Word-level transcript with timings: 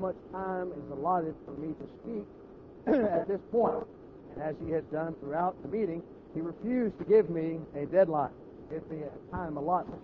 Much 0.00 0.16
time 0.32 0.70
is 0.72 0.92
allotted 0.92 1.34
for 1.44 1.52
me 1.52 1.74
to 1.74 1.86
speak 2.02 2.26
at 3.12 3.26
this 3.26 3.40
point. 3.50 3.84
And 4.34 4.42
as 4.42 4.54
he 4.64 4.70
has 4.72 4.84
done 4.92 5.14
throughout 5.20 5.60
the 5.62 5.68
meeting, 5.68 6.02
he 6.34 6.40
refused 6.40 6.96
to 6.98 7.04
give 7.04 7.30
me 7.30 7.58
a 7.74 7.84
deadline, 7.86 8.30
give 8.70 8.88
me 8.90 8.98
a 9.02 9.36
time 9.36 9.56
allotment. 9.56 10.00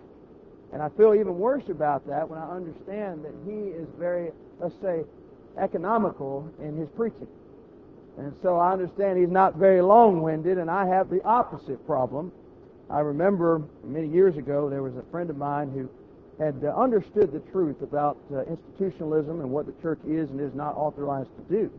And 0.73 0.81
I 0.81 0.89
feel 0.89 1.13
even 1.13 1.39
worse 1.39 1.69
about 1.69 2.05
that 2.07 2.27
when 2.27 2.39
I 2.39 2.49
understand 2.51 3.23
that 3.23 3.33
he 3.45 3.69
is 3.69 3.87
very, 3.97 4.31
let's 4.59 4.75
say, 4.81 5.03
economical 5.57 6.51
in 6.59 6.75
his 6.75 6.89
preaching. 6.89 7.27
And 8.17 8.33
so 8.41 8.57
I 8.57 8.73
understand 8.73 9.17
he's 9.17 9.29
not 9.29 9.55
very 9.55 9.81
long-winded, 9.81 10.57
and 10.57 10.69
I 10.69 10.87
have 10.87 11.09
the 11.09 11.23
opposite 11.23 11.85
problem. 11.85 12.31
I 12.89 12.99
remember 12.99 13.61
many 13.83 14.07
years 14.07 14.37
ago 14.37 14.69
there 14.69 14.83
was 14.83 14.95
a 14.97 15.03
friend 15.11 15.29
of 15.29 15.37
mine 15.37 15.71
who 15.71 15.89
had 16.39 16.55
uh, 16.63 16.67
understood 16.75 17.31
the 17.31 17.39
truth 17.51 17.81
about 17.81 18.17
uh, 18.33 18.43
institutionalism 18.43 19.41
and 19.41 19.49
what 19.49 19.65
the 19.65 19.73
church 19.81 19.99
is 20.07 20.29
and 20.29 20.41
is 20.41 20.53
not 20.53 20.75
authorized 20.75 21.29
to 21.37 21.55
do. 21.55 21.71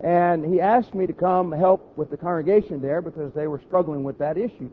And 0.00 0.44
he 0.44 0.60
asked 0.60 0.94
me 0.94 1.06
to 1.06 1.12
come 1.12 1.52
help 1.52 1.96
with 1.96 2.10
the 2.10 2.16
congregation 2.16 2.80
there 2.80 3.02
because 3.02 3.32
they 3.34 3.46
were 3.46 3.60
struggling 3.66 4.02
with 4.02 4.18
that 4.18 4.38
issue. 4.38 4.70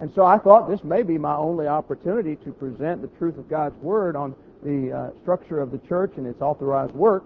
And 0.00 0.12
so 0.14 0.24
I 0.24 0.38
thought 0.38 0.68
this 0.68 0.82
may 0.82 1.02
be 1.02 1.18
my 1.18 1.34
only 1.34 1.66
opportunity 1.66 2.36
to 2.36 2.52
present 2.52 3.02
the 3.02 3.08
truth 3.18 3.36
of 3.36 3.48
God's 3.48 3.76
Word 3.82 4.16
on 4.16 4.34
the 4.62 4.92
uh, 4.92 5.10
structure 5.22 5.60
of 5.60 5.70
the 5.70 5.78
church 5.78 6.12
and 6.16 6.26
its 6.26 6.40
authorized 6.40 6.94
work. 6.94 7.24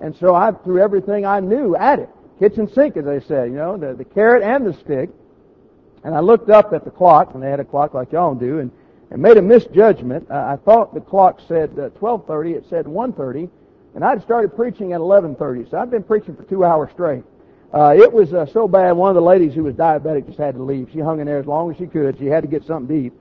And 0.00 0.16
so 0.16 0.34
I 0.34 0.52
threw 0.52 0.80
everything 0.80 1.26
I 1.26 1.40
knew 1.40 1.74
at 1.76 1.98
it. 1.98 2.08
Kitchen 2.38 2.72
sink, 2.72 2.96
as 2.96 3.04
they 3.04 3.20
say, 3.20 3.46
you 3.46 3.56
know, 3.56 3.76
the, 3.76 3.94
the 3.94 4.04
carrot 4.04 4.44
and 4.44 4.64
the 4.64 4.72
stick. 4.72 5.10
And 6.04 6.14
I 6.14 6.20
looked 6.20 6.50
up 6.50 6.72
at 6.72 6.84
the 6.84 6.90
clock, 6.90 7.34
and 7.34 7.42
they 7.42 7.50
had 7.50 7.58
a 7.58 7.64
clock 7.64 7.94
like 7.94 8.12
y'all 8.12 8.34
do, 8.34 8.60
and 8.60 8.70
and 9.10 9.22
made 9.22 9.36
a 9.36 9.42
misjudgment. 9.42 10.30
Uh, 10.30 10.34
I 10.34 10.58
thought 10.64 10.94
the 10.94 11.00
clock 11.00 11.40
said 11.48 11.70
uh, 11.78 11.90
12:30. 11.98 12.56
It 12.56 12.64
said 12.68 12.86
1:30, 12.86 13.48
and 13.94 14.04
I'd 14.04 14.22
started 14.22 14.54
preaching 14.54 14.92
at 14.92 15.00
11:30. 15.00 15.70
So 15.70 15.78
I'd 15.78 15.90
been 15.90 16.02
preaching 16.02 16.36
for 16.36 16.44
two 16.44 16.64
hours 16.64 16.90
straight. 16.92 17.24
Uh, 17.72 17.94
it 17.96 18.12
was 18.12 18.32
uh, 18.32 18.46
so 18.46 18.66
bad. 18.66 18.92
One 18.92 19.10
of 19.10 19.14
the 19.14 19.22
ladies 19.22 19.54
who 19.54 19.64
was 19.64 19.74
diabetic 19.74 20.26
just 20.26 20.38
had 20.38 20.54
to 20.54 20.62
leave. 20.62 20.88
She 20.92 21.00
hung 21.00 21.20
in 21.20 21.26
there 21.26 21.38
as 21.38 21.46
long 21.46 21.70
as 21.70 21.76
she 21.76 21.86
could. 21.86 22.18
She 22.18 22.26
had 22.26 22.42
to 22.42 22.48
get 22.48 22.64
something 22.64 22.88
to 22.88 23.06
eat. 23.06 23.12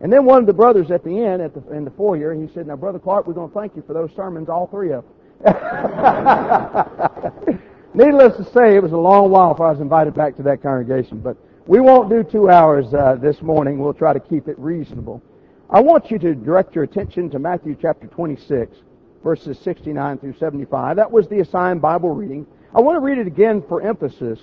And 0.00 0.12
then 0.12 0.24
one 0.24 0.40
of 0.40 0.46
the 0.46 0.52
brothers 0.52 0.90
at 0.90 1.02
the 1.02 1.18
end, 1.18 1.42
at 1.42 1.54
the 1.54 1.74
in 1.74 1.84
the 1.84 1.90
foyer, 1.90 2.34
he 2.34 2.48
said, 2.52 2.66
"Now, 2.66 2.76
brother 2.76 2.98
Clark, 2.98 3.26
we're 3.26 3.34
going 3.34 3.50
to 3.50 3.54
thank 3.54 3.76
you 3.76 3.82
for 3.86 3.94
those 3.94 4.10
sermons, 4.14 4.48
all 4.48 4.66
three 4.66 4.92
of 4.92 5.04
them." 5.04 5.12
Needless 7.94 8.36
to 8.36 8.44
say, 8.52 8.76
it 8.76 8.82
was 8.82 8.92
a 8.92 8.96
long 8.96 9.30
while 9.30 9.54
before 9.54 9.68
I 9.68 9.70
was 9.70 9.80
invited 9.80 10.14
back 10.14 10.36
to 10.36 10.42
that 10.42 10.62
congregation. 10.62 11.18
But 11.18 11.36
we 11.66 11.80
won't 11.80 12.10
do 12.10 12.22
two 12.22 12.50
hours 12.50 12.92
uh, 12.92 13.16
this 13.20 13.40
morning. 13.40 13.78
We'll 13.78 13.94
try 13.94 14.12
to 14.12 14.20
keep 14.20 14.48
it 14.48 14.58
reasonable. 14.58 15.22
I 15.68 15.80
want 15.80 16.12
you 16.12 16.18
to 16.20 16.34
direct 16.34 16.76
your 16.76 16.84
attention 16.84 17.28
to 17.30 17.40
Matthew 17.40 17.76
chapter 17.80 18.06
26, 18.06 18.76
verses 19.24 19.58
69 19.58 20.18
through 20.18 20.34
75. 20.38 20.94
That 20.94 21.10
was 21.10 21.26
the 21.26 21.40
assigned 21.40 21.82
Bible 21.82 22.10
reading. 22.10 22.46
I 22.72 22.80
want 22.80 22.94
to 22.94 23.00
read 23.00 23.18
it 23.18 23.26
again 23.26 23.64
for 23.66 23.82
emphasis. 23.82 24.38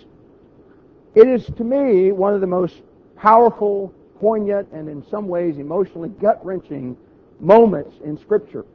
It 1.16 1.28
is 1.28 1.46
to 1.56 1.64
me 1.64 2.12
one 2.12 2.34
of 2.34 2.42
the 2.42 2.48
most 2.48 2.82
powerful, 3.16 3.94
poignant, 4.20 4.68
and 4.74 4.90
in 4.90 5.02
some 5.10 5.30
ways 5.30 5.60
emotionally 5.60 6.10
gut-wrenching 6.10 6.98
moments 7.40 7.96
in 8.04 8.18
Scripture. 8.18 8.66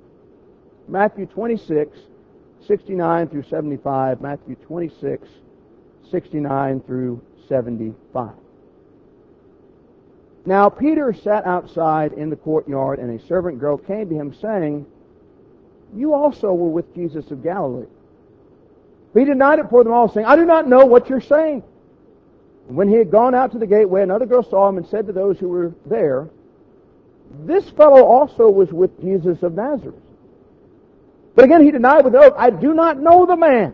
Matthew 0.88 1.26
26, 1.26 1.98
69 2.66 3.28
through 3.28 3.42
75. 3.42 4.22
Matthew 4.22 4.54
26, 4.54 5.28
69 6.10 6.80
through 6.80 7.20
75. 7.46 8.32
Now 10.46 10.68
Peter 10.68 11.12
sat 11.12 11.46
outside 11.46 12.12
in 12.12 12.30
the 12.30 12.36
courtyard, 12.36 12.98
and 12.98 13.18
a 13.18 13.26
servant 13.26 13.58
girl 13.58 13.76
came 13.76 14.08
to 14.08 14.14
him, 14.14 14.34
saying, 14.34 14.86
You 15.94 16.14
also 16.14 16.52
were 16.52 16.70
with 16.70 16.94
Jesus 16.94 17.30
of 17.30 17.42
Galilee. 17.42 17.86
But 19.12 19.20
He 19.20 19.26
denied 19.26 19.58
it 19.58 19.64
before 19.64 19.84
them 19.84 19.92
all, 19.92 20.08
saying, 20.08 20.26
I 20.26 20.36
do 20.36 20.44
not 20.44 20.68
know 20.68 20.86
what 20.86 21.08
you're 21.08 21.20
saying. 21.20 21.62
And 22.68 22.76
when 22.76 22.88
he 22.88 22.96
had 22.96 23.10
gone 23.10 23.34
out 23.34 23.52
to 23.52 23.58
the 23.58 23.66
gateway, 23.66 24.02
another 24.02 24.26
girl 24.26 24.42
saw 24.42 24.68
him 24.68 24.76
and 24.76 24.86
said 24.86 25.06
to 25.06 25.12
those 25.12 25.38
who 25.38 25.48
were 25.48 25.72
there, 25.86 26.28
This 27.46 27.68
fellow 27.70 28.04
also 28.04 28.50
was 28.50 28.70
with 28.70 29.00
Jesus 29.00 29.42
of 29.42 29.54
Nazareth. 29.54 30.02
But 31.34 31.46
again 31.46 31.64
he 31.64 31.70
denied 31.70 32.04
with 32.04 32.14
oath, 32.14 32.34
I 32.36 32.50
do 32.50 32.74
not 32.74 33.00
know 33.00 33.24
the 33.24 33.36
man. 33.36 33.72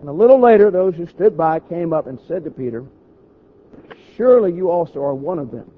And 0.00 0.08
a 0.08 0.12
little 0.12 0.38
later, 0.38 0.70
those 0.70 0.94
who 0.94 1.06
stood 1.06 1.36
by 1.36 1.60
came 1.60 1.94
up 1.94 2.06
and 2.06 2.18
said 2.28 2.44
to 2.44 2.50
Peter, 2.50 2.84
Surely 4.16 4.52
you 4.52 4.70
also 4.70 5.02
are 5.02 5.14
one 5.14 5.38
of 5.38 5.50
them, 5.50 5.70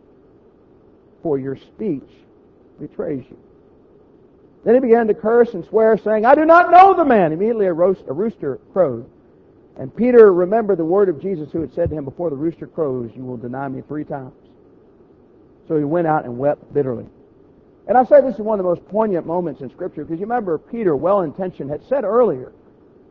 for 1.22 1.38
your 1.38 1.56
speech 1.56 2.08
betrays 2.78 3.24
you. 3.28 3.38
Then 4.64 4.74
he 4.74 4.80
began 4.80 5.06
to 5.06 5.14
curse 5.14 5.54
and 5.54 5.64
swear, 5.64 5.96
saying, 5.96 6.26
I 6.26 6.34
do 6.34 6.44
not 6.44 6.70
know 6.70 6.94
the 6.94 7.04
man. 7.04 7.32
Immediately 7.32 7.66
a, 7.66 7.72
roast, 7.72 8.02
a 8.08 8.12
rooster 8.12 8.58
crowed. 8.72 9.08
And 9.78 9.94
Peter 9.94 10.32
remembered 10.32 10.78
the 10.78 10.84
word 10.84 11.08
of 11.08 11.22
Jesus 11.22 11.50
who 11.52 11.60
had 11.60 11.72
said 11.72 11.90
to 11.90 11.96
him, 11.96 12.04
Before 12.04 12.30
the 12.30 12.36
rooster 12.36 12.66
crows, 12.66 13.10
you 13.14 13.24
will 13.24 13.36
deny 13.36 13.68
me 13.68 13.82
three 13.86 14.04
times. 14.04 14.34
So 15.68 15.76
he 15.76 15.84
went 15.84 16.06
out 16.06 16.24
and 16.24 16.38
wept 16.38 16.72
bitterly. 16.74 17.06
And 17.86 17.96
I 17.96 18.04
say 18.04 18.20
this 18.20 18.34
is 18.34 18.40
one 18.40 18.58
of 18.58 18.64
the 18.64 18.68
most 18.68 18.86
poignant 18.88 19.26
moments 19.26 19.62
in 19.62 19.70
Scripture 19.70 20.04
because 20.04 20.20
you 20.20 20.26
remember 20.26 20.58
Peter, 20.58 20.94
well 20.96 21.22
intentioned, 21.22 21.70
had 21.70 21.82
said 21.88 22.04
earlier 22.04 22.52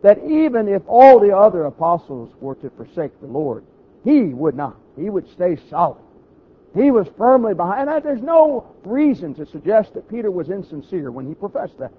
that 0.03 0.23
even 0.23 0.67
if 0.67 0.83
all 0.85 1.19
the 1.19 1.35
other 1.35 1.65
apostles 1.65 2.29
were 2.39 2.55
to 2.55 2.69
forsake 2.71 3.19
the 3.19 3.27
Lord, 3.27 3.63
he 4.03 4.25
would 4.25 4.55
not. 4.55 4.75
He 4.97 5.09
would 5.09 5.29
stay 5.31 5.57
solid. 5.69 6.01
He 6.75 6.91
was 6.91 7.07
firmly 7.17 7.53
behind. 7.53 7.89
And 7.89 8.03
there's 8.03 8.21
no 8.21 8.75
reason 8.83 9.33
to 9.35 9.45
suggest 9.45 9.93
that 9.93 10.09
Peter 10.09 10.29
was 10.29 10.49
insincere 10.49 11.11
when 11.11 11.27
he 11.27 11.33
professed 11.33 11.77
that. 11.79 11.91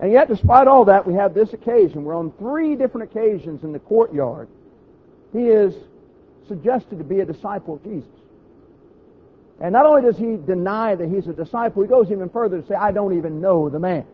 And 0.00 0.12
yet, 0.12 0.28
despite 0.28 0.66
all 0.66 0.84
that, 0.86 1.06
we 1.06 1.14
have 1.14 1.34
this 1.34 1.52
occasion 1.52 2.04
where 2.04 2.16
on 2.16 2.32
three 2.32 2.74
different 2.74 3.10
occasions 3.10 3.62
in 3.62 3.72
the 3.72 3.78
courtyard, 3.78 4.48
he 5.32 5.48
is 5.48 5.74
suggested 6.48 6.98
to 6.98 7.04
be 7.04 7.20
a 7.20 7.24
disciple 7.24 7.74
of 7.74 7.84
Jesus. 7.84 8.10
And 9.60 9.72
not 9.72 9.86
only 9.86 10.02
does 10.02 10.16
he 10.16 10.36
deny 10.36 10.94
that 10.94 11.08
he's 11.08 11.28
a 11.28 11.32
disciple, 11.32 11.82
he 11.82 11.88
goes 11.88 12.10
even 12.10 12.28
further 12.30 12.60
to 12.60 12.66
say, 12.66 12.74
I 12.74 12.90
don't 12.90 13.16
even 13.16 13.40
know 13.40 13.68
the 13.68 13.78
man. 13.78 14.04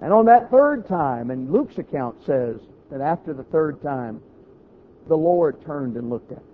And 0.00 0.12
on 0.12 0.26
that 0.26 0.50
third 0.50 0.86
time, 0.86 1.30
and 1.30 1.50
Luke's 1.50 1.78
account 1.78 2.16
says 2.24 2.60
that 2.90 3.00
after 3.00 3.34
the 3.34 3.42
third 3.42 3.82
time, 3.82 4.22
the 5.08 5.16
Lord 5.16 5.64
turned 5.64 5.96
and 5.96 6.08
looked 6.08 6.30
at 6.30 6.38
him. 6.38 6.44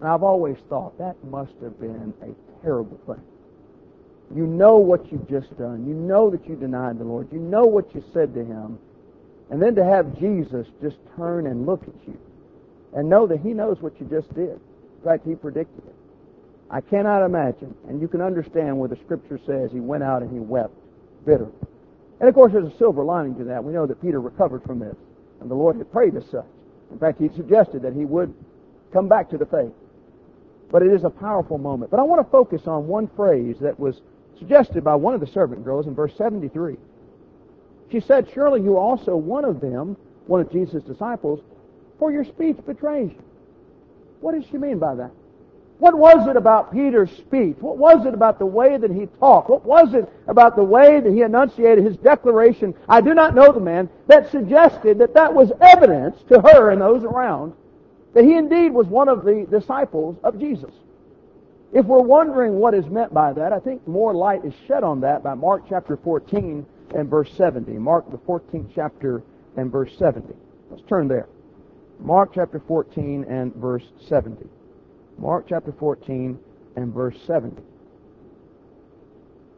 And 0.00 0.08
I've 0.08 0.22
always 0.22 0.56
thought 0.68 0.98
that 0.98 1.22
must 1.24 1.52
have 1.62 1.78
been 1.78 2.14
a 2.22 2.62
terrible 2.62 2.98
thing. 3.06 3.22
You 4.34 4.46
know 4.46 4.76
what 4.76 5.10
you've 5.10 5.28
just 5.28 5.56
done. 5.58 5.86
You 5.86 5.94
know 5.94 6.30
that 6.30 6.48
you 6.48 6.56
denied 6.56 6.98
the 6.98 7.04
Lord. 7.04 7.28
You 7.32 7.38
know 7.38 7.64
what 7.64 7.94
you 7.94 8.04
said 8.12 8.32
to 8.34 8.44
him. 8.44 8.78
And 9.50 9.60
then 9.60 9.74
to 9.74 9.84
have 9.84 10.18
Jesus 10.18 10.66
just 10.80 10.96
turn 11.16 11.46
and 11.46 11.66
look 11.66 11.82
at 11.82 11.94
you 12.06 12.18
and 12.94 13.08
know 13.08 13.26
that 13.26 13.40
he 13.40 13.52
knows 13.52 13.80
what 13.80 14.00
you 14.00 14.06
just 14.06 14.32
did. 14.34 14.52
In 14.52 15.04
fact, 15.04 15.26
he 15.26 15.34
predicted 15.34 15.84
it. 15.86 15.94
I 16.70 16.80
cannot 16.80 17.24
imagine, 17.24 17.74
and 17.88 18.00
you 18.00 18.06
can 18.06 18.20
understand 18.20 18.78
where 18.78 18.88
the 18.88 18.96
scripture 19.04 19.40
says 19.44 19.72
he 19.72 19.80
went 19.80 20.04
out 20.04 20.22
and 20.22 20.30
he 20.30 20.38
wept 20.38 20.74
bitterly. 21.26 21.52
And 22.20 22.28
of 22.28 22.34
course, 22.34 22.52
there's 22.52 22.72
a 22.72 22.78
silver 22.78 23.02
lining 23.02 23.34
to 23.36 23.44
that. 23.44 23.64
We 23.64 23.72
know 23.72 23.86
that 23.86 24.00
Peter 24.00 24.20
recovered 24.20 24.62
from 24.62 24.78
this, 24.78 24.94
and 25.40 25.50
the 25.50 25.54
Lord 25.54 25.76
had 25.76 25.90
prayed 25.90 26.14
as 26.14 26.24
such. 26.26 26.46
In 26.92 26.98
fact, 26.98 27.20
he 27.20 27.28
suggested 27.34 27.82
that 27.82 27.94
he 27.94 28.04
would 28.04 28.32
come 28.92 29.08
back 29.08 29.30
to 29.30 29.38
the 29.38 29.46
faith. 29.46 29.72
But 30.70 30.82
it 30.82 30.92
is 30.92 31.04
a 31.04 31.10
powerful 31.10 31.58
moment. 31.58 31.90
But 31.90 32.00
I 32.00 32.04
want 32.04 32.24
to 32.24 32.30
focus 32.30 32.66
on 32.66 32.86
one 32.86 33.08
phrase 33.16 33.56
that 33.60 33.78
was 33.78 34.00
suggested 34.38 34.84
by 34.84 34.94
one 34.94 35.14
of 35.14 35.20
the 35.20 35.26
servant 35.26 35.64
girls 35.64 35.86
in 35.86 35.94
verse 35.94 36.14
73. 36.16 36.76
She 37.90 38.00
said, 38.00 38.28
Surely 38.32 38.62
you 38.62 38.76
are 38.76 38.80
also 38.80 39.16
one 39.16 39.44
of 39.44 39.60
them, 39.60 39.96
one 40.26 40.40
of 40.40 40.50
Jesus' 40.50 40.82
disciples, 40.84 41.40
for 41.98 42.12
your 42.12 42.24
speech 42.24 42.56
betrays 42.66 43.10
you. 43.10 43.22
What 44.20 44.34
does 44.34 44.44
she 44.50 44.58
mean 44.58 44.78
by 44.78 44.94
that? 44.94 45.10
What 45.78 45.96
was 45.96 46.28
it 46.28 46.36
about 46.36 46.72
Peter's 46.72 47.10
speech? 47.10 47.56
What 47.58 47.78
was 47.78 48.04
it 48.04 48.12
about 48.12 48.38
the 48.38 48.46
way 48.46 48.76
that 48.76 48.90
he 48.90 49.06
talked? 49.18 49.48
What 49.48 49.64
was 49.64 49.94
it 49.94 50.12
about 50.28 50.54
the 50.54 50.62
way 50.62 51.00
that 51.00 51.10
he 51.10 51.22
enunciated 51.22 51.84
his 51.84 51.96
declaration, 51.96 52.74
I 52.86 53.00
do 53.00 53.14
not 53.14 53.34
know 53.34 53.50
the 53.50 53.60
man, 53.60 53.88
that 54.06 54.30
suggested 54.30 54.98
that 54.98 55.14
that 55.14 55.32
was 55.32 55.52
evidence 55.60 56.22
to 56.28 56.40
her 56.40 56.70
and 56.70 56.82
those 56.82 57.02
around 57.02 57.54
that 58.14 58.24
he 58.24 58.36
indeed 58.36 58.72
was 58.72 58.86
one 58.86 59.08
of 59.08 59.24
the 59.24 59.46
disciples 59.50 60.16
of 60.24 60.38
Jesus. 60.38 60.72
If 61.72 61.86
we're 61.86 62.02
wondering 62.02 62.54
what 62.54 62.74
is 62.74 62.86
meant 62.86 63.14
by 63.14 63.32
that, 63.32 63.52
I 63.52 63.60
think 63.60 63.86
more 63.86 64.12
light 64.12 64.44
is 64.44 64.54
shed 64.66 64.82
on 64.82 65.00
that 65.02 65.22
by 65.22 65.34
Mark 65.34 65.64
chapter 65.68 65.96
14 65.96 66.66
and 66.96 67.08
verse 67.08 67.32
70. 67.36 67.72
Mark 67.72 68.10
the 68.10 68.18
14th 68.18 68.70
chapter 68.74 69.22
and 69.56 69.70
verse 69.70 69.96
70. 69.96 70.34
Let's 70.70 70.82
turn 70.88 71.06
there. 71.06 71.28
Mark 72.00 72.32
chapter 72.34 72.60
14 72.66 73.24
and 73.28 73.54
verse 73.54 73.84
70. 74.08 74.46
Mark 75.18 75.46
chapter 75.48 75.72
14 75.72 76.38
and 76.76 76.92
verse 76.92 77.16
70. 77.26 77.62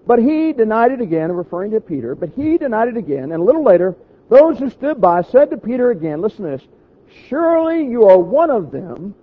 But 0.07 0.19
he 0.19 0.53
denied 0.53 0.91
it 0.91 1.01
again, 1.01 1.31
referring 1.31 1.71
to 1.71 1.81
Peter, 1.81 2.15
but 2.15 2.31
he 2.31 2.59
denied 2.59 2.89
it 2.89 2.97
again, 2.97 3.25
and 3.31 3.35
a 3.35 3.45
little 3.45 3.63
later, 3.63 3.95
those 4.29 4.59
who 4.59 4.69
stood 4.69 5.01
by 5.01 5.23
said 5.23 5.51
to 5.51 5.57
Peter 5.57 5.91
again, 5.93 6.21
listen 6.21 6.45
to 6.45 6.51
this, 6.57 6.67
Surely 7.29 7.87
you 7.87 8.05
are 8.05 8.19
one 8.19 8.51
of 8.51 8.71
them, 8.71 9.15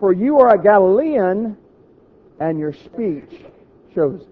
for 0.00 0.12
you 0.12 0.38
are 0.38 0.54
a 0.54 0.62
Galilean, 0.62 1.56
and 2.40 2.58
your 2.58 2.72
speech 2.72 3.42
shows 3.94 4.20
it. 4.20 4.28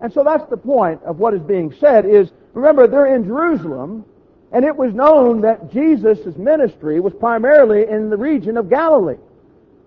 And 0.00 0.12
so 0.12 0.24
that's 0.24 0.48
the 0.50 0.56
point 0.56 1.02
of 1.04 1.18
what 1.18 1.34
is 1.34 1.42
being 1.42 1.72
said 1.78 2.04
is, 2.06 2.30
remember, 2.54 2.86
they're 2.86 3.14
in 3.14 3.24
Jerusalem, 3.24 4.04
and 4.50 4.64
it 4.64 4.76
was 4.76 4.92
known 4.92 5.40
that 5.42 5.72
Jesus' 5.72 6.36
ministry 6.36 7.00
was 7.00 7.14
primarily 7.14 7.88
in 7.88 8.10
the 8.10 8.16
region 8.16 8.56
of 8.56 8.68
Galilee. 8.68 9.18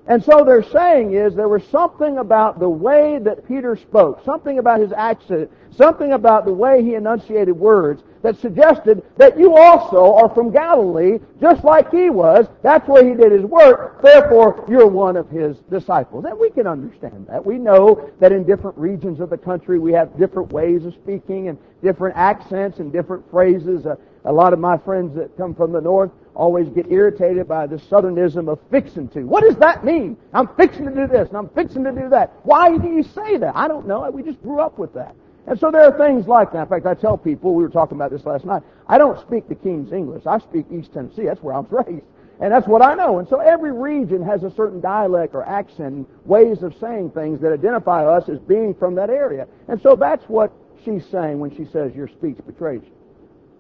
And 0.08 0.24
so 0.24 0.44
they're 0.46 0.64
saying 0.64 1.14
is 1.14 1.36
there 1.36 1.50
was 1.50 1.64
something 1.66 2.20
about 2.20 2.60
the 2.60 2.70
way 2.70 3.18
that 3.20 3.48
Peter 3.48 3.76
spoke, 3.76 4.24
something 4.24 4.60
about 4.60 4.80
his 4.80 4.92
accent, 4.92 5.52
something 5.76 6.14
about 6.14 6.46
the 6.46 6.54
way 6.54 6.84
he 6.84 6.94
enunciated 6.94 7.54
words 7.54 8.04
that 8.26 8.40
suggested 8.40 9.04
that 9.18 9.38
you 9.38 9.56
also 9.56 10.16
are 10.16 10.30
from 10.30 10.52
Galilee, 10.52 11.20
just 11.40 11.64
like 11.64 11.92
he 11.92 12.10
was. 12.10 12.48
That's 12.64 12.88
where 12.88 13.08
he 13.08 13.14
did 13.14 13.32
his 13.32 13.44
work. 13.44 14.02
Therefore, 14.02 14.66
you're 14.68 14.88
one 14.88 15.16
of 15.16 15.30
his 15.30 15.58
disciples. 15.70 16.26
And 16.26 16.38
we 16.38 16.50
can 16.50 16.66
understand 16.66 17.28
that. 17.28 17.46
We 17.46 17.60
know 17.60 18.10
that 18.20 18.32
in 18.32 18.44
different 18.44 18.78
regions 18.78 19.20
of 19.20 19.30
the 19.30 19.38
country 19.38 19.78
we 19.78 19.94
have 19.94 20.18
different 20.18 20.52
ways 20.52 20.86
of 20.86 20.94
speaking 20.96 21.50
and 21.50 21.58
different 21.84 22.18
accents 22.18 22.80
and 22.80 22.92
different 22.92 23.30
phrases. 23.30 23.86
Uh, 23.86 23.96
a 24.26 24.34
lot 24.34 24.54
of 24.54 24.60
my 24.60 24.76
friends 24.76 25.16
that 25.16 25.38
come 25.38 25.54
from 25.54 25.72
the 25.72 25.82
north 25.82 26.10
always 26.34 26.68
get 26.70 26.92
irritated 26.92 27.48
by 27.48 27.68
the 27.68 27.76
southernism 27.76 28.50
of 28.50 28.60
fixing 28.72 29.08
to. 29.10 29.24
What 29.24 29.44
does 29.44 29.56
that 29.58 29.86
mean? 29.86 30.18
I'm 30.34 30.48
fixing 30.56 30.86
to 30.86 30.92
do 30.96 31.08
this 31.08 31.30
and 31.30 31.38
I'm 31.38 31.50
fixing 31.50 31.84
to 31.84 31.92
do 31.92 32.10
that. 32.10 32.34
Why 32.42 32.76
do 32.76 32.88
you 32.88 33.04
say 33.04 33.38
that? 33.38 33.56
I 33.56 33.68
don't 33.68 33.88
know. 33.88 34.10
We 34.10 34.24
just 34.24 34.42
grew 34.42 34.60
up 34.60 34.80
with 34.80 34.94
that. 34.96 35.16
And 35.48 35.60
so 35.60 35.70
there 35.70 35.84
are 35.84 35.98
things 35.98 36.28
like 36.28 36.52
that. 36.54 36.64
In 36.64 36.68
fact, 36.68 36.86
I 36.86 36.96
tell 36.96 37.18
people, 37.18 37.54
we 37.54 37.64
were 37.64 37.70
talking 37.70 37.98
about 37.98 38.12
this 38.12 38.26
last 38.26 38.46
night, 38.46 38.64
I 38.88 38.98
don't 38.98 39.20
speak 39.20 39.48
the 39.48 39.56
King's 39.56 39.92
English. 39.92 40.26
I 40.26 40.40
speak 40.40 40.66
East 40.72 40.94
Tennessee. 40.94 41.26
That's 41.26 41.42
where 41.42 41.54
I 41.54 41.60
was 41.60 41.72
raised. 41.88 42.06
And 42.42 42.52
that's 42.52 42.68
what 42.68 42.82
I 42.82 42.96
know. 42.96 43.20
And 43.20 43.28
so 43.28 43.40
every 43.40 43.72
region 43.72 44.22
has 44.24 44.44
a 44.44 44.52
certain 44.52 44.82
dialect 44.82 45.36
or 45.36 45.48
accent, 45.48 46.08
ways 46.26 46.64
of 46.64 46.76
saying 46.82 47.12
things 47.12 47.40
that 47.42 47.54
identify 47.54 48.06
us 48.06 48.28
as 48.28 48.40
being 48.40 48.74
from 48.74 48.96
that 48.96 49.10
area. 49.10 49.48
And 49.68 49.82
so 49.82 49.96
that's 49.96 50.24
what 50.26 50.52
she's 50.84 51.06
saying 51.06 51.40
when 51.40 51.56
she 51.56 51.66
says 51.66 51.96
your 51.96 52.08
speech 52.08 52.38
betrays 52.46 52.82
you. 52.84 52.92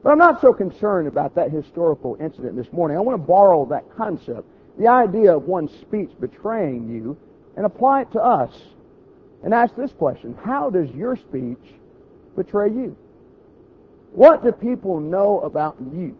But 0.03 0.11
I'm 0.11 0.17
not 0.17 0.41
so 0.41 0.53
concerned 0.53 1.07
about 1.07 1.35
that 1.35 1.51
historical 1.51 2.17
incident 2.19 2.55
this 2.55 2.71
morning. 2.73 2.97
I 2.97 2.99
want 2.99 3.21
to 3.21 3.25
borrow 3.25 3.65
that 3.67 3.85
concept, 3.95 4.47
the 4.77 4.87
idea 4.87 5.35
of 5.35 5.43
one's 5.43 5.71
speech 5.71 6.11
betraying 6.19 6.89
you, 6.89 7.17
and 7.55 7.65
apply 7.65 8.01
it 8.01 8.11
to 8.11 8.21
us 8.21 8.51
and 9.45 9.53
ask 9.53 9.75
this 9.75 9.93
question. 9.93 10.35
How 10.43 10.69
does 10.69 10.89
your 10.89 11.15
speech 11.15 11.61
betray 12.35 12.67
you? 12.69 12.97
What 14.11 14.43
do 14.43 14.51
people 14.51 14.99
know 14.99 15.39
about 15.41 15.77
you? 15.79 16.17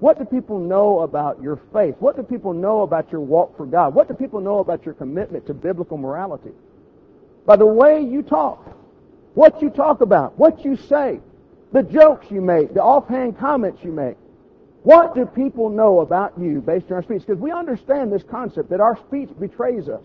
What 0.00 0.18
do 0.18 0.24
people 0.24 0.58
know 0.58 1.00
about 1.00 1.40
your 1.40 1.60
faith? 1.72 1.94
What 2.00 2.16
do 2.16 2.22
people 2.22 2.52
know 2.52 2.82
about 2.82 3.12
your 3.12 3.20
walk 3.20 3.56
for 3.56 3.66
God? 3.66 3.94
What 3.94 4.08
do 4.08 4.14
people 4.14 4.40
know 4.40 4.58
about 4.58 4.84
your 4.84 4.94
commitment 4.94 5.46
to 5.46 5.54
biblical 5.54 5.96
morality? 5.96 6.50
By 7.46 7.56
the 7.56 7.66
way 7.66 8.02
you 8.02 8.22
talk, 8.22 8.76
what 9.34 9.62
you 9.62 9.70
talk 9.70 10.00
about, 10.00 10.36
what 10.36 10.64
you 10.64 10.76
say, 10.76 11.20
the 11.72 11.84
jokes 11.84 12.26
you 12.30 12.40
make, 12.40 12.74
the 12.74 12.82
offhand 12.82 13.38
comments 13.38 13.84
you 13.84 13.92
make. 13.92 14.16
What 14.82 15.14
do 15.14 15.24
people 15.24 15.68
know 15.68 16.00
about 16.00 16.32
you 16.38 16.60
based 16.62 16.86
on 16.86 16.94
our 16.94 17.02
speech? 17.02 17.22
Because 17.26 17.40
we 17.40 17.52
understand 17.52 18.12
this 18.12 18.24
concept 18.24 18.70
that 18.70 18.80
our 18.80 18.96
speech 19.06 19.28
betrays 19.38 19.88
us. 19.88 20.02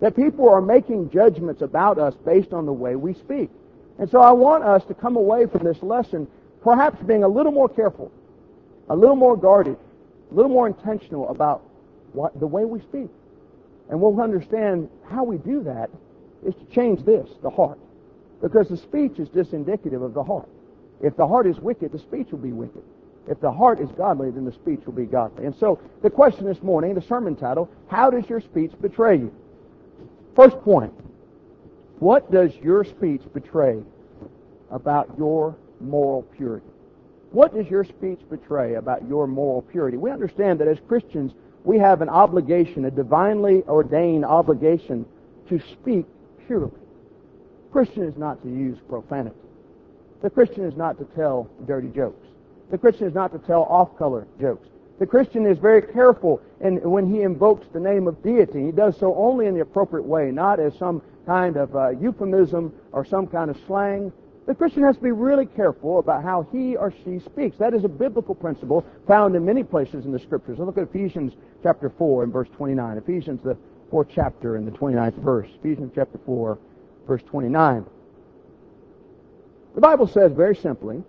That 0.00 0.16
people 0.16 0.48
are 0.48 0.60
making 0.60 1.10
judgments 1.10 1.62
about 1.62 1.98
us 1.98 2.14
based 2.24 2.52
on 2.52 2.66
the 2.66 2.72
way 2.72 2.96
we 2.96 3.14
speak. 3.14 3.50
And 3.98 4.10
so 4.10 4.20
I 4.20 4.32
want 4.32 4.64
us 4.64 4.84
to 4.86 4.94
come 4.94 5.16
away 5.16 5.46
from 5.46 5.64
this 5.64 5.82
lesson 5.82 6.26
perhaps 6.62 7.02
being 7.02 7.24
a 7.24 7.28
little 7.28 7.52
more 7.52 7.68
careful, 7.68 8.10
a 8.88 8.96
little 8.96 9.16
more 9.16 9.36
guarded, 9.36 9.76
a 10.30 10.34
little 10.34 10.50
more 10.50 10.66
intentional 10.66 11.28
about 11.28 11.62
what, 12.12 12.38
the 12.38 12.46
way 12.46 12.64
we 12.64 12.80
speak. 12.80 13.08
And 13.88 14.00
we'll 14.00 14.20
understand 14.20 14.88
how 15.08 15.24
we 15.24 15.38
do 15.38 15.62
that 15.64 15.90
is 16.46 16.54
to 16.54 16.64
change 16.74 17.04
this, 17.04 17.28
the 17.42 17.50
heart. 17.50 17.78
Because 18.40 18.68
the 18.68 18.76
speech 18.76 19.18
is 19.18 19.28
just 19.28 19.52
indicative 19.52 20.00
of 20.00 20.14
the 20.14 20.22
heart. 20.22 20.48
If 21.02 21.16
the 21.16 21.26
heart 21.26 21.46
is 21.46 21.58
wicked, 21.58 21.92
the 21.92 21.98
speech 21.98 22.28
will 22.30 22.38
be 22.38 22.52
wicked. 22.52 22.82
If 23.28 23.40
the 23.40 23.52
heart 23.52 23.80
is 23.80 23.90
godly, 23.92 24.30
then 24.30 24.44
the 24.44 24.52
speech 24.52 24.80
will 24.86 24.94
be 24.94 25.04
godly. 25.04 25.44
And 25.44 25.54
so 25.54 25.78
the 26.02 26.10
question 26.10 26.46
this 26.46 26.62
morning, 26.62 26.94
the 26.94 27.02
sermon 27.02 27.36
title, 27.36 27.68
how 27.88 28.10
does 28.10 28.28
your 28.28 28.40
speech 28.40 28.72
betray 28.80 29.16
you? 29.16 29.34
First 30.34 30.60
point, 30.60 30.92
what 31.98 32.30
does 32.30 32.54
your 32.62 32.84
speech 32.84 33.22
betray 33.34 33.82
about 34.70 35.10
your 35.18 35.56
moral 35.80 36.22
purity? 36.22 36.66
What 37.32 37.54
does 37.54 37.68
your 37.68 37.84
speech 37.84 38.20
betray 38.28 38.74
about 38.74 39.06
your 39.08 39.26
moral 39.26 39.62
purity? 39.62 39.96
We 39.96 40.10
understand 40.10 40.60
that 40.60 40.68
as 40.68 40.78
Christians, 40.88 41.32
we 41.64 41.78
have 41.78 42.00
an 42.00 42.08
obligation, 42.08 42.86
a 42.86 42.90
divinely 42.90 43.62
ordained 43.68 44.24
obligation 44.24 45.04
to 45.48 45.60
speak 45.72 46.06
purely. 46.46 46.72
Christian 47.70 48.04
is 48.04 48.16
not 48.16 48.42
to 48.42 48.48
use 48.48 48.78
profanity. 48.88 49.36
The 50.22 50.30
Christian 50.30 50.64
is 50.64 50.76
not 50.76 50.98
to 50.98 51.04
tell 51.16 51.48
dirty 51.66 51.88
jokes. 51.88 52.26
The 52.70 52.78
Christian 52.78 53.06
is 53.06 53.14
not 53.14 53.32
to 53.32 53.38
tell 53.38 53.62
off-color 53.64 54.26
jokes. 54.40 54.68
The 55.00 55.06
Christian 55.06 55.46
is 55.46 55.56
very 55.58 55.80
careful 55.80 56.42
in, 56.60 56.76
when 56.88 57.10
he 57.10 57.22
invokes 57.22 57.66
the 57.72 57.80
name 57.80 58.06
of 58.06 58.22
deity. 58.22 58.66
He 58.66 58.70
does 58.70 58.98
so 58.98 59.14
only 59.16 59.46
in 59.46 59.54
the 59.54 59.62
appropriate 59.62 60.04
way, 60.04 60.30
not 60.30 60.60
as 60.60 60.76
some 60.76 61.00
kind 61.24 61.56
of 61.56 61.74
uh, 61.74 61.88
euphemism 61.90 62.70
or 62.92 63.06
some 63.06 63.26
kind 63.26 63.50
of 63.50 63.56
slang. 63.66 64.12
The 64.46 64.54
Christian 64.54 64.82
has 64.82 64.96
to 64.96 65.02
be 65.02 65.10
really 65.10 65.46
careful 65.46 66.00
about 66.00 66.22
how 66.22 66.46
he 66.52 66.76
or 66.76 66.92
she 67.02 67.18
speaks. 67.18 67.56
That 67.56 67.72
is 67.72 67.84
a 67.84 67.88
biblical 67.88 68.34
principle 68.34 68.84
found 69.06 69.34
in 69.34 69.44
many 69.44 69.64
places 69.64 70.04
in 70.04 70.12
the 70.12 70.18
Scriptures. 70.18 70.58
Look 70.58 70.76
at 70.76 70.84
Ephesians 70.84 71.32
chapter 71.62 71.88
4 71.88 72.24
and 72.24 72.32
verse 72.32 72.48
29. 72.56 72.98
Ephesians, 72.98 73.40
the 73.42 73.56
fourth 73.90 74.08
chapter 74.14 74.56
and 74.56 74.66
the 74.66 74.72
29th 74.72 75.14
verse. 75.14 75.48
Ephesians 75.60 75.92
chapter 75.94 76.18
4, 76.26 76.58
verse 77.06 77.22
29. 77.22 77.86
The 79.74 79.80
Bible 79.80 80.06
says 80.06 80.32
very 80.32 80.56
simply, 80.56 81.02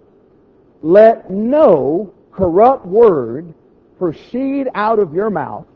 let 0.82 1.30
no 1.30 2.14
corrupt 2.32 2.86
word 2.86 3.54
proceed 4.02 4.68
out 4.74 4.98
of 4.98 5.14
your 5.14 5.30
mouth, 5.30 5.68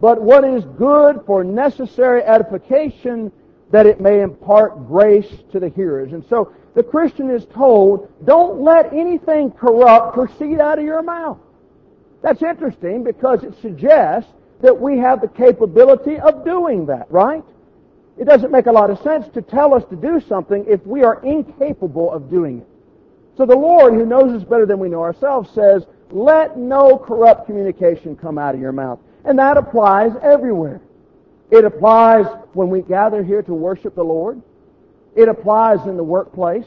but 0.00 0.20
what 0.20 0.42
is 0.42 0.64
good 0.76 1.20
for 1.24 1.44
necessary 1.44 2.20
edification 2.24 3.30
that 3.70 3.86
it 3.86 4.00
may 4.00 4.22
impart 4.22 4.88
grace 4.88 5.30
to 5.52 5.60
the 5.60 5.68
hearers. 5.68 6.12
And 6.12 6.24
so 6.28 6.52
the 6.74 6.82
Christian 6.82 7.30
is 7.30 7.46
told, 7.54 8.12
don't 8.24 8.60
let 8.60 8.92
anything 8.92 9.52
corrupt 9.52 10.14
proceed 10.14 10.58
out 10.58 10.80
of 10.80 10.84
your 10.84 11.00
mouth. 11.00 11.38
That's 12.22 12.42
interesting 12.42 13.04
because 13.04 13.44
it 13.44 13.54
suggests 13.62 14.32
that 14.60 14.76
we 14.76 14.98
have 14.98 15.20
the 15.20 15.28
capability 15.28 16.18
of 16.18 16.44
doing 16.44 16.86
that, 16.86 17.08
right? 17.08 17.44
It 18.18 18.24
doesn't 18.24 18.50
make 18.50 18.66
a 18.66 18.72
lot 18.72 18.90
of 18.90 18.98
sense 19.02 19.28
to 19.34 19.42
tell 19.42 19.74
us 19.74 19.84
to 19.90 19.96
do 19.96 20.20
something 20.28 20.64
if 20.66 20.84
we 20.84 21.04
are 21.04 21.22
incapable 21.22 22.12
of 22.12 22.28
doing 22.28 22.62
it. 22.62 22.68
So 23.36 23.46
the 23.46 23.54
Lord, 23.56 23.94
who 23.94 24.04
knows 24.04 24.32
us 24.32 24.42
better 24.42 24.66
than 24.66 24.80
we 24.80 24.88
know 24.88 25.02
ourselves, 25.02 25.50
says, 25.50 25.86
let 26.10 26.56
no 26.56 26.96
corrupt 26.96 27.46
communication 27.46 28.16
come 28.16 28.38
out 28.38 28.54
of 28.54 28.60
your 28.60 28.72
mouth. 28.72 28.98
And 29.24 29.38
that 29.38 29.56
applies 29.56 30.12
everywhere. 30.22 30.80
It 31.50 31.64
applies 31.64 32.26
when 32.52 32.70
we 32.70 32.82
gather 32.82 33.22
here 33.22 33.42
to 33.42 33.54
worship 33.54 33.94
the 33.94 34.04
Lord. 34.04 34.40
It 35.16 35.28
applies 35.28 35.86
in 35.86 35.96
the 35.96 36.04
workplace. 36.04 36.66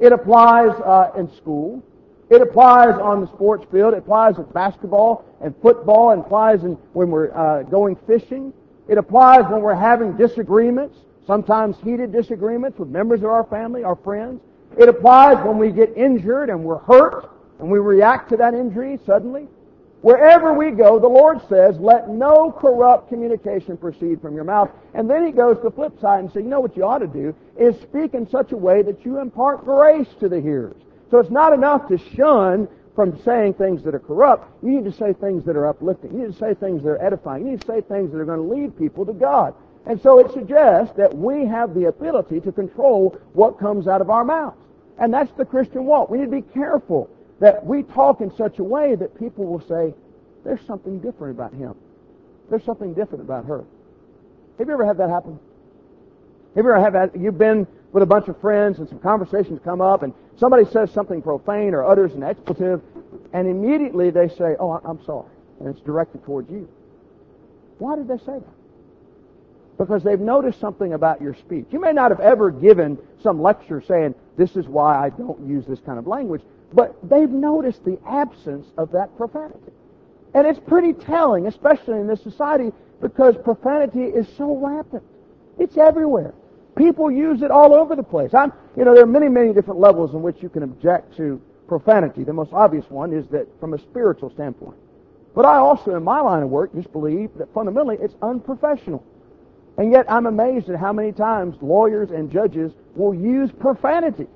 It 0.00 0.12
applies 0.12 0.70
uh, 0.80 1.10
in 1.18 1.34
school. 1.34 1.82
It 2.30 2.40
applies 2.40 2.98
on 2.98 3.20
the 3.20 3.26
sports 3.28 3.66
field. 3.70 3.94
It 3.94 3.98
applies 3.98 4.38
in 4.38 4.44
basketball 4.44 5.24
and 5.42 5.54
football. 5.60 6.12
It 6.12 6.18
applies 6.20 6.64
in, 6.64 6.74
when 6.92 7.10
we're 7.10 7.34
uh, 7.34 7.62
going 7.64 7.96
fishing. 8.06 8.52
It 8.88 8.98
applies 8.98 9.44
when 9.50 9.60
we're 9.60 9.74
having 9.74 10.16
disagreements, 10.16 10.98
sometimes 11.26 11.76
heated 11.82 12.12
disagreements 12.12 12.78
with 12.78 12.88
members 12.88 13.20
of 13.20 13.26
our 13.26 13.44
family, 13.44 13.84
our 13.84 13.96
friends. 13.96 14.40
It 14.78 14.88
applies 14.88 15.44
when 15.44 15.58
we 15.58 15.70
get 15.70 15.96
injured 15.96 16.48
and 16.48 16.64
we're 16.64 16.78
hurt 16.78 17.30
and 17.62 17.70
we 17.70 17.78
react 17.78 18.28
to 18.30 18.36
that 18.38 18.54
injury 18.54 18.98
suddenly. 19.06 19.46
Wherever 20.00 20.52
we 20.52 20.72
go, 20.72 20.98
the 20.98 21.06
Lord 21.06 21.40
says, 21.48 21.78
let 21.78 22.08
no 22.08 22.50
corrupt 22.50 23.08
communication 23.08 23.76
proceed 23.76 24.20
from 24.20 24.34
your 24.34 24.42
mouth. 24.42 24.68
And 24.94 25.08
then 25.08 25.24
he 25.24 25.30
goes 25.30 25.58
to 25.58 25.62
the 25.62 25.70
flip 25.70 25.98
side 26.00 26.18
and 26.18 26.32
says, 26.32 26.42
you 26.42 26.48
know 26.48 26.58
what 26.58 26.76
you 26.76 26.84
ought 26.84 26.98
to 26.98 27.06
do 27.06 27.32
is 27.56 27.80
speak 27.80 28.14
in 28.14 28.28
such 28.28 28.50
a 28.50 28.56
way 28.56 28.82
that 28.82 29.04
you 29.04 29.20
impart 29.20 29.64
grace 29.64 30.08
to 30.18 30.28
the 30.28 30.40
hearers. 30.40 30.82
So 31.12 31.18
it's 31.18 31.30
not 31.30 31.52
enough 31.52 31.86
to 31.86 31.98
shun 32.16 32.66
from 32.96 33.16
saying 33.22 33.54
things 33.54 33.84
that 33.84 33.94
are 33.94 34.00
corrupt. 34.00 34.50
You 34.64 34.70
need 34.72 34.84
to 34.86 34.92
say 34.92 35.12
things 35.12 35.44
that 35.44 35.56
are 35.56 35.68
uplifting. 35.68 36.10
You 36.10 36.26
need 36.26 36.32
to 36.32 36.38
say 36.38 36.54
things 36.54 36.82
that 36.82 36.88
are 36.88 37.04
edifying. 37.04 37.44
You 37.46 37.52
need 37.52 37.60
to 37.60 37.66
say 37.68 37.80
things 37.80 38.10
that 38.10 38.18
are 38.18 38.24
going 38.24 38.40
to 38.40 38.54
lead 38.54 38.76
people 38.76 39.06
to 39.06 39.12
God. 39.12 39.54
And 39.86 40.02
so 40.02 40.18
it 40.18 40.32
suggests 40.32 40.96
that 40.96 41.16
we 41.16 41.46
have 41.46 41.74
the 41.74 41.84
ability 41.84 42.40
to 42.40 42.50
control 42.50 43.16
what 43.34 43.60
comes 43.60 43.86
out 43.86 44.00
of 44.00 44.10
our 44.10 44.24
mouths. 44.24 44.58
And 44.98 45.14
that's 45.14 45.30
the 45.38 45.44
Christian 45.44 45.84
walk. 45.84 46.10
We 46.10 46.18
need 46.18 46.24
to 46.24 46.42
be 46.42 46.42
careful 46.42 47.08
that 47.42 47.66
we 47.66 47.82
talk 47.82 48.20
in 48.20 48.32
such 48.36 48.60
a 48.60 48.64
way 48.64 48.94
that 48.94 49.18
people 49.18 49.44
will 49.44 49.60
say, 49.62 49.92
there's 50.44 50.64
something 50.64 51.00
different 51.00 51.36
about 51.36 51.52
him. 51.52 51.74
There's 52.48 52.62
something 52.62 52.94
different 52.94 53.24
about 53.24 53.46
her. 53.46 53.64
Have 54.58 54.68
you 54.68 54.72
ever 54.74 54.86
had 54.86 54.96
that 54.98 55.10
happen? 55.10 55.40
Have 56.54 56.64
you 56.64 56.70
ever 56.70 56.80
had 56.80 56.94
that? 56.94 57.18
You've 57.18 57.38
been 57.38 57.66
with 57.90 58.04
a 58.04 58.06
bunch 58.06 58.28
of 58.28 58.40
friends 58.40 58.78
and 58.78 58.88
some 58.88 59.00
conversations 59.00 59.58
come 59.64 59.80
up 59.80 60.04
and 60.04 60.14
somebody 60.36 60.64
says 60.66 60.92
something 60.92 61.20
profane 61.20 61.74
or 61.74 61.84
utters 61.84 62.12
an 62.12 62.22
expletive 62.22 62.80
and 63.32 63.48
immediately 63.48 64.10
they 64.10 64.28
say, 64.28 64.54
oh, 64.60 64.80
I'm 64.84 65.04
sorry. 65.04 65.26
And 65.58 65.68
it's 65.68 65.80
directed 65.80 66.24
towards 66.24 66.48
you. 66.48 66.68
Why 67.78 67.96
did 67.96 68.06
they 68.06 68.18
say 68.18 68.38
that? 68.38 68.54
because 69.78 70.04
they've 70.04 70.20
noticed 70.20 70.60
something 70.60 70.92
about 70.92 71.20
your 71.20 71.34
speech. 71.34 71.66
You 71.70 71.80
may 71.80 71.92
not 71.92 72.10
have 72.10 72.20
ever 72.20 72.50
given 72.50 72.98
some 73.20 73.42
lecture 73.42 73.82
saying, 73.82 74.14
this 74.36 74.54
is 74.54 74.66
why 74.66 75.04
I 75.04 75.10
don't 75.10 75.44
use 75.46 75.66
this 75.66 75.80
kind 75.80 75.98
of 75.98 76.06
language, 76.06 76.42
but 76.72 76.96
they've 77.08 77.30
noticed 77.30 77.84
the 77.84 77.98
absence 78.06 78.66
of 78.78 78.92
that 78.92 79.16
profanity. 79.16 79.72
And 80.34 80.46
it's 80.46 80.60
pretty 80.60 80.92
telling, 80.92 81.46
especially 81.46 81.98
in 81.98 82.06
this 82.06 82.22
society, 82.22 82.72
because 83.00 83.36
profanity 83.36 84.04
is 84.04 84.26
so 84.36 84.56
rampant. 84.56 85.02
It's 85.58 85.76
everywhere. 85.76 86.34
People 86.76 87.10
use 87.10 87.42
it 87.42 87.50
all 87.50 87.74
over 87.74 87.94
the 87.94 88.02
place. 88.02 88.32
I'm, 88.32 88.52
you 88.76 88.84
know, 88.84 88.94
there 88.94 89.04
are 89.04 89.06
many, 89.06 89.28
many 89.28 89.52
different 89.52 89.80
levels 89.80 90.14
in 90.14 90.22
which 90.22 90.42
you 90.42 90.48
can 90.48 90.62
object 90.62 91.16
to 91.18 91.40
profanity. 91.68 92.24
The 92.24 92.32
most 92.32 92.52
obvious 92.52 92.88
one 92.88 93.12
is 93.12 93.26
that 93.28 93.46
from 93.60 93.74
a 93.74 93.78
spiritual 93.78 94.30
standpoint. 94.30 94.76
But 95.34 95.44
I 95.44 95.56
also, 95.56 95.94
in 95.94 96.02
my 96.02 96.20
line 96.20 96.42
of 96.42 96.50
work, 96.50 96.74
just 96.74 96.92
believe 96.92 97.30
that 97.36 97.52
fundamentally 97.52 97.98
it's 98.00 98.14
unprofessional. 98.22 99.04
And 99.78 99.90
yet 99.92 100.10
I'm 100.10 100.26
amazed 100.26 100.68
at 100.68 100.78
how 100.78 100.92
many 100.92 101.12
times 101.12 101.56
lawyers 101.60 102.10
and 102.10 102.30
judges 102.30 102.72
will 102.94 103.14
use 103.14 103.50
profanity. 103.50 104.26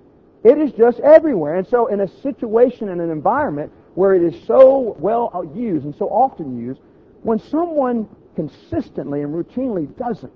It 0.47 0.59
is 0.59 0.71
just 0.71 1.01
everywhere. 1.01 1.57
And 1.57 1.67
so 1.67 1.89
in 1.89 2.03
a 2.03 2.09
situation 2.23 2.91
and 2.91 3.01
an 3.01 3.11
environment 3.11 3.73
where 3.97 4.15
it 4.15 4.23
is 4.23 4.47
so 4.47 4.97
well 5.01 5.51
used 5.57 5.85
and 5.85 5.95
so 5.97 6.07
often 6.07 6.57
used, 6.57 6.79
when 7.25 7.41
someone 7.41 8.09
consistently 8.37 9.23
and 9.23 9.35
routinely 9.35 9.89
doesn't, 9.99 10.33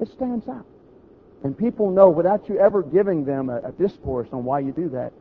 it 0.00 0.08
stands 0.08 0.48
out. 0.48 0.66
And 1.44 1.56
people 1.56 1.92
know 1.92 2.10
without 2.10 2.48
you 2.48 2.58
ever 2.58 2.82
giving 2.82 3.24
them 3.24 3.48
a, 3.48 3.58
a 3.58 3.70
discourse 3.70 4.28
on 4.32 4.42
why 4.42 4.58
you 4.58 4.72
do 4.72 4.88
that, 4.88 5.12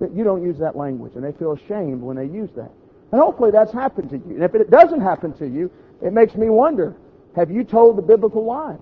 that 0.00 0.14
you 0.14 0.24
don't 0.24 0.42
use 0.42 0.56
that 0.56 0.74
language. 0.74 1.12
And 1.14 1.22
they 1.22 1.32
feel 1.32 1.52
ashamed 1.52 2.00
when 2.00 2.16
they 2.16 2.24
use 2.24 2.48
that. 2.56 2.70
And 3.12 3.20
hopefully 3.20 3.50
that's 3.50 3.72
happened 3.72 4.08
to 4.08 4.16
you. 4.16 4.36
And 4.36 4.42
if 4.42 4.54
it 4.54 4.70
doesn't 4.70 5.02
happen 5.02 5.34
to 5.34 5.46
you, 5.46 5.70
it 6.00 6.14
makes 6.14 6.34
me 6.34 6.48
wonder, 6.48 6.96
have 7.36 7.50
you 7.50 7.64
told 7.64 7.98
the 7.98 8.02
biblical 8.02 8.42
lie? 8.42 8.78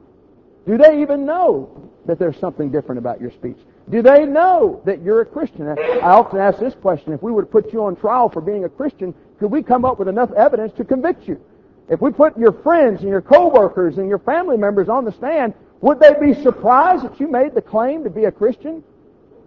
Do 0.68 0.78
they 0.78 1.02
even 1.02 1.26
know 1.26 1.90
that 2.06 2.20
there's 2.20 2.38
something 2.38 2.70
different 2.70 3.00
about 3.00 3.20
your 3.20 3.32
speech? 3.32 3.58
Do 3.90 4.02
they 4.02 4.26
know 4.26 4.82
that 4.84 5.02
you're 5.02 5.22
a 5.22 5.26
Christian? 5.26 5.66
I 5.68 6.00
often 6.00 6.38
ask 6.38 6.58
this 6.58 6.74
question. 6.74 7.12
If 7.12 7.22
we 7.22 7.32
were 7.32 7.42
to 7.42 7.48
put 7.48 7.72
you 7.72 7.84
on 7.84 7.96
trial 7.96 8.28
for 8.28 8.42
being 8.42 8.64
a 8.64 8.68
Christian, 8.68 9.14
could 9.38 9.50
we 9.50 9.62
come 9.62 9.84
up 9.84 9.98
with 9.98 10.08
enough 10.08 10.30
evidence 10.32 10.74
to 10.76 10.84
convict 10.84 11.26
you? 11.26 11.40
If 11.88 12.02
we 12.02 12.10
put 12.10 12.36
your 12.36 12.52
friends 12.52 13.00
and 13.00 13.08
your 13.08 13.22
coworkers 13.22 13.96
and 13.96 14.08
your 14.08 14.18
family 14.18 14.58
members 14.58 14.90
on 14.90 15.06
the 15.06 15.12
stand, 15.12 15.54
would 15.80 16.00
they 16.00 16.12
be 16.20 16.34
surprised 16.42 17.04
that 17.04 17.18
you 17.18 17.28
made 17.28 17.54
the 17.54 17.62
claim 17.62 18.04
to 18.04 18.10
be 18.10 18.24
a 18.24 18.32
Christian? 18.32 18.84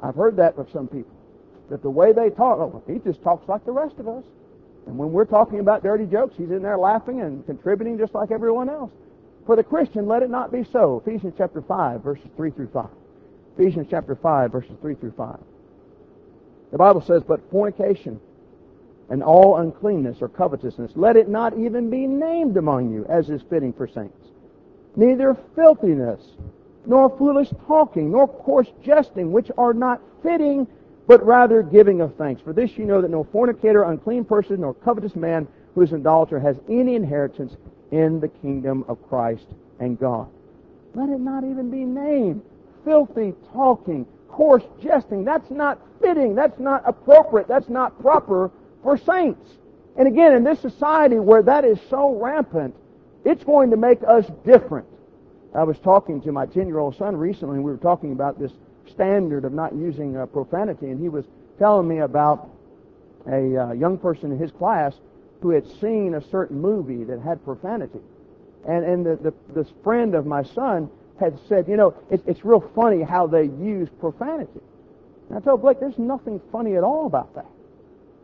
I've 0.02 0.16
heard 0.16 0.38
that 0.38 0.56
from 0.56 0.68
some 0.74 0.88
people. 0.88 1.14
That 1.70 1.84
the 1.84 1.92
way 1.92 2.12
they 2.12 2.30
talk, 2.32 2.58
oh, 2.58 2.84
he 2.88 2.98
just 3.00 3.22
talks 3.22 3.48
like 3.48 3.64
the 3.64 3.72
rest 3.72 4.00
of 4.00 4.08
us. 4.08 4.24
And 4.88 4.98
when 4.98 5.12
we're 5.12 5.26
talking 5.26 5.60
about 5.60 5.84
dirty 5.84 6.06
jokes, 6.06 6.34
he's 6.36 6.50
in 6.50 6.64
there 6.64 6.80
laughing 6.80 7.22
and 7.22 7.46
contributing 7.46 8.00
just 8.00 8.16
like 8.16 8.32
everyone 8.32 8.70
else. 8.70 8.92
For 9.46 9.56
the 9.56 9.64
Christian, 9.64 10.08
let 10.08 10.24
it 10.24 10.32
not 10.32 10.52
be 10.52 10.64
so. 10.72 11.04
Ephesians 11.06 11.36
chapter 11.38 11.62
5, 11.62 12.02
verses 12.02 12.26
3 12.36 12.50
through 12.52 12.70
5. 12.70 12.88
Ephesians 13.58 13.88
chapter 13.90 14.16
5, 14.16 14.52
verses 14.52 14.72
3 14.82 14.96
through 14.96 15.14
5. 15.18 15.40
The 16.72 16.78
Bible 16.78 17.02
says, 17.02 17.24
But 17.28 17.42
fornication 17.52 18.20
and 19.10 19.22
all 19.22 19.58
uncleanness 19.58 20.22
or 20.22 20.30
covetousness, 20.30 20.94
let 20.96 21.18
it 21.18 21.28
not 21.28 21.58
even 21.58 21.90
be 21.90 22.08
named 22.08 22.56
among 22.56 22.92
you, 22.92 23.06
as 23.10 23.30
is 23.30 23.42
fitting 23.50 23.74
for 23.74 23.88
saints. 23.88 24.28
Neither 24.96 25.38
filthiness, 25.56 26.22
nor 26.86 27.16
foolish 27.18 27.50
talking, 27.68 28.12
nor 28.12 28.28
coarse 28.28 28.72
jesting, 28.84 29.32
which 29.32 29.52
are 29.58 29.74
not 29.74 30.02
fitting, 30.24 30.66
but 31.08 31.26
rather 31.26 31.62
giving 31.62 32.00
of 32.02 32.16
thanks. 32.16 32.42
For 32.42 32.54
this 32.54 32.78
you 32.78 32.86
know 32.86 33.02
that 33.02 33.12
no 33.12 33.26
fornicator, 33.26 33.84
unclean 33.84 34.24
person, 34.24 34.62
nor 34.62 34.74
covetous 34.74 35.16
man 35.16 35.48
who 35.76 35.82
is 35.82 35.92
an 35.92 36.02
idolater 36.02 36.40
has 36.40 36.58
any 36.70 36.96
inheritance 36.96 37.56
in 37.92 38.20
the 38.20 38.28
kingdom 38.28 38.86
of 38.88 38.98
Christ 39.10 39.46
and 39.80 40.00
God. 40.00 40.30
Let 40.94 41.10
it 41.10 41.20
not 41.20 41.44
even 41.44 41.70
be 41.70 41.84
named. 41.84 42.42
Filthy 42.84 43.34
talking, 43.54 44.06
coarse 44.28 44.64
jesting, 44.82 45.24
that's 45.24 45.50
not 45.52 45.80
fitting, 46.02 46.36
that's 46.36 46.60
not 46.60 46.84
appropriate, 46.86 47.48
that's 47.48 47.70
not 47.70 48.00
proper 48.02 48.52
for 48.84 48.98
saints. 48.98 49.58
And 49.98 50.08
again, 50.08 50.34
in 50.34 50.44
this 50.44 50.60
society 50.60 51.20
where 51.20 51.44
that 51.44 51.66
is 51.66 51.80
so 51.90 52.16
rampant, 52.16 52.76
it's 53.26 53.44
going 53.44 53.72
to 53.72 53.78
make 53.78 54.00
us 54.08 54.26
different. 54.46 54.88
I 55.54 55.64
was 55.64 55.78
talking 55.80 56.22
to 56.22 56.32
my 56.32 56.46
10 56.46 56.68
year 56.68 56.80
old 56.80 56.96
son 56.96 57.16
recently, 57.16 57.56
and 57.56 57.64
we 57.64 57.72
were 57.72 57.78
talking 57.78 58.14
about 58.14 58.40
this 58.40 58.52
standard 58.90 59.46
of 59.46 59.54
not 59.54 59.74
using 59.76 60.18
uh, 60.18 60.26
profanity, 60.26 60.88
and 60.88 61.00
he 61.00 61.10
was 61.10 61.26
telling 61.60 61.88
me 61.88 62.00
about 62.00 62.50
a 63.28 63.58
uh, 63.58 63.72
young 63.74 63.98
person 63.98 64.32
in 64.32 64.40
his 64.40 64.52
class 64.52 64.96
who 65.42 65.50
had 65.50 65.68
seen 65.80 66.16
a 66.16 66.22
certain 66.30 66.60
movie 66.60 67.04
that 67.04 67.20
had 67.20 67.44
profanity. 67.44 68.00
And, 68.68 68.86
and 68.86 69.06
the, 69.06 69.16
the, 69.18 69.34
this 69.54 69.72
friend 69.84 70.16
of 70.16 70.26
my 70.26 70.44
son 70.44 70.90
had 71.22 71.40
said, 71.48 71.68
you 71.68 71.78
know, 71.78 71.94
it, 72.10 72.22
it's 72.28 72.44
real 72.44 72.60
funny 72.76 73.04
how 73.04 73.28
they 73.28 73.44
use 73.44 73.88
profanity. 74.00 74.60
And 75.30 75.38
I 75.38 75.42
told 75.42 75.62
Blake, 75.62 75.80
there's 75.80 75.98
nothing 75.98 76.42
funny 76.52 76.76
at 76.76 76.84
all 76.84 77.06
about 77.06 77.34
that. 77.36 77.46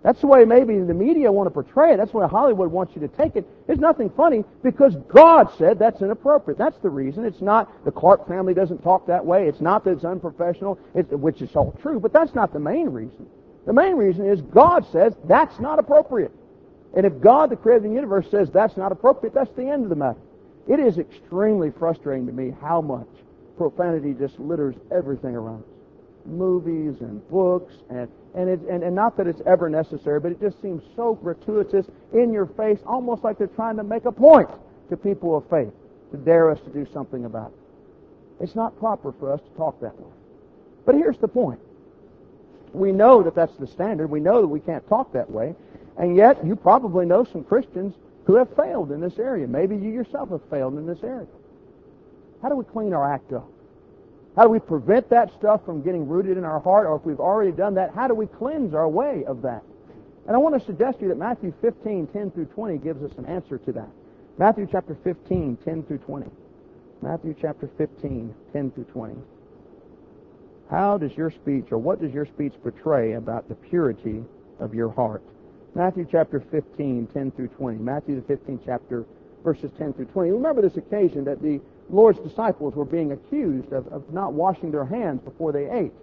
That's 0.04 0.22
the 0.22 0.27
way 0.27 0.46
maybe 0.46 0.80
the 0.80 0.94
media 0.94 1.32
want 1.32 1.48
to 1.48 1.51
portray 1.51 1.94
it. 1.94 1.98
That's 1.98 2.12
the 2.12 2.18
way 2.18 2.27
Hollywood 2.27 2.72
wants 2.72 2.94
you 2.96 3.01
to 3.01 3.08
take 3.08 3.36
it. 3.36 3.48
There's 3.66 3.80
nothing 3.80 4.10
funny 4.10 4.44
because 4.63 4.96
God 5.08 5.50
said 5.58 5.80
that's 5.80 6.01
inappropriate. 6.01 6.58
That's 6.58 6.77
the 6.80 6.89
reason. 6.89 7.25
It's 7.25 7.42
not 7.42 7.84
the 7.84 7.92
Clark 7.92 8.27
family 8.27 8.54
doesn't 8.54 8.84
talk 8.84 9.08
that 9.08 9.25
way. 9.25 9.48
It's 9.48 9.62
not 9.62 9.84
that 9.86 9.92
it's 9.92 10.06
unprofessional, 10.06 10.80
it's, 10.94 11.12
which 11.12 11.42
is 11.42 11.56
all 11.56 11.72
true, 11.82 12.00
but 12.00 12.13
that's 12.13 12.36
not 12.36 12.54
the 12.54 12.60
main 12.60 12.89
reason. 12.89 13.25
The 13.66 13.74
main 13.74 13.96
reason 13.96 14.25
is 14.25 14.42
God 14.42 14.86
says 14.92 15.13
that's 15.25 15.60
not 15.60 15.80
appropriate. 15.80 16.32
And 16.96 17.06
if 17.06 17.20
God, 17.20 17.50
the 17.50 17.58
creator 17.58 17.77
of 17.77 17.84
the 17.84 17.96
universe, 17.96 18.27
says 18.32 18.50
that's 18.50 18.77
not 18.77 18.92
appropriate, 18.92 19.34
that's 19.34 19.54
the 19.56 19.68
end 19.68 19.84
of 19.84 19.89
the 19.89 19.96
matter. 19.96 20.20
It 20.67 20.79
is 20.79 20.97
extremely 20.97 21.71
frustrating 21.71 22.25
to 22.27 22.33
me 22.33 22.53
how 22.62 22.81
much 22.81 23.07
profanity 23.57 24.13
just 24.13 24.39
litters 24.39 24.75
everything 24.91 25.36
around 25.36 25.63
us. 25.63 25.69
Movies 26.25 26.95
and 27.01 27.27
books 27.29 27.74
and 27.89 28.09
and, 28.38 28.50
it, 28.50 28.59
and, 28.69 28.83
and 28.83 28.95
not 28.95 29.17
that 29.17 29.25
it's 29.25 29.41
ever 29.47 29.67
necessary, 29.67 30.19
but 30.19 30.31
it 30.31 30.39
just 30.39 30.62
seems 30.62 30.83
so 30.95 31.15
gratuitous 31.15 31.88
in 32.13 32.31
your 32.31 32.45
face, 32.45 32.77
almost 32.86 33.24
like 33.24 33.39
they're 33.39 33.47
trying 33.47 33.77
to 33.77 33.83
make 33.83 34.05
a 34.05 34.12
point 34.12 34.47
to 34.91 34.95
people 34.95 35.36
of 35.36 35.50
faith 35.50 35.74
to 36.12 36.17
dare 36.17 36.51
us 36.51 36.59
to 36.62 36.69
do 36.69 36.86
something 36.93 37.25
about 37.25 37.51
it. 37.51 38.43
It's 38.43 38.53
not 38.53 38.77
proper 38.77 39.12
for 39.12 39.33
us 39.33 39.41
to 39.41 39.57
talk 39.57 39.81
that 39.81 40.00
way. 40.00 40.12
But 40.86 40.95
here's 40.95 41.17
the 41.17 41.27
point. 41.27 41.59
We 42.74 42.91
know 42.91 43.24
that 43.24 43.33
that's 43.33 43.55
the 43.55 43.65
standard. 43.65 44.12
We 44.12 44.19
know 44.19 44.41
that 44.41 44.47
we 44.47 44.59
can't 44.59 44.88
talk 44.88 45.12
that 45.13 45.31
way. 45.31 45.55
And 45.97 46.15
yet, 46.15 46.45
you 46.45 46.55
probably 46.55 47.07
know 47.07 47.24
some 47.24 47.43
Christians 47.43 47.95
who 48.27 48.36
have 48.36 48.53
failed 48.55 48.91
in 48.91 49.00
this 49.00 49.17
area. 49.17 49.48
Maybe 49.48 49.77
you 49.77 49.89
yourself 49.89 50.29
have 50.29 50.41
failed 50.50 50.77
in 50.77 50.86
this 50.86 51.01
area. 51.01 51.27
How 52.41 52.50
do 52.50 52.55
we 52.55 52.65
clean 52.65 52.93
our 52.93 53.12
act 53.12 53.31
up? 53.31 53.50
How 54.36 54.43
do 54.43 54.50
we 54.50 54.60
prevent 54.60 55.10
that 55.10 55.31
stuff 55.39 55.65
from 55.65 55.81
getting 55.81 56.07
rooted 56.07 56.38
in 56.38 56.43
our 56.43 56.60
heart? 56.60 56.86
Or 56.86 56.98
if 56.98 57.05
we've 57.05 57.22
already 57.22 57.53
done 57.53 57.74
that, 57.75 57.96
how 57.96 58.07
do 58.07 58.13
we 58.13 58.27
cleanse 58.27 58.75
our 58.75 58.88
way 58.88 59.24
of 59.25 59.41
that? 59.43 59.63
And 60.27 60.36
I 60.36 60.39
want 60.39 60.60
to 60.60 60.65
suggest 60.65 61.00
to 61.00 61.03
you 61.03 61.10
that 61.10 61.17
Matthew 61.17 61.53
15, 61.62 62.07
10 62.07 62.31
through 62.31 62.46
20 62.46 62.77
gives 62.79 63.01
us 63.01 63.17
an 63.17 63.25
answer 63.25 63.57
to 63.60 63.72
that. 63.72 63.89
Matthew 64.38 64.67
chapter 64.69 64.96
15, 65.05 65.57
10 65.63 65.84
through 65.84 65.98
20. 66.00 66.29
Matthew 67.01 67.34
chapter 67.39 67.69
15, 67.77 68.36
10 68.51 68.72
through 68.72 68.84
20. 68.84 69.15
How 70.69 70.98
does 70.98 71.15
your 71.15 71.31
speech, 71.31 71.67
or 71.72 71.77
what 71.77 72.01
does 72.01 72.12
your 72.12 72.25
speech 72.25 72.53
portray 72.62 73.13
about 73.13 73.48
the 73.48 73.55
purity 73.55 74.25
of 74.60 74.74
your 74.74 74.91
heart? 74.91 75.24
Matthew 75.77 76.07
chapter 76.10 76.39
15, 76.39 77.07
10 77.13 77.31
through 77.34 77.50
20. 77.50 77.77
Matthew 77.77 78.19
the 78.19 78.34
15th 78.34 78.62
chapter, 78.65 79.05
verses 79.43 79.69
10 79.77 79.93
through 79.93 80.05
20. 80.05 80.31
Remember 80.31 80.60
this 80.60 80.75
occasion 80.75 81.24
that 81.25 81.39
the 81.39 81.62
Lord's 81.88 82.17
disciples 82.17 82.74
were 82.74 82.84
being 82.84 83.12
accused 83.12 83.72
of, 83.72 83.88
of 83.89 84.12
not 84.12 84.34
washing 84.34 84.72
their 84.72 84.86
hands 84.86 85.22
before 85.22 85.51
they 85.51 85.69
ate. 85.69 85.93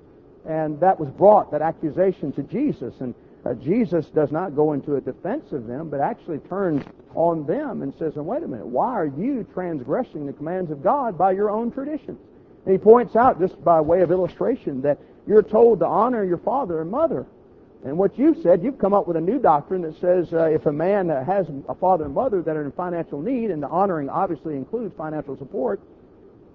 And 0.48 0.78
that 0.78 1.00
was 1.00 1.08
brought, 1.10 1.50
that 1.50 1.60
accusation, 1.60 2.30
to 2.34 2.44
Jesus. 2.44 2.94
And 3.00 3.16
uh, 3.44 3.54
Jesus 3.54 4.06
does 4.10 4.30
not 4.30 4.54
go 4.54 4.74
into 4.74 4.94
a 4.94 5.00
defense 5.00 5.50
of 5.50 5.66
them, 5.66 5.90
but 5.90 5.98
actually 5.98 6.38
turns 6.38 6.84
on 7.16 7.44
them 7.44 7.82
and 7.82 7.92
says, 7.98 8.14
And 8.14 8.24
wait 8.26 8.44
a 8.44 8.46
minute, 8.46 8.68
why 8.68 8.92
are 8.92 9.06
you 9.06 9.44
transgressing 9.54 10.24
the 10.24 10.32
commands 10.34 10.70
of 10.70 10.84
God 10.84 11.18
by 11.18 11.32
your 11.32 11.50
own 11.50 11.72
traditions? 11.72 12.20
And 12.64 12.72
he 12.72 12.78
points 12.78 13.16
out, 13.16 13.40
just 13.40 13.62
by 13.64 13.80
way 13.80 14.02
of 14.02 14.12
illustration, 14.12 14.82
that 14.82 15.00
you're 15.26 15.42
told 15.42 15.80
to 15.80 15.86
honor 15.86 16.22
your 16.22 16.38
father 16.38 16.80
and 16.80 16.92
mother. 16.92 17.26
And 17.84 17.98
what 17.98 18.18
you've 18.18 18.38
said, 18.42 18.62
you've 18.62 18.78
come 18.78 18.94
up 18.94 19.06
with 19.06 19.18
a 19.18 19.20
new 19.20 19.38
doctrine 19.38 19.82
that 19.82 20.00
says 20.00 20.32
uh, 20.32 20.46
if 20.46 20.64
a 20.64 20.72
man 20.72 21.10
uh, 21.10 21.22
has 21.22 21.46
a 21.68 21.74
father 21.74 22.06
and 22.06 22.14
mother 22.14 22.40
that 22.40 22.56
are 22.56 22.64
in 22.64 22.72
financial 22.72 23.20
need, 23.20 23.50
and 23.50 23.62
the 23.62 23.68
honoring 23.68 24.08
obviously 24.08 24.56
includes 24.56 24.94
financial 24.96 25.36
support, 25.36 25.80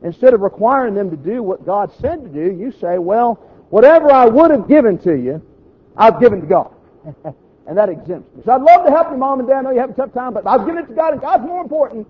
instead 0.01 0.33
of 0.33 0.41
requiring 0.41 0.95
them 0.95 1.12
to 1.12 1.17
do 1.17 1.43
what 1.43 1.65
God 1.65 1.91
said 2.01 2.24
to 2.24 2.29
do, 2.29 2.51
you 2.57 2.71
say, 2.71 2.98
well, 2.98 3.36
whatever 3.69 4.12
I 4.12 4.25
would 4.25 4.50
have 4.50 4.67
given 4.67 4.98
to 5.00 5.13
you, 5.13 5.41
I've 5.95 6.19
given 6.19 6.41
to 6.41 6.48
God. 6.48 6.74
and 7.67 7.77
that 7.77 7.89
exempts 7.89 8.36
me. 8.36 8.41
So 8.43 8.53
I'd 8.53 8.63
love 8.63 8.86
to 8.88 8.91
help 8.91 9.09
your 9.09 9.17
mom 9.17 9.39
and 9.39 9.48
dad. 9.48 9.59
I 9.59 9.62
know 9.62 9.71
you 9.71 9.79
have 9.81 9.91
a 9.91 9.93
tough 9.93 10.13
time, 10.13 10.33
but 10.33 10.48
I've 10.48 10.65
given 10.65 10.83
it 10.83 10.88
to 10.88 10.95
God, 10.95 11.13
and 11.13 11.21
God's 11.21 11.45
more 11.45 11.62
important. 11.62 12.07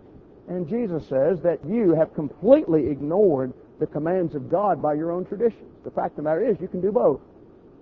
And 0.48 0.66
Jesus 0.68 1.06
says 1.10 1.42
that 1.42 1.60
you 1.66 1.94
have 1.94 2.14
completely 2.16 2.88
ignored 2.88 3.54
the 3.80 3.88
commands 3.88 4.34
of 4.34 4.50
God 4.50 4.82
by 4.82 4.94
your 4.94 5.12
own 5.12 5.26
traditions. 5.26 5.70
The 5.84 5.92
fact 5.92 6.12
of 6.12 6.16
the 6.18 6.22
matter 6.24 6.46
is, 6.46 6.58
you 6.62 6.70
can 6.70 6.80
do 6.80 6.92
both. 6.94 7.20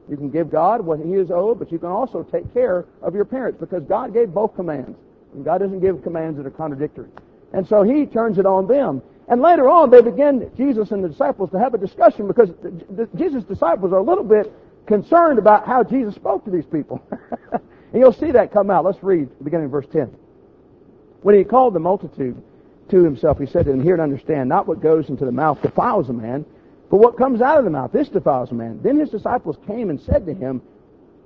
You 0.10 0.18
can 0.18 0.30
give 0.30 0.50
God 0.50 0.82
what 0.82 1.00
He 1.00 1.14
is 1.14 1.32
owed, 1.32 1.60
but 1.60 1.72
you 1.72 1.80
can 1.80 1.90
also 1.90 2.24
take 2.24 2.52
care 2.54 2.86
of 3.02 3.14
your 3.14 3.26
parents 3.26 3.60
because 3.60 3.84
God 3.84 4.14
gave 4.14 4.34
both 4.34 4.56
commands. 4.56 4.98
And 5.34 5.44
God 5.44 5.60
doesn't 5.60 5.82
give 5.82 6.02
commands 6.04 6.38
that 6.38 6.46
are 6.46 6.52
contradictory. 6.52 7.10
And 7.54 7.68
so 7.68 7.84
He 7.84 8.06
turns 8.06 8.38
it 8.38 8.46
on 8.46 8.68
them. 8.68 9.02
And 9.28 9.42
later 9.42 9.70
on, 9.70 9.90
they 9.90 10.02
begin, 10.02 10.50
Jesus 10.56 10.92
and 10.92 11.04
the 11.04 11.10
disciples, 11.10 11.52
to 11.52 11.60
have 11.60 11.74
a 11.74 11.78
discussion 11.78 12.28
because 12.28 12.50
Jesus' 13.18 13.44
disciples 13.44 13.92
are 13.92 13.98
a 13.98 14.04
little 14.04 14.24
bit 14.24 14.54
concerned 14.86 15.38
about 15.38 15.68
how 15.68 15.84
Jesus 15.84 16.16
spoke 16.16 16.46
to 16.46 16.52
these 16.52 16.66
people. 16.66 17.02
and 17.52 17.62
you'll 17.94 18.14
see 18.14 18.32
that 18.32 18.54
come 18.54 18.72
out. 18.72 18.86
Let's 18.86 19.04
read, 19.04 19.30
beginning 19.44 19.66
of 19.66 19.72
verse 19.72 19.88
10. 19.92 20.16
When 21.22 21.36
he 21.36 21.44
called 21.44 21.74
the 21.74 21.80
multitude 21.80 22.42
to 22.90 23.04
himself, 23.04 23.38
he 23.38 23.46
said 23.46 23.66
to 23.66 23.72
them, 23.72 23.84
Hear 23.84 23.94
and 23.94 24.02
understand, 24.02 24.48
not 24.48 24.66
what 24.66 24.80
goes 24.80 25.10
into 25.10 25.26
the 25.26 25.32
mouth 25.32 25.62
defiles 25.62 26.08
a 26.10 26.14
man, 26.14 26.46
but 26.90 26.98
what 26.98 27.18
comes 27.18 27.42
out 27.42 27.58
of 27.58 27.66
the 27.66 27.72
mouth, 27.72 27.92
this 27.92 28.10
defiles 28.10 28.52
a 28.52 28.54
man. 28.54 28.80
Then 28.82 29.00
his 29.00 29.10
disciples 29.10 29.58
came 29.68 29.90
and 29.90 30.00
said 30.00 30.26
to 30.26 30.34
him, 30.34 30.62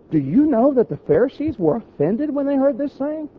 Do 0.09 0.17
you 0.17 0.45
know 0.45 0.73
that 0.73 0.89
the 0.89 0.97
Pharisees 0.97 1.59
were 1.59 1.77
offended 1.77 2.33
when 2.33 2.47
they 2.47 2.55
heard 2.55 2.77
this 2.77 2.93
saying? 2.93 3.29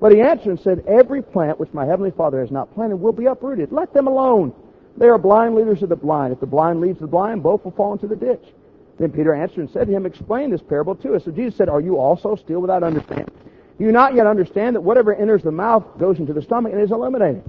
But 0.00 0.12
he 0.12 0.20
answered 0.20 0.50
and 0.50 0.60
said, 0.60 0.84
Every 0.86 1.22
plant 1.22 1.58
which 1.58 1.72
my 1.72 1.86
heavenly 1.86 2.10
Father 2.10 2.40
has 2.40 2.50
not 2.50 2.74
planted 2.74 2.96
will 2.96 3.12
be 3.12 3.26
uprooted. 3.26 3.72
Let 3.72 3.94
them 3.94 4.06
alone. 4.06 4.52
They 4.96 5.06
are 5.06 5.18
blind 5.18 5.54
leaders 5.54 5.82
of 5.82 5.88
the 5.88 5.96
blind. 5.96 6.32
If 6.32 6.40
the 6.40 6.46
blind 6.46 6.80
leads 6.80 7.00
the 7.00 7.06
blind, 7.06 7.42
both 7.42 7.64
will 7.64 7.72
fall 7.72 7.92
into 7.92 8.06
the 8.06 8.16
ditch. 8.16 8.44
Then 8.98 9.10
Peter 9.10 9.34
answered 9.34 9.60
and 9.60 9.70
said 9.70 9.86
to 9.86 9.92
him, 9.92 10.04
Explain 10.04 10.50
this 10.50 10.62
parable 10.62 10.94
to 10.96 11.14
us. 11.14 11.24
So 11.24 11.30
Jesus 11.30 11.56
said, 11.56 11.70
Are 11.70 11.80
you 11.80 11.96
also 11.96 12.36
still 12.36 12.60
without 12.60 12.82
understanding? 12.82 13.32
Do 13.78 13.84
you 13.84 13.92
not 13.92 14.14
yet 14.14 14.26
understand 14.26 14.76
that 14.76 14.82
whatever 14.82 15.14
enters 15.14 15.42
the 15.42 15.50
mouth 15.50 15.84
goes 15.98 16.18
into 16.18 16.32
the 16.32 16.42
stomach 16.42 16.72
and 16.72 16.82
is 16.82 16.92
eliminated? 16.92 17.42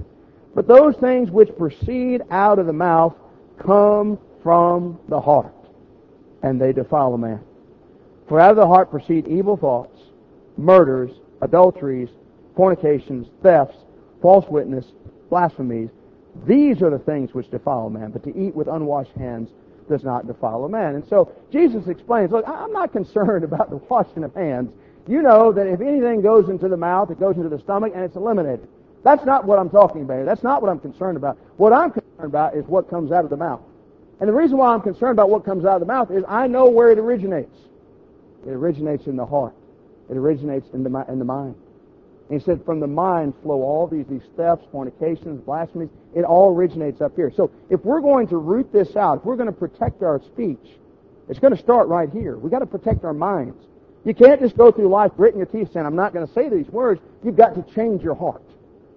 But 0.54 0.66
those 0.66 0.96
things 0.96 1.30
which 1.30 1.56
proceed 1.56 2.22
out 2.30 2.58
of 2.58 2.66
the 2.66 2.72
mouth 2.72 3.14
come 3.58 4.18
from 4.42 4.98
the 5.08 5.20
heart, 5.20 5.54
and 6.42 6.60
they 6.60 6.72
defile 6.72 7.14
a 7.14 7.18
man. 7.18 7.40
For 8.28 8.40
out 8.40 8.50
of 8.50 8.56
the 8.56 8.66
heart 8.66 8.90
proceed 8.90 9.26
evil 9.28 9.56
thoughts, 9.56 9.98
murders, 10.56 11.10
adulteries, 11.42 12.08
fornications, 12.56 13.28
thefts, 13.42 13.76
false 14.22 14.46
witness, 14.48 14.86
blasphemies. 15.28 15.90
These 16.46 16.82
are 16.82 16.90
the 16.90 16.98
things 16.98 17.34
which 17.34 17.50
defile 17.50 17.86
a 17.86 17.90
man, 17.90 18.10
but 18.10 18.24
to 18.24 18.36
eat 18.36 18.54
with 18.54 18.68
unwashed 18.68 19.12
hands 19.12 19.50
does 19.88 20.02
not 20.02 20.26
defile 20.26 20.64
a 20.64 20.68
man. 20.68 20.96
And 20.96 21.08
so 21.08 21.32
Jesus 21.52 21.86
explains, 21.86 22.32
look, 22.32 22.46
I'm 22.46 22.72
not 22.72 22.92
concerned 22.92 23.44
about 23.50 23.70
the 23.70 23.76
washing 23.76 24.24
of 24.24 24.34
hands. 24.34 24.72
You 25.06 25.22
know 25.22 25.52
that 25.52 25.66
if 25.66 25.80
anything 25.80 26.20
goes 26.20 26.48
into 26.48 26.68
the 26.68 26.76
mouth, 26.76 27.10
it 27.10 27.20
goes 27.20 27.36
into 27.36 27.48
the 27.48 27.60
stomach 27.60 27.92
and 27.94 28.02
it's 28.04 28.16
eliminated. 28.16 28.66
That's 29.04 29.24
not 29.24 29.44
what 29.44 29.60
I'm 29.60 29.70
talking 29.70 30.02
about. 30.02 30.24
That's 30.26 30.42
not 30.42 30.62
what 30.62 30.68
I'm 30.68 30.80
concerned 30.80 31.16
about. 31.16 31.38
What 31.58 31.72
I'm 31.72 31.92
about 32.18 32.56
is 32.56 32.64
what 32.66 32.88
comes 32.88 33.12
out 33.12 33.24
of 33.24 33.30
the 33.30 33.36
mouth. 33.36 33.60
And 34.20 34.28
the 34.28 34.32
reason 34.32 34.56
why 34.56 34.72
I'm 34.72 34.80
concerned 34.80 35.12
about 35.12 35.30
what 35.30 35.44
comes 35.44 35.64
out 35.64 35.74
of 35.74 35.80
the 35.80 35.86
mouth 35.86 36.10
is 36.10 36.24
I 36.28 36.46
know 36.46 36.68
where 36.68 36.90
it 36.90 36.98
originates. 36.98 37.54
It 38.46 38.50
originates 38.50 39.06
in 39.06 39.16
the 39.16 39.26
heart. 39.26 39.54
It 40.10 40.16
originates 40.16 40.66
in 40.72 40.82
the, 40.82 41.04
in 41.08 41.18
the 41.18 41.24
mind. 41.24 41.54
And 42.28 42.40
he 42.40 42.44
said, 42.44 42.64
from 42.64 42.80
the 42.80 42.86
mind 42.86 43.34
flow 43.42 43.62
all 43.62 43.86
these, 43.86 44.06
these 44.06 44.22
thefts, 44.36 44.64
fornications, 44.72 45.40
blasphemies. 45.42 45.90
It 46.14 46.24
all 46.24 46.54
originates 46.54 47.00
up 47.00 47.14
here. 47.14 47.32
So 47.34 47.50
if 47.70 47.84
we're 47.84 48.00
going 48.00 48.28
to 48.28 48.36
root 48.36 48.72
this 48.72 48.96
out, 48.96 49.18
if 49.18 49.24
we're 49.24 49.36
going 49.36 49.46
to 49.46 49.52
protect 49.52 50.02
our 50.02 50.20
speech, 50.20 50.64
it's 51.28 51.38
going 51.38 51.54
to 51.54 51.60
start 51.60 51.88
right 51.88 52.08
here. 52.10 52.36
We've 52.36 52.50
got 52.50 52.60
to 52.60 52.66
protect 52.66 53.04
our 53.04 53.12
minds. 53.12 53.62
You 54.04 54.14
can't 54.14 54.40
just 54.40 54.56
go 54.56 54.70
through 54.70 54.88
life 54.88 55.12
gritting 55.16 55.38
your 55.38 55.46
teeth 55.46 55.72
saying, 55.72 55.84
I'm 55.84 55.96
not 55.96 56.12
going 56.12 56.26
to 56.26 56.32
say 56.32 56.48
these 56.48 56.68
words. 56.68 57.00
You've 57.24 57.36
got 57.36 57.54
to 57.54 57.74
change 57.74 58.02
your 58.02 58.14
heart. 58.14 58.42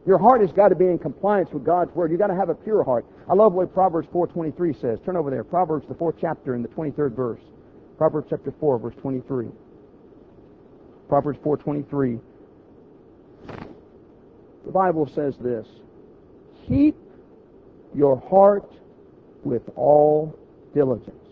Your 0.06 0.18
heart 0.18 0.41
has 0.41 0.51
got 0.51 0.70
to 0.70 0.75
be 0.75 0.86
in 0.86 0.98
compliance 0.98 1.51
with 1.51 1.65
God's 1.65 1.94
Word. 1.94 2.12
You've 2.12 2.20
got 2.20 2.27
to 2.27 2.36
have 2.36 2.50
a 2.50 2.56
pure 2.56 2.84
heart. 2.84 3.06
I 3.29 3.34
love 3.34 3.53
what 3.53 3.74
Proverbs 3.74 4.08
4.23 4.13 4.79
says. 4.79 5.00
Turn 5.06 5.15
over 5.15 5.29
there. 5.29 5.44
Proverbs, 5.44 5.88
the 5.88 5.94
fourth 5.94 6.15
chapter, 6.20 6.56
in 6.56 6.62
the 6.62 6.70
23rd 6.70 7.15
verse. 7.15 7.41
Proverbs 7.98 8.27
chapter 8.29 8.53
4, 8.60 8.79
verse 8.79 8.96
23. 9.01 9.48
Proverbs 11.10 11.39
4.23. 11.39 12.19
The 14.65 14.71
Bible 14.71 15.08
says 15.08 15.36
this. 15.38 15.67
Keep 16.67 16.95
your 17.93 18.17
heart 18.30 18.71
with 19.43 19.63
all 19.76 20.38
diligence, 20.74 21.26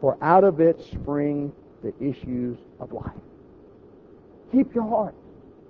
for 0.00 0.16
out 0.22 0.42
of 0.42 0.60
it 0.60 0.80
spring 0.92 1.52
the 1.82 1.92
issues 2.00 2.58
of 2.80 2.92
life. 2.92 3.12
Keep 4.50 4.74
your 4.74 4.88
heart. 4.88 5.14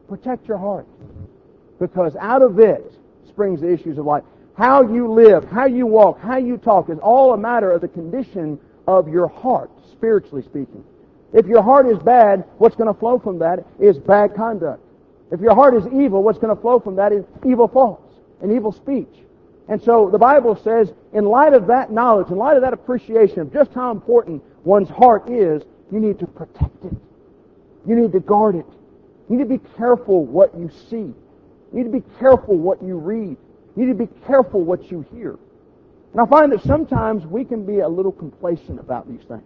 Protect 0.09 0.47
your 0.47 0.59
heart 0.59 0.87
because 1.79 2.17
out 2.17 2.43
of 2.43 2.59
it 2.59 2.93
springs 3.29 3.61
the 3.61 3.73
issues 3.73 3.99
of 3.99 4.07
life. 4.07 4.25
How 4.57 4.83
you 4.83 5.13
live, 5.13 5.45
how 5.51 5.67
you 5.67 5.87
walk, 5.87 6.21
how 6.21 6.37
you 6.37 6.57
talk 6.57 6.91
is 6.91 6.99
all 6.99 7.33
a 7.33 7.39
matter 7.39 7.71
of 7.71 7.81
the 7.81 7.89
condition 7.89 8.59
of 8.89 9.09
your 9.09 9.29
heart, 9.29 9.71
spiritually 9.93 10.43
speaking. 10.43 10.85
If 11.33 11.47
your 11.47 11.63
heart 11.63 11.87
is 11.87 11.99
bad, 11.99 12.45
what's 12.59 12.75
going 12.75 12.93
to 12.93 12.99
flow 12.99 13.19
from 13.19 13.39
that 13.41 13.65
is 13.79 13.99
bad 13.99 14.35
conduct. 14.35 14.83
If 15.31 15.41
your 15.41 15.55
heart 15.55 15.75
is 15.75 15.87
evil, 15.93 16.23
what's 16.23 16.39
going 16.39 16.55
to 16.55 16.61
flow 16.61 16.81
from 16.81 16.97
that 16.97 17.13
is 17.13 17.25
evil 17.47 17.69
thoughts 17.69 18.15
and 18.41 18.51
evil 18.51 18.73
speech. 18.73 19.15
And 19.69 19.83
so 19.83 20.09
the 20.09 20.19
Bible 20.19 20.57
says, 20.57 20.93
in 21.13 21.27
light 21.27 21.53
of 21.53 21.67
that 21.67 21.93
knowledge, 21.93 22.31
in 22.31 22.39
light 22.39 22.57
of 22.57 22.63
that 22.63 22.73
appreciation 22.73 23.41
of 23.41 23.53
just 23.53 23.73
how 23.75 23.91
important 23.91 24.43
one's 24.65 24.89
heart 24.89 25.29
is, 25.29 25.63
you 25.93 26.01
need 26.01 26.19
to 26.19 26.27
protect 26.27 26.85
it. 26.85 26.97
You 27.87 27.95
need 27.95 28.13
to 28.13 28.21
guard 28.21 28.57
it. 28.57 28.67
You 29.29 29.37
need 29.37 29.45
to 29.45 29.59
be 29.59 29.61
careful 29.77 30.25
what 30.25 30.57
you 30.57 30.71
see. 30.91 31.13
You 31.73 31.79
need 31.79 31.93
to 31.93 32.01
be 32.01 32.05
careful 32.19 32.57
what 32.57 32.83
you 32.83 32.97
read. 32.97 33.37
You 33.77 33.87
need 33.87 33.99
to 33.99 34.07
be 34.07 34.09
careful 34.27 34.63
what 34.63 34.91
you 34.91 35.05
hear. 35.13 35.39
And 36.13 36.21
I 36.21 36.27
find 36.27 36.51
that 36.53 36.63
sometimes 36.63 37.27
we 37.27 37.45
can 37.45 37.67
be 37.67 37.81
a 37.81 37.89
little 37.89 38.13
complacent 38.13 38.81
about 38.81 39.09
these 39.09 39.23
things. 39.29 39.43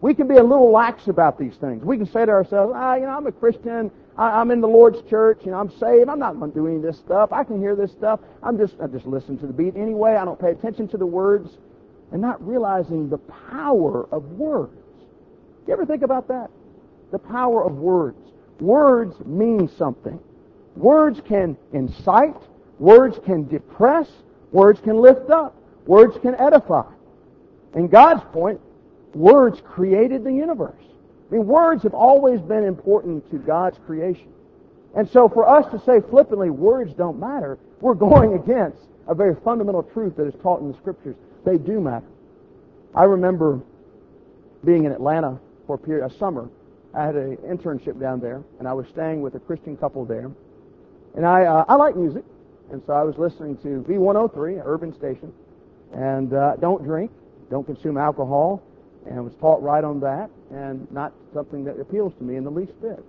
We 0.00 0.14
can 0.14 0.26
be 0.26 0.36
a 0.36 0.42
little 0.42 0.72
lax 0.72 1.06
about 1.06 1.38
these 1.38 1.54
things. 1.56 1.84
We 1.84 1.96
can 1.96 2.06
say 2.06 2.24
to 2.24 2.32
ourselves, 2.32 2.72
ah, 2.74 2.94
you 2.96 3.02
know, 3.02 3.10
I'm 3.16 3.26
a 3.26 3.32
Christian. 3.32 3.90
I, 4.18 4.40
am 4.40 4.50
in 4.50 4.60
the 4.60 4.68
Lord's 4.68 5.00
church. 5.08 5.42
You 5.44 5.52
know, 5.52 5.58
I'm 5.58 5.70
saved. 5.78 6.08
I'm 6.08 6.18
not 6.18 6.38
going 6.38 6.50
to 6.50 6.54
do 6.54 6.66
any 6.66 6.76
of 6.76 6.82
this 6.82 6.98
stuff. 6.98 7.32
I 7.32 7.44
can 7.44 7.60
hear 7.60 7.76
this 7.76 7.92
stuff. 7.92 8.18
I'm 8.42 8.58
just, 8.58 8.74
I 8.82 8.88
just 8.88 9.06
listen 9.06 9.38
to 9.38 9.46
the 9.46 9.52
beat 9.52 9.76
anyway. 9.76 10.16
I 10.16 10.24
don't 10.24 10.40
pay 10.40 10.50
attention 10.50 10.88
to 10.88 10.96
the 10.96 11.06
words 11.06 11.56
and 12.10 12.20
not 12.20 12.44
realizing 12.44 13.08
the 13.08 13.18
power 13.18 14.08
of 14.10 14.24
words. 14.32 14.74
Do 14.74 15.68
you 15.68 15.72
ever 15.74 15.86
think 15.86 16.02
about 16.02 16.26
that? 16.28 16.50
The 17.12 17.18
power 17.18 17.64
of 17.64 17.76
words. 17.76 18.18
Words 18.58 19.14
mean 19.24 19.68
something. 19.78 20.18
Words 20.76 21.20
can 21.26 21.56
incite. 21.72 22.36
Words 22.78 23.18
can 23.24 23.46
depress. 23.48 24.08
Words 24.52 24.80
can 24.80 24.98
lift 24.98 25.30
up. 25.30 25.54
Words 25.86 26.16
can 26.22 26.34
edify. 26.36 26.90
In 27.74 27.88
God's 27.88 28.22
point, 28.32 28.60
words 29.14 29.60
created 29.64 30.24
the 30.24 30.32
universe. 30.32 30.82
I 31.30 31.34
mean, 31.36 31.46
words 31.46 31.82
have 31.82 31.94
always 31.94 32.40
been 32.40 32.64
important 32.64 33.30
to 33.30 33.38
God's 33.38 33.78
creation. 33.86 34.28
And 34.94 35.08
so 35.08 35.28
for 35.28 35.48
us 35.48 35.70
to 35.72 35.78
say 35.84 36.00
flippantly, 36.10 36.50
words 36.50 36.92
don't 36.92 37.18
matter, 37.18 37.58
we're 37.80 37.94
going 37.94 38.34
against 38.42 38.78
a 39.08 39.14
very 39.14 39.34
fundamental 39.42 39.82
truth 39.82 40.16
that 40.16 40.26
is 40.26 40.34
taught 40.42 40.60
in 40.60 40.70
the 40.70 40.76
Scriptures. 40.78 41.16
They 41.44 41.58
do 41.58 41.80
matter. 41.80 42.06
I 42.94 43.04
remember 43.04 43.60
being 44.64 44.84
in 44.84 44.92
Atlanta 44.92 45.38
for 45.66 45.76
a 45.76 45.78
period, 45.78 46.06
a 46.06 46.18
summer. 46.18 46.48
I 46.94 47.04
had 47.04 47.16
an 47.16 47.38
internship 47.38 47.98
down 47.98 48.20
there, 48.20 48.42
and 48.58 48.68
I 48.68 48.74
was 48.74 48.86
staying 48.88 49.22
with 49.22 49.34
a 49.34 49.40
Christian 49.40 49.76
couple 49.76 50.04
there. 50.04 50.30
And 51.14 51.26
I, 51.26 51.44
uh, 51.44 51.64
I 51.68 51.74
like 51.74 51.96
music, 51.96 52.24
and 52.70 52.82
so 52.86 52.94
I 52.94 53.02
was 53.02 53.18
listening 53.18 53.56
to 53.58 53.84
V103, 53.88 54.54
an 54.54 54.62
urban 54.64 54.94
station, 54.94 55.32
and 55.92 56.32
uh, 56.32 56.56
don't 56.56 56.82
drink, 56.82 57.10
don't 57.50 57.64
consume 57.64 57.98
alcohol, 57.98 58.62
and 59.06 59.22
was 59.22 59.34
taught 59.40 59.62
right 59.62 59.84
on 59.84 60.00
that, 60.00 60.30
and 60.50 60.90
not 60.90 61.12
something 61.34 61.64
that 61.64 61.78
appeals 61.78 62.14
to 62.18 62.24
me 62.24 62.36
in 62.36 62.44
the 62.44 62.50
least 62.50 62.72
bit. 62.80 63.04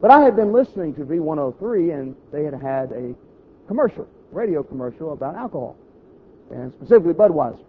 But 0.00 0.10
I 0.10 0.20
had 0.22 0.36
been 0.36 0.52
listening 0.52 0.94
to 0.94 1.00
V103, 1.00 1.94
and 1.98 2.16
they 2.32 2.44
had 2.44 2.54
had 2.54 2.92
a 2.92 3.14
commercial, 3.66 4.06
radio 4.30 4.62
commercial 4.62 5.12
about 5.12 5.34
alcohol, 5.34 5.76
and 6.50 6.72
specifically 6.72 7.12
Budweiser. 7.12 7.64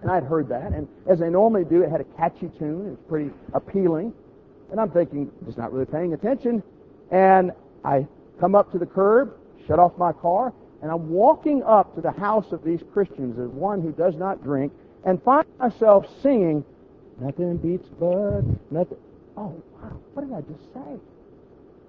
And 0.00 0.10
I'd 0.10 0.24
heard 0.24 0.48
that, 0.48 0.72
and 0.72 0.88
as 1.08 1.20
they 1.20 1.28
normally 1.28 1.64
do, 1.64 1.82
it 1.82 1.90
had 1.90 2.00
a 2.00 2.04
catchy 2.16 2.50
tune. 2.58 2.86
It 2.86 2.90
was 2.90 2.98
pretty 3.08 3.30
appealing. 3.52 4.12
And 4.70 4.80
I'm 4.80 4.90
thinking, 4.90 5.30
just 5.44 5.58
not 5.58 5.72
really 5.72 5.86
paying 5.86 6.14
attention. 6.14 6.62
And 7.10 7.52
I 7.84 8.06
come 8.42 8.56
up 8.56 8.72
to 8.72 8.78
the 8.78 8.86
curb, 8.86 9.32
shut 9.68 9.78
off 9.78 9.96
my 9.96 10.12
car, 10.12 10.52
and 10.82 10.90
I'm 10.90 11.10
walking 11.10 11.62
up 11.62 11.94
to 11.94 12.00
the 12.00 12.10
house 12.10 12.50
of 12.50 12.64
these 12.64 12.80
Christians 12.92 13.38
as 13.38 13.46
one 13.46 13.80
who 13.80 13.92
does 13.92 14.16
not 14.16 14.42
drink, 14.42 14.72
and 15.04 15.22
find 15.22 15.46
myself 15.60 16.06
singing, 16.22 16.64
Nothing 17.20 17.56
beats 17.58 17.86
Bud, 18.00 18.58
nothing. 18.72 18.98
Oh, 19.36 19.62
wow, 19.74 19.96
what 20.12 20.26
did 20.26 20.34
I 20.34 20.40
just 20.40 20.74
say? 20.74 20.98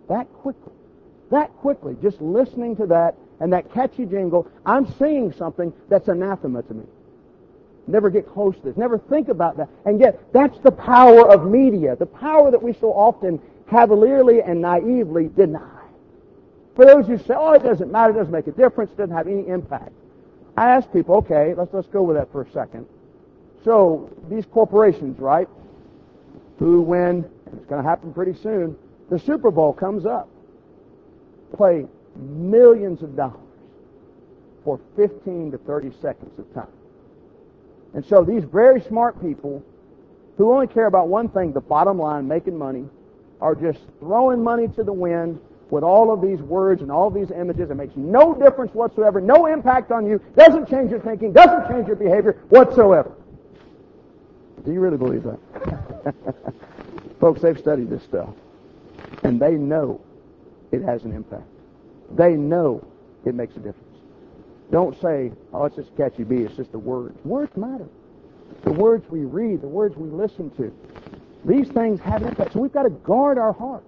That 0.10 0.32
quickly. 0.32 0.74
That 1.32 1.52
quickly, 1.58 1.98
just 2.04 2.22
listening 2.22 2.76
to 2.76 2.86
that 2.86 3.16
and 3.40 3.52
that 3.52 3.74
catchy 3.74 4.06
jingle, 4.06 4.48
I'm 4.64 4.86
singing 5.00 5.34
something 5.34 5.74
that's 5.90 6.08
anathema 6.08 6.62
to 6.62 6.74
me. 6.76 6.86
Never 7.88 8.12
get 8.12 8.32
close 8.32 8.56
to 8.58 8.62
this. 8.62 8.78
Never 8.78 9.00
think 9.00 9.30
about 9.30 9.58
that. 9.58 9.70
And 9.86 10.00
yet, 10.00 10.22
that's 10.32 10.60
the 10.60 10.72
power 10.72 11.28
of 11.32 11.50
media, 11.50 11.96
the 11.96 12.06
power 12.06 12.52
that 12.52 12.62
we 12.62 12.74
so 12.74 12.94
often 12.94 13.42
cavalierly 13.72 14.44
and 14.44 14.62
naively 14.62 15.30
deny. 15.36 15.83
For 16.76 16.86
those 16.86 17.08
who 17.08 17.18
say, 17.18 17.36
oh, 17.36 17.54
it 17.54 17.64
doesn't 17.64 17.92
matter, 17.92 18.14
it 18.14 18.18
doesn't 18.18 18.32
make 18.32 18.48
a 18.48 18.52
difference, 18.52 18.92
it 18.92 18.98
doesn't 18.98 19.16
have 19.16 19.28
any 19.28 19.48
impact. 19.48 19.92
I 20.58 20.70
ask 20.70 20.92
people, 20.92 21.16
okay, 21.18 21.54
let's, 21.56 21.74
let's 21.74 21.88
go 21.88 22.04
with 22.04 22.18
that 22.18 22.32
for 22.32 22.42
a 22.42 22.52
second. 22.52 22.86
So, 23.64 24.10
these 24.30 24.46
corporations, 24.46 25.20
right, 25.20 25.48
who 26.60 26.82
when, 26.82 27.26
it's 27.56 27.66
going 27.66 27.82
to 27.82 27.88
happen 27.88 28.14
pretty 28.14 28.34
soon, 28.34 28.76
the 29.10 29.20
Super 29.20 29.52
Bowl 29.52 29.74
comes 29.74 30.06
up, 30.06 30.28
play 31.56 31.86
millions 32.16 33.02
of 33.02 33.16
dollars 33.16 33.40
for 34.64 34.80
15 34.96 35.52
to 35.52 35.58
30 35.58 35.92
seconds 36.02 36.40
of 36.40 36.52
time. 36.54 36.68
And 37.94 38.04
so 38.06 38.24
these 38.24 38.44
very 38.44 38.82
smart 38.82 39.22
people 39.22 39.64
who 40.38 40.52
only 40.52 40.68
care 40.68 40.88
about 40.88 41.10
one 41.10 41.30
thing, 41.30 41.54
the 41.54 41.62
bottom 41.62 42.00
line, 42.00 42.28
making 42.28 42.58
money, 42.58 42.86
are 43.40 43.56
just 43.56 43.80
throwing 44.00 44.44
money 44.44 44.68
to 44.70 44.84
the 44.84 44.94
wind 44.94 45.40
with 45.74 45.84
all 45.84 46.14
of 46.14 46.22
these 46.22 46.40
words 46.40 46.84
and 46.84 46.92
all 46.92 47.10
these 47.10 47.32
images. 47.32 47.72
It 47.72 47.76
makes 47.76 47.96
no 47.96 48.36
difference 48.36 48.76
whatsoever, 48.76 49.20
no 49.20 49.48
impact 49.48 49.92
on 49.92 50.06
you, 50.06 50.22
doesn't 50.38 50.70
change 50.70 50.92
your 50.92 51.00
thinking, 51.00 51.34
doesn't 51.34 51.68
change 51.68 51.88
your 51.88 51.96
behavior 51.96 52.34
whatsoever. 52.50 53.12
Do 54.64 54.72
you 54.72 54.80
really 54.80 54.98
believe 54.98 55.24
that? 55.24 56.14
Folks, 57.20 57.42
they've 57.42 57.58
studied 57.58 57.90
this 57.90 58.04
stuff, 58.04 58.30
and 59.24 59.40
they 59.40 59.54
know 59.54 60.00
it 60.72 60.84
has 60.84 61.06
an 61.06 61.12
impact. 61.12 61.48
They 62.12 62.34
know 62.34 62.86
it 63.26 63.34
makes 63.34 63.56
a 63.56 63.60
difference. 63.60 63.98
Don't 64.72 65.00
say, 65.02 65.32
oh, 65.54 65.66
it's 65.66 65.76
just 65.76 65.96
catchy 65.98 66.24
beat, 66.24 66.42
it's 66.42 66.56
just 66.56 66.72
the 66.72 66.80
words. 66.80 67.18
Words 67.26 67.58
matter. 67.58 67.88
The 68.64 68.72
words 68.72 69.10
we 69.10 69.22
read, 69.22 69.62
the 69.62 69.68
words 69.68 69.98
we 69.98 70.10
listen 70.10 70.52
to. 70.52 70.72
These 71.46 71.70
things 71.70 72.00
have 72.02 72.22
an 72.22 72.30
impact. 72.30 72.54
So 72.54 72.60
we've 72.60 72.72
got 72.72 72.84
to 72.84 72.92
guard 72.92 73.40
our 73.40 73.54
hearts. 73.54 73.88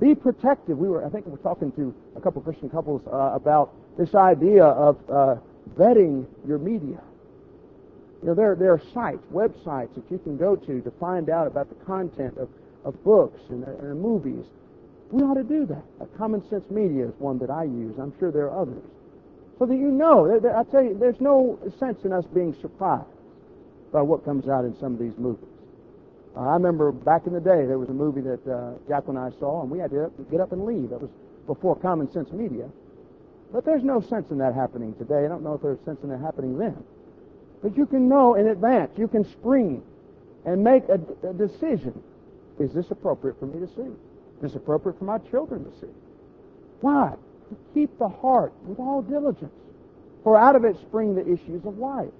Be 0.00 0.14
protective. 0.14 0.78
We 0.78 0.88
were, 0.88 1.04
I 1.06 1.10
think 1.10 1.26
we 1.26 1.32
were 1.32 1.38
talking 1.38 1.72
to 1.72 1.94
a 2.16 2.20
couple 2.20 2.40
of 2.40 2.44
Christian 2.44 2.68
couples 2.70 3.02
uh, 3.06 3.32
about 3.34 3.72
this 3.98 4.14
idea 4.14 4.64
of 4.64 4.98
uh, 5.08 5.36
vetting 5.78 6.26
your 6.46 6.58
media. 6.58 7.00
You 8.22 8.28
know, 8.28 8.34
there, 8.34 8.54
there 8.54 8.72
are 8.72 8.82
sites, 8.94 9.22
websites 9.32 9.94
that 9.94 10.04
you 10.10 10.18
can 10.18 10.36
go 10.36 10.56
to 10.56 10.80
to 10.80 10.90
find 11.00 11.28
out 11.28 11.46
about 11.46 11.68
the 11.68 11.84
content 11.84 12.36
of, 12.38 12.48
of 12.84 13.02
books 13.04 13.40
and, 13.50 13.64
and 13.64 14.00
movies. 14.00 14.44
We 15.10 15.22
ought 15.22 15.34
to 15.34 15.44
do 15.44 15.66
that. 15.66 15.82
Common 16.16 16.48
Sense 16.48 16.64
Media 16.70 17.06
is 17.06 17.14
one 17.18 17.38
that 17.38 17.50
I 17.50 17.64
use. 17.64 17.98
I'm 17.98 18.12
sure 18.18 18.30
there 18.32 18.46
are 18.50 18.62
others. 18.62 18.82
So 19.58 19.66
that 19.66 19.76
you 19.76 19.90
know, 19.90 20.26
I 20.34 20.64
tell 20.70 20.82
you, 20.82 20.96
there's 20.98 21.20
no 21.20 21.58
sense 21.78 22.04
in 22.04 22.12
us 22.12 22.24
being 22.32 22.54
surprised 22.60 23.06
by 23.92 24.00
what 24.02 24.24
comes 24.24 24.48
out 24.48 24.64
in 24.64 24.74
some 24.78 24.94
of 24.94 24.98
these 24.98 25.16
movies. 25.18 25.51
Uh, 26.36 26.40
I 26.40 26.54
remember 26.54 26.92
back 26.92 27.26
in 27.26 27.32
the 27.32 27.40
day, 27.40 27.66
there 27.66 27.78
was 27.78 27.88
a 27.88 27.94
movie 27.94 28.22
that 28.22 28.46
uh, 28.48 28.72
Jack 28.88 29.04
and 29.08 29.18
I 29.18 29.30
saw, 29.38 29.62
and 29.62 29.70
we 29.70 29.78
had 29.78 29.90
to 29.90 30.10
get 30.30 30.40
up 30.40 30.52
and 30.52 30.64
leave. 30.64 30.90
That 30.90 31.00
was 31.00 31.10
before 31.46 31.76
Common 31.76 32.10
Sense 32.10 32.30
Media. 32.32 32.68
But 33.52 33.66
there's 33.66 33.82
no 33.82 34.00
sense 34.00 34.30
in 34.30 34.38
that 34.38 34.54
happening 34.54 34.94
today. 34.94 35.26
I 35.26 35.28
don't 35.28 35.42
know 35.42 35.54
if 35.54 35.62
there's 35.62 35.78
sense 35.84 36.02
in 36.02 36.10
it 36.10 36.18
happening 36.18 36.56
then. 36.56 36.82
But 37.62 37.76
you 37.76 37.84
can 37.84 38.08
know 38.08 38.34
in 38.34 38.48
advance. 38.48 38.92
You 38.96 39.08
can 39.08 39.24
screen 39.30 39.82
and 40.46 40.64
make 40.64 40.84
a, 40.88 40.98
a 41.28 41.34
decision. 41.34 42.02
Is 42.58 42.72
this 42.72 42.90
appropriate 42.90 43.38
for 43.38 43.46
me 43.46 43.60
to 43.60 43.66
see? 43.74 43.82
Is 43.82 44.40
this 44.40 44.54
appropriate 44.54 44.98
for 44.98 45.04
my 45.04 45.18
children 45.18 45.64
to 45.64 45.80
see? 45.80 45.92
Why? 46.80 47.14
To 47.50 47.56
keep 47.74 47.98
the 47.98 48.08
heart 48.08 48.52
with 48.64 48.78
all 48.78 49.02
diligence. 49.02 49.52
For 50.24 50.36
out 50.36 50.56
of 50.56 50.64
it 50.64 50.76
spring 50.80 51.14
the 51.14 51.22
issues 51.22 51.64
of 51.66 51.78
life. 51.78 52.10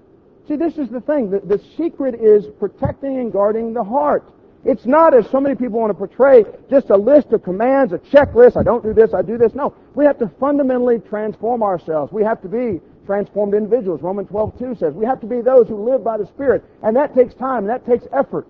See, 0.47 0.55
this 0.55 0.77
is 0.77 0.89
the 0.89 1.01
thing. 1.01 1.29
The, 1.29 1.39
the 1.39 1.61
secret 1.77 2.15
is 2.15 2.45
protecting 2.59 3.19
and 3.19 3.31
guarding 3.31 3.73
the 3.73 3.83
heart. 3.83 4.23
It's 4.65 4.85
not, 4.85 5.13
as 5.13 5.29
so 5.29 5.41
many 5.41 5.55
people 5.55 5.79
want 5.79 5.89
to 5.89 5.93
portray, 5.93 6.45
just 6.69 6.89
a 6.89 6.95
list 6.95 7.33
of 7.33 7.43
commands, 7.43 7.91
a 7.91 7.97
checklist. 7.97 8.55
I 8.55 8.63
don't 8.63 8.83
do 8.83 8.93
this, 8.93 9.13
I 9.13 9.21
do 9.21 9.37
this. 9.37 9.53
No. 9.53 9.73
We 9.93 10.05
have 10.05 10.17
to 10.19 10.31
fundamentally 10.39 10.99
transform 10.99 11.63
ourselves. 11.63 12.13
We 12.13 12.23
have 12.23 12.41
to 12.43 12.47
be 12.47 12.79
transformed 13.05 13.53
individuals. 13.53 14.01
Romans 14.01 14.29
12, 14.29 14.59
2 14.59 14.75
says 14.75 14.93
we 14.93 15.05
have 15.05 15.19
to 15.19 15.27
be 15.27 15.41
those 15.41 15.67
who 15.67 15.83
live 15.89 16.03
by 16.03 16.17
the 16.17 16.25
Spirit. 16.27 16.63
And 16.81 16.95
that 16.95 17.13
takes 17.13 17.33
time, 17.33 17.59
and 17.59 17.69
that 17.69 17.85
takes 17.85 18.05
effort. 18.13 18.47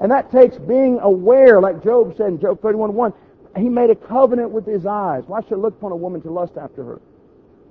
And 0.00 0.10
that 0.10 0.30
takes 0.30 0.56
being 0.58 0.98
aware, 1.00 1.60
like 1.60 1.82
Job 1.82 2.14
said 2.16 2.26
in 2.26 2.40
Job 2.40 2.60
31, 2.60 2.94
1. 2.94 3.12
He 3.56 3.68
made 3.68 3.88
a 3.88 3.94
covenant 3.94 4.50
with 4.50 4.66
his 4.66 4.84
eyes. 4.84 5.24
Why 5.26 5.40
should 5.42 5.54
I 5.54 5.56
look 5.56 5.74
upon 5.74 5.92
a 5.92 5.96
woman 5.96 6.20
to 6.22 6.30
lust 6.30 6.58
after 6.60 6.84
her? 6.84 7.00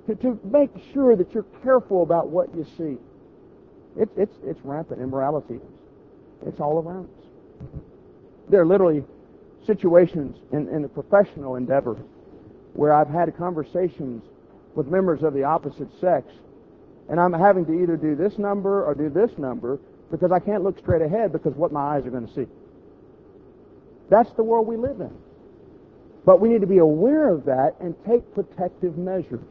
To, 0.06 0.14
to 0.16 0.40
make 0.44 0.70
sure 0.92 1.14
that 1.14 1.32
you're 1.32 1.46
careful 1.62 2.02
about 2.02 2.28
what 2.28 2.54
you 2.54 2.66
see. 2.76 2.98
It, 3.96 4.08
it's, 4.16 4.34
it's 4.44 4.60
rampant. 4.64 5.00
Immorality 5.00 5.60
It's 6.46 6.60
all 6.60 6.82
around 6.82 7.04
us. 7.04 7.80
There 8.48 8.60
are 8.60 8.66
literally 8.66 9.04
situations 9.66 10.36
in, 10.52 10.68
in 10.68 10.82
the 10.82 10.88
professional 10.88 11.56
endeavor 11.56 11.96
where 12.74 12.92
I've 12.92 13.08
had 13.08 13.36
conversations 13.36 14.22
with 14.74 14.88
members 14.88 15.22
of 15.22 15.32
the 15.32 15.44
opposite 15.44 15.88
sex, 16.00 16.26
and 17.08 17.20
I'm 17.20 17.32
having 17.32 17.64
to 17.66 17.82
either 17.82 17.96
do 17.96 18.16
this 18.16 18.38
number 18.38 18.84
or 18.84 18.94
do 18.94 19.08
this 19.08 19.30
number 19.38 19.78
because 20.10 20.32
I 20.32 20.40
can't 20.40 20.62
look 20.62 20.78
straight 20.78 21.02
ahead 21.02 21.32
because 21.32 21.54
what 21.54 21.72
my 21.72 21.96
eyes 21.96 22.06
are 22.06 22.10
going 22.10 22.26
to 22.26 22.34
see. 22.34 22.46
That's 24.10 24.30
the 24.32 24.42
world 24.42 24.66
we 24.66 24.76
live 24.76 25.00
in. 25.00 25.16
But 26.26 26.40
we 26.40 26.48
need 26.48 26.60
to 26.62 26.66
be 26.66 26.78
aware 26.78 27.28
of 27.28 27.44
that 27.44 27.76
and 27.80 27.94
take 28.06 28.34
protective 28.34 28.96
measures. 28.98 29.44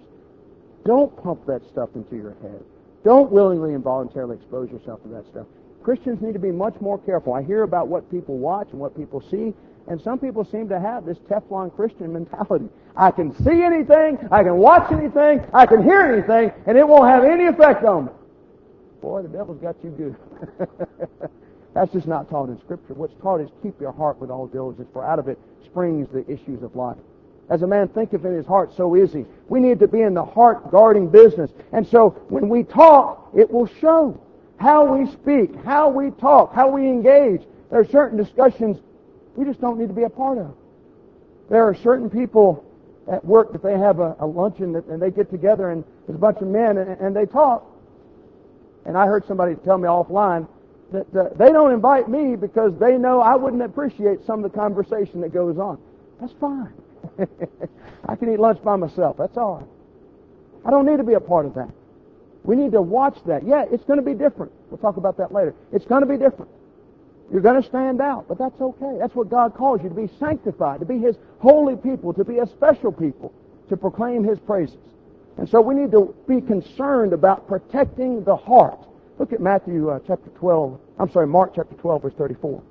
Don't 0.86 1.16
pump 1.24 1.46
that 1.48 1.62
stuff 1.72 1.90
into 1.96 2.16
your 2.16 2.36
head. 2.42 2.64
Don't 3.04 3.32
willingly 3.32 3.74
and 3.74 3.84
voluntarily 3.84 4.38
expose 4.38 4.70
yourself 4.72 5.02
to 5.04 5.10
that 5.10 5.26
stuff. 5.28 5.48
Christians 5.84 6.22
need 6.22 6.34
to 6.34 6.40
be 6.40 6.52
much 6.52 6.80
more 6.80 6.98
careful. 7.00 7.34
I 7.34 7.44
hear 7.44 7.64
about 7.64 7.90
what 7.90 8.10
people 8.10 8.38
watch 8.38 8.70
and 8.72 8.80
what 8.80 8.96
people 8.96 9.22
see, 9.30 9.54
and 9.88 10.02
some 10.02 10.18
people 10.18 10.46
seem 10.46 10.70
to 10.70 10.80
have 10.80 11.06
this 11.06 11.18
Teflon 11.30 11.76
Christian 11.76 12.14
mentality. 12.14 12.70
I 12.96 13.12
can 13.12 13.36
see 13.44 13.62
anything, 13.62 14.18
I 14.32 14.44
can 14.44 14.58
watch 14.58 14.90
anything, 14.92 15.46
I 15.54 15.66
can 15.66 15.84
hear 15.84 16.02
anything, 16.02 16.52
and 16.66 16.78
it 16.78 16.88
won't 16.88 17.10
have 17.10 17.26
any 17.26 17.48
effect 17.48 17.84
on 17.84 18.06
me. 18.06 18.12
Boy, 19.02 19.24
the 19.24 19.28
devil's 19.28 19.62
got 19.62 19.76
you 19.84 19.90
good. 19.90 20.70
That's 21.74 21.92
just 21.92 22.08
not 22.08 22.30
taught 22.30 22.48
in 22.50 22.60
Scripture. 22.60 22.94
What's 22.94 23.16
taught 23.22 23.42
is 23.42 23.50
keep 23.62 23.82
your 23.82 23.92
heart 23.92 24.20
with 24.20 24.30
all 24.30 24.48
diligence, 24.48 24.88
for 24.94 25.04
out 25.04 25.20
of 25.20 25.28
it 25.28 25.38
springs 25.66 26.08
the 26.14 26.24
issues 26.32 26.64
of 26.64 26.76
life. 26.76 26.98
As 27.54 27.62
a 27.62 27.68
man 27.68 27.88
thinketh 27.88 28.26
in 28.26 28.34
his 28.34 28.48
heart, 28.48 28.76
so 28.76 28.96
is 28.96 29.14
he. 29.14 29.28
We 29.48 29.60
need 29.60 29.78
to 29.78 29.88
be 29.88 30.02
in 30.02 30.16
the 30.16 30.26
heart 30.26 30.72
guarding 30.72 31.08
business. 31.08 31.52
And 31.72 31.86
so 31.86 32.10
when 32.30 32.50
we 32.50 32.64
talk, 32.64 33.30
it 33.38 33.52
will 33.52 33.68
show 33.68 34.20
how 34.58 34.84
we 34.96 35.06
speak, 35.12 35.54
how 35.64 35.88
we 35.88 36.10
talk, 36.10 36.52
how 36.56 36.72
we 36.72 36.88
engage. 36.88 37.44
There 37.70 37.80
are 37.80 37.86
certain 37.86 38.18
discussions 38.18 38.80
we 39.36 39.46
just 39.46 39.62
don't 39.62 39.78
need 39.78 39.88
to 39.88 39.94
be 39.94 40.02
a 40.02 40.10
part 40.10 40.40
of. 40.40 40.56
There 41.48 41.64
are 41.64 41.76
certain 41.76 42.10
people 42.10 42.66
at 43.08 43.24
work 43.24 43.52
that 43.52 43.62
they 43.62 43.78
have 43.78 44.00
a, 44.00 44.16
a 44.20 44.26
luncheon 44.26 44.76
and 44.76 45.00
they 45.00 45.12
get 45.12 45.30
together 45.30 45.70
and 45.70 45.84
there's 46.08 46.16
a 46.16 46.20
bunch 46.20 46.40
of 46.40 46.48
men 46.48 46.80
and, 46.80 47.00
and 47.00 47.16
they 47.16 47.28
talk. 47.28 47.70
And 48.86 48.98
I 48.98 49.06
heard 49.06 49.28
somebody 49.28 49.54
tell 49.64 49.78
me 49.78 49.88
offline 49.88 50.48
that 50.92 51.38
they 51.38 51.52
don't 51.52 51.72
invite 51.72 52.10
me 52.10 52.36
because 52.36 52.74
they 52.80 52.98
know 52.98 53.22
I 53.22 53.36
wouldn't 53.36 53.62
appreciate 53.62 54.26
some 54.26 54.44
of 54.44 54.52
the 54.52 54.58
conversation 54.58 55.22
that 55.22 55.32
goes 55.32 55.60
on. 55.60 55.78
That's 56.20 56.34
fine. 56.42 56.74
I 58.08 58.16
can 58.16 58.34
eat 58.34 58.40
lunch 58.40 58.64
by 58.64 58.76
myself. 58.76 59.18
That's 59.18 59.38
all. 59.38 59.68
I 60.66 60.72
don't 60.72 60.86
need 60.86 60.98
to 60.98 61.04
be 61.04 61.14
a 61.14 61.20
part 61.20 61.46
of 61.46 61.56
that. 61.56 61.70
We 62.44 62.56
need 62.56 62.72
to 62.74 62.82
watch 62.82 63.18
that. 63.26 63.46
Yeah, 63.46 63.66
it's 63.72 63.84
going 63.86 64.00
to 64.00 64.06
be 64.06 64.14
different. 64.14 64.52
We'll 64.70 64.78
talk 64.78 64.98
about 64.98 65.18
that 65.18 65.32
later. 65.32 65.54
It's 65.72 65.86
going 65.86 66.02
to 66.02 66.08
be 66.08 66.18
different. 66.18 66.52
You're 67.32 67.42
going 67.42 67.62
to 67.62 67.68
stand 67.68 68.02
out, 68.02 68.28
but 68.28 68.38
that's 68.38 68.60
okay. 68.60 68.98
That's 69.00 69.16
what 69.16 69.30
God 69.30 69.56
calls 69.56 69.82
you 69.82 69.90
to 69.90 69.96
be 69.96 70.10
sanctified, 70.20 70.82
to 70.82 70.86
be 70.86 71.00
His 71.00 71.16
holy 71.40 71.76
people, 71.76 72.14
to 72.14 72.24
be 72.24 72.40
a 72.40 72.46
special 72.46 72.92
people, 72.92 73.34
to 73.70 73.78
proclaim 73.78 74.24
His 74.24 74.40
praises. 74.40 74.78
And 75.38 75.50
so 75.50 75.62
we 75.62 75.74
need 75.74 75.92
to 75.92 76.14
be 76.28 76.42
concerned 76.42 77.14
about 77.14 77.48
protecting 77.48 78.24
the 78.24 78.36
heart. 78.36 78.80
Look 79.18 79.34
at 79.34 79.40
Matthew 79.40 79.90
uh, 79.90 80.00
chapter 80.06 80.30
12. 80.32 80.80
I'm 81.00 81.12
sorry, 81.12 81.28
Mark 81.28 81.54
chapter 81.56 81.76
12, 81.76 82.02
verse 82.02 82.14
34. 82.18 82.62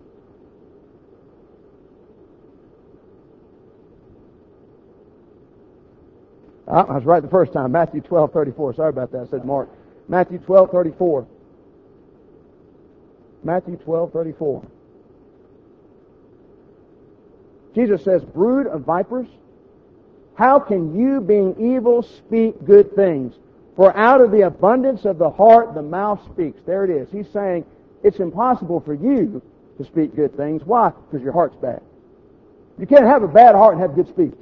I 6.69 6.83
was 6.83 7.05
right 7.05 7.23
the 7.23 7.29
first 7.29 7.53
time. 7.53 7.73
Matthew 7.73 8.01
12, 8.01 8.33
34. 8.33 8.75
Sorry 8.75 8.89
about 8.91 9.13
that. 9.13 9.23
I 9.23 9.31
said 9.31 9.45
Mark. 9.45 9.69
Matthew 10.09 10.39
12, 10.39 10.71
34. 10.71 11.27
Matthew 13.45 13.77
12, 13.77 14.13
34. 14.13 14.67
Jesus 17.75 18.05
says, 18.05 18.23
Brood 18.23 18.67
of 18.67 18.83
vipers, 18.83 19.27
how 20.35 20.59
can 20.59 20.97
you, 20.99 21.21
being 21.21 21.55
evil, 21.59 22.03
speak 22.03 22.65
good 22.65 22.95
things? 22.95 23.35
For 23.77 23.97
out 23.97 24.21
of 24.21 24.31
the 24.31 24.43
abundance 24.43 25.05
of 25.05 25.19
the 25.19 25.31
heart, 25.31 25.75
the 25.75 25.83
mouth 25.83 26.21
speaks. 26.33 26.61
There 26.67 26.85
it 26.85 26.91
is. 26.91 27.09
He's 27.11 27.29
saying, 27.33 27.65
it's 28.03 28.21
impossible 28.21 28.81
for 28.81 28.95
you 28.95 29.41
to 29.79 29.85
speak 29.85 30.15
good 30.15 30.37
things. 30.37 30.63
Why? 30.65 30.91
Because 30.91 31.25
your 31.25 31.33
heart's 31.33 31.57
bad. 31.57 31.83
You 32.79 32.87
can't 32.87 33.07
have 33.07 33.23
a 33.23 33.29
bad 33.29 33.55
heart 33.55 33.75
and 33.75 33.83
have 33.83 33.95
good 33.95 34.09
speech. 34.09 34.35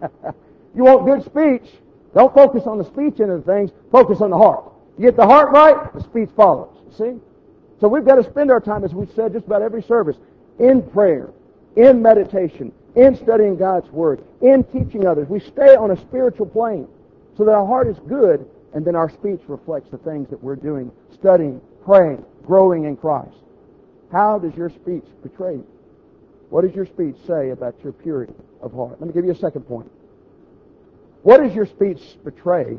You 0.76 0.84
want 0.84 1.06
good 1.06 1.24
speech. 1.24 1.72
Don't 2.14 2.32
focus 2.34 2.64
on 2.66 2.78
the 2.78 2.84
speech 2.84 3.18
end 3.20 3.30
of 3.30 3.44
things. 3.44 3.70
Focus 3.90 4.20
on 4.20 4.30
the 4.30 4.36
heart. 4.36 4.72
You 4.98 5.04
get 5.06 5.16
the 5.16 5.26
heart 5.26 5.50
right, 5.50 5.92
the 5.94 6.02
speech 6.02 6.28
follows. 6.36 6.76
See? 6.96 7.14
So 7.80 7.88
we've 7.88 8.04
got 8.04 8.16
to 8.16 8.24
spend 8.24 8.50
our 8.50 8.60
time, 8.60 8.84
as 8.84 8.94
we've 8.94 9.12
said 9.14 9.32
just 9.32 9.46
about 9.46 9.62
every 9.62 9.82
service, 9.82 10.16
in 10.58 10.82
prayer, 10.82 11.30
in 11.76 12.00
meditation, 12.00 12.72
in 12.94 13.16
studying 13.16 13.56
God's 13.56 13.90
Word, 13.90 14.22
in 14.40 14.64
teaching 14.64 15.06
others. 15.06 15.28
We 15.28 15.40
stay 15.40 15.76
on 15.76 15.90
a 15.90 15.96
spiritual 15.96 16.46
plane 16.46 16.88
so 17.36 17.44
that 17.44 17.52
our 17.52 17.66
heart 17.66 17.88
is 17.88 17.98
good 18.08 18.48
and 18.72 18.84
then 18.84 18.96
our 18.96 19.10
speech 19.10 19.40
reflects 19.48 19.90
the 19.90 19.98
things 19.98 20.28
that 20.30 20.42
we're 20.42 20.56
doing, 20.56 20.90
studying, 21.12 21.60
praying, 21.84 22.24
growing 22.46 22.84
in 22.84 22.96
Christ. 22.96 23.36
How 24.10 24.38
does 24.38 24.54
your 24.54 24.70
speech 24.70 25.04
betray 25.22 25.54
you? 25.54 25.66
What 26.48 26.62
does 26.62 26.74
your 26.74 26.86
speech 26.86 27.16
say 27.26 27.50
about 27.50 27.74
your 27.82 27.92
purity 27.92 28.34
of 28.62 28.72
heart? 28.72 29.00
Let 29.00 29.08
me 29.08 29.12
give 29.12 29.24
you 29.24 29.32
a 29.32 29.36
second 29.36 29.62
point. 29.62 29.90
What 31.26 31.42
does 31.42 31.56
your 31.56 31.66
speech 31.66 31.98
betray 32.22 32.78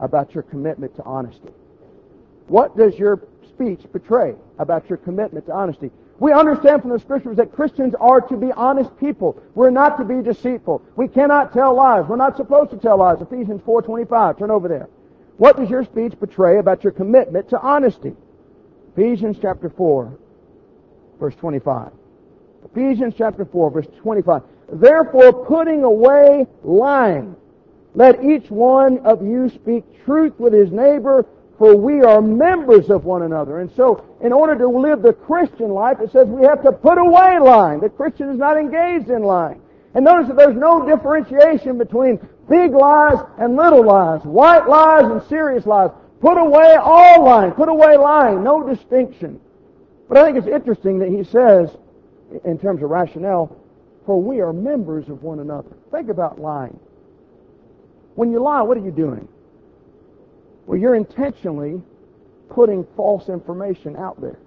about 0.00 0.32
your 0.32 0.42
commitment 0.44 0.96
to 0.96 1.02
honesty? 1.02 1.50
What 2.48 2.74
does 2.74 2.98
your 2.98 3.22
speech 3.50 3.80
betray 3.92 4.34
about 4.58 4.88
your 4.88 4.96
commitment 4.96 5.44
to 5.44 5.52
honesty? 5.52 5.90
We 6.20 6.32
understand 6.32 6.80
from 6.80 6.92
the 6.92 6.98
scriptures 6.98 7.36
that 7.36 7.52
Christians 7.52 7.94
are 8.00 8.22
to 8.22 8.36
be 8.38 8.50
honest 8.52 8.96
people. 8.98 9.38
We're 9.54 9.68
not 9.68 9.98
to 9.98 10.06
be 10.06 10.22
deceitful. 10.22 10.80
We 10.96 11.06
cannot 11.06 11.52
tell 11.52 11.74
lies. 11.74 12.06
We're 12.08 12.16
not 12.16 12.38
supposed 12.38 12.70
to 12.70 12.78
tell 12.78 12.96
lies. 12.96 13.20
Ephesians 13.20 13.60
4.25. 13.60 14.38
Turn 14.38 14.50
over 14.50 14.66
there. 14.66 14.88
What 15.36 15.58
does 15.58 15.68
your 15.68 15.84
speech 15.84 16.18
betray 16.18 16.60
about 16.60 16.82
your 16.82 16.94
commitment 16.94 17.50
to 17.50 17.60
honesty? 17.60 18.14
Ephesians 18.96 19.36
chapter 19.38 19.68
4, 19.68 20.18
verse 21.20 21.34
25. 21.34 21.92
Ephesians 22.64 23.12
chapter 23.18 23.44
4, 23.44 23.70
verse 23.70 23.86
25. 24.00 24.44
Therefore, 24.72 25.44
putting 25.44 25.84
away 25.84 26.46
lying, 26.64 27.36
let 27.94 28.22
each 28.24 28.50
one 28.50 28.98
of 28.98 29.22
you 29.22 29.48
speak 29.48 29.84
truth 30.04 30.38
with 30.38 30.52
his 30.52 30.70
neighbor, 30.70 31.26
for 31.58 31.76
we 31.76 32.02
are 32.02 32.22
members 32.22 32.88
of 32.88 33.04
one 33.04 33.22
another. 33.22 33.60
And 33.60 33.70
so, 33.74 34.04
in 34.22 34.32
order 34.32 34.56
to 34.56 34.68
live 34.68 35.02
the 35.02 35.12
Christian 35.12 35.70
life, 35.70 35.98
it 36.00 36.12
says 36.12 36.26
we 36.26 36.46
have 36.46 36.62
to 36.62 36.72
put 36.72 36.98
away 36.98 37.38
lying. 37.38 37.80
The 37.80 37.88
Christian 37.88 38.30
is 38.30 38.38
not 38.38 38.56
engaged 38.56 39.10
in 39.10 39.22
lying. 39.22 39.60
And 39.94 40.04
notice 40.04 40.28
that 40.28 40.36
there's 40.36 40.56
no 40.56 40.86
differentiation 40.86 41.76
between 41.76 42.20
big 42.48 42.72
lies 42.72 43.18
and 43.38 43.56
little 43.56 43.84
lies, 43.84 44.22
white 44.22 44.68
lies 44.68 45.04
and 45.04 45.22
serious 45.28 45.66
lies. 45.66 45.90
Put 46.20 46.38
away 46.38 46.76
all 46.76 47.24
lying. 47.24 47.52
Put 47.52 47.68
away 47.68 47.96
lying. 47.96 48.44
No 48.44 48.62
distinction. 48.62 49.40
But 50.08 50.18
I 50.18 50.24
think 50.24 50.38
it's 50.38 50.46
interesting 50.46 50.98
that 51.00 51.08
he 51.08 51.24
says, 51.24 51.70
in 52.44 52.58
terms 52.58 52.82
of 52.82 52.90
rationale, 52.90 53.56
for 54.06 54.20
we 54.20 54.40
are 54.40 54.52
members 54.52 55.08
of 55.08 55.22
one 55.22 55.40
another. 55.40 55.70
Think 55.90 56.08
about 56.08 56.38
lying. 56.38 56.78
When 58.14 58.32
you 58.32 58.40
lie, 58.42 58.62
what 58.62 58.76
are 58.76 58.84
you 58.84 58.90
doing? 58.90 59.28
Well, 60.66 60.78
you're 60.78 60.94
intentionally 60.94 61.82
putting 62.48 62.86
false 62.96 63.28
information 63.28 63.96
out 63.96 64.20
there. 64.20 64.38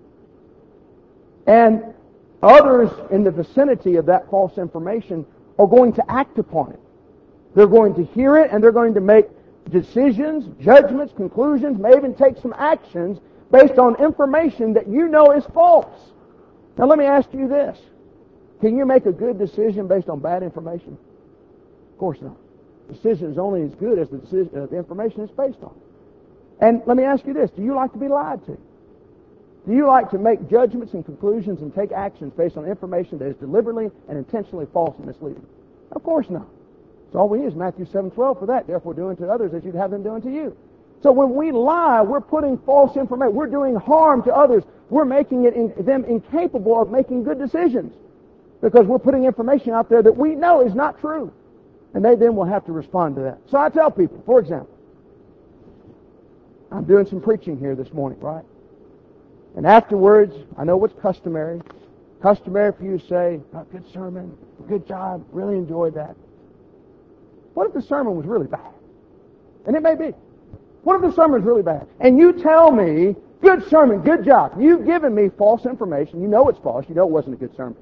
And 1.47 1.93
others 2.41 2.89
in 3.12 3.23
the 3.23 3.32
vicinity 3.32 3.95
of 3.95 4.06
that 4.06 4.30
false 4.30 4.58
information 4.58 5.26
are 5.58 5.67
going 5.67 5.93
to 5.93 6.12
act 6.12 6.38
upon 6.39 6.71
it. 6.71 6.80
They're 7.56 7.67
going 7.67 7.95
to 7.95 8.04
hear 8.04 8.38
it 8.38 8.52
and 8.52 8.63
they're 8.63 8.71
going 8.71 8.93
to 8.93 9.02
make 9.02 9.28
decisions, 9.69 10.45
judgments, 10.60 11.13
conclusions, 11.15 11.80
may 11.80 11.95
even 11.95 12.15
take 12.15 12.38
some 12.38 12.54
actions 12.58 13.19
based 13.52 13.78
on 13.78 13.95
information 14.04 14.73
that 14.73 14.88
you 14.88 15.08
know 15.08 15.32
is 15.32 15.45
false. 15.54 16.12
Now 16.78 16.86
let 16.86 16.97
me 16.97 17.06
ask 17.06 17.30
you 17.34 17.47
this. 17.47 17.78
Can 18.62 18.78
you 18.78 18.86
make 18.86 19.06
a 19.06 19.12
good 19.12 19.38
decision 19.38 19.88
based 19.88 20.10
on 20.10 20.19
bad 20.19 20.41
information? 20.41 20.97
Of 21.91 21.97
course 21.97 22.19
not. 22.21 22.38
Decision 22.94 23.32
is 23.32 23.38
only 23.38 23.64
as 23.64 23.74
good 23.76 24.00
as 24.00 24.10
the, 24.10 24.18
decision, 24.18 24.50
uh, 24.56 24.66
the 24.68 24.78
information 24.78 25.22
it's 25.22 25.34
based 25.34 25.60
on. 25.64 25.76
And 26.60 26.82
let 26.86 26.98
me 26.98 27.04
ask 27.04 27.26
you 27.26 27.34
this. 27.34 27.50
Do 27.52 27.64
you 27.64 27.76
like 27.76 27.92
to 27.94 28.00
be 28.00 28.08
lied 28.08 28.46
to? 28.46 28.58
Do 29.68 29.74
you 29.74 29.88
like 29.88 30.10
to 30.12 30.18
make 30.18 30.50
judgments 30.50 30.94
and 30.94 31.06
conclusions 31.06 31.62
and 31.62 31.74
take 31.74 31.92
actions 31.92 32.34
based 32.36 32.58
on 32.58 32.66
information 32.66 33.18
that 33.20 33.28
is 33.28 33.36
deliberately 33.38 33.90
and 34.10 34.18
intentionally 34.18 34.68
false 34.74 34.96
and 34.98 35.08
misleading? 35.08 35.46
Of 35.92 36.04
course 36.04 36.30
not. 36.30 36.48
So 37.12 37.20
all 37.20 37.30
we 37.30 37.40
need 37.40 37.48
is 37.48 37.56
Matthew 37.56 37.86
7:12 37.86 38.40
for 38.40 38.46
that. 38.48 38.68
Therefore, 38.68 38.94
do 38.94 39.08
unto 39.08 39.26
others 39.26 39.54
as 39.54 39.64
you'd 39.64 39.76
have 39.76 39.92
them 39.92 40.04
do 40.04 40.10
unto 40.10 40.30
you. 40.30 40.56
So 41.02 41.12
when 41.12 41.36
we 41.36 41.52
lie, 41.52 42.02
we're 42.02 42.22
putting 42.22 42.58
false 42.60 42.98
information. 42.98 43.36
We're 43.36 43.48
doing 43.48 43.76
harm 43.76 44.24
to 44.24 44.36
others. 44.36 44.64
We're 44.90 45.06
making 45.06 45.46
it 45.46 45.54
in, 45.54 45.74
them 45.86 46.06
incapable 46.06 46.82
of 46.82 46.92
making 46.92 47.24
good 47.24 47.40
decisions 47.40 47.94
because 48.62 48.86
we're 48.88 49.00
putting 49.00 49.26
information 49.26 49.72
out 49.72 49.90
there 49.90 50.02
that 50.02 50.16
we 50.16 50.36
know 50.36 50.62
is 50.62 50.74
not 50.74 51.00
true, 51.00 51.32
and 51.94 52.04
they 52.04 52.16
then 52.16 52.36
will 52.36 52.46
have 52.46 52.66
to 52.66 52.72
respond 52.72 53.16
to 53.16 53.22
that. 53.22 53.40
So 53.50 53.58
I 53.58 53.70
tell 53.70 53.92
people, 53.92 54.22
for 54.26 54.40
example, 54.40 54.70
I'm 56.72 56.86
doing 56.86 57.06
some 57.06 57.22
preaching 57.22 57.58
here 57.58 57.76
this 57.76 57.94
morning, 57.94 58.20
right? 58.20 58.44
And 59.56 59.68
afterwards, 59.68 60.34
I 60.58 60.64
know 60.64 60.78
what's 60.78 61.00
customary. 61.00 61.62
Customary 62.22 62.74
for 62.74 62.84
you 62.84 62.98
to 62.98 63.08
say, 63.08 63.40
oh, 63.54 63.66
good 63.72 63.84
sermon, 63.92 64.36
good 64.68 64.88
job, 64.88 65.24
really 65.32 65.56
enjoyed 65.56 65.94
that. 65.96 66.16
What 67.54 67.68
if 67.68 67.74
the 67.74 67.82
sermon 67.82 68.16
was 68.16 68.26
really 68.26 68.48
bad? 68.48 68.72
And 69.68 69.76
it 69.76 69.84
may 69.84 69.96
be. 69.96 70.16
What 70.84 70.96
if 70.96 71.02
the 71.02 71.16
sermon 71.16 71.42
is 71.42 71.46
really 71.46 71.62
bad? 71.62 71.88
And 72.00 72.18
you 72.18 72.34
tell 72.34 72.72
me, 72.72 73.16
good 73.42 73.70
sermon, 73.70 74.02
good 74.02 74.26
job. 74.26 74.54
You've 74.60 74.86
given 74.86 75.14
me 75.14 75.30
false 75.38 75.66
information. 75.66 76.22
You 76.22 76.28
know 76.28 76.50
it's 76.50 76.60
false. 76.60 76.86
You 76.90 76.96
know 76.96 77.04
it 77.04 77.12
wasn't 77.12 77.36
a 77.36 77.38
good 77.38 77.56
sermon. 77.56 77.78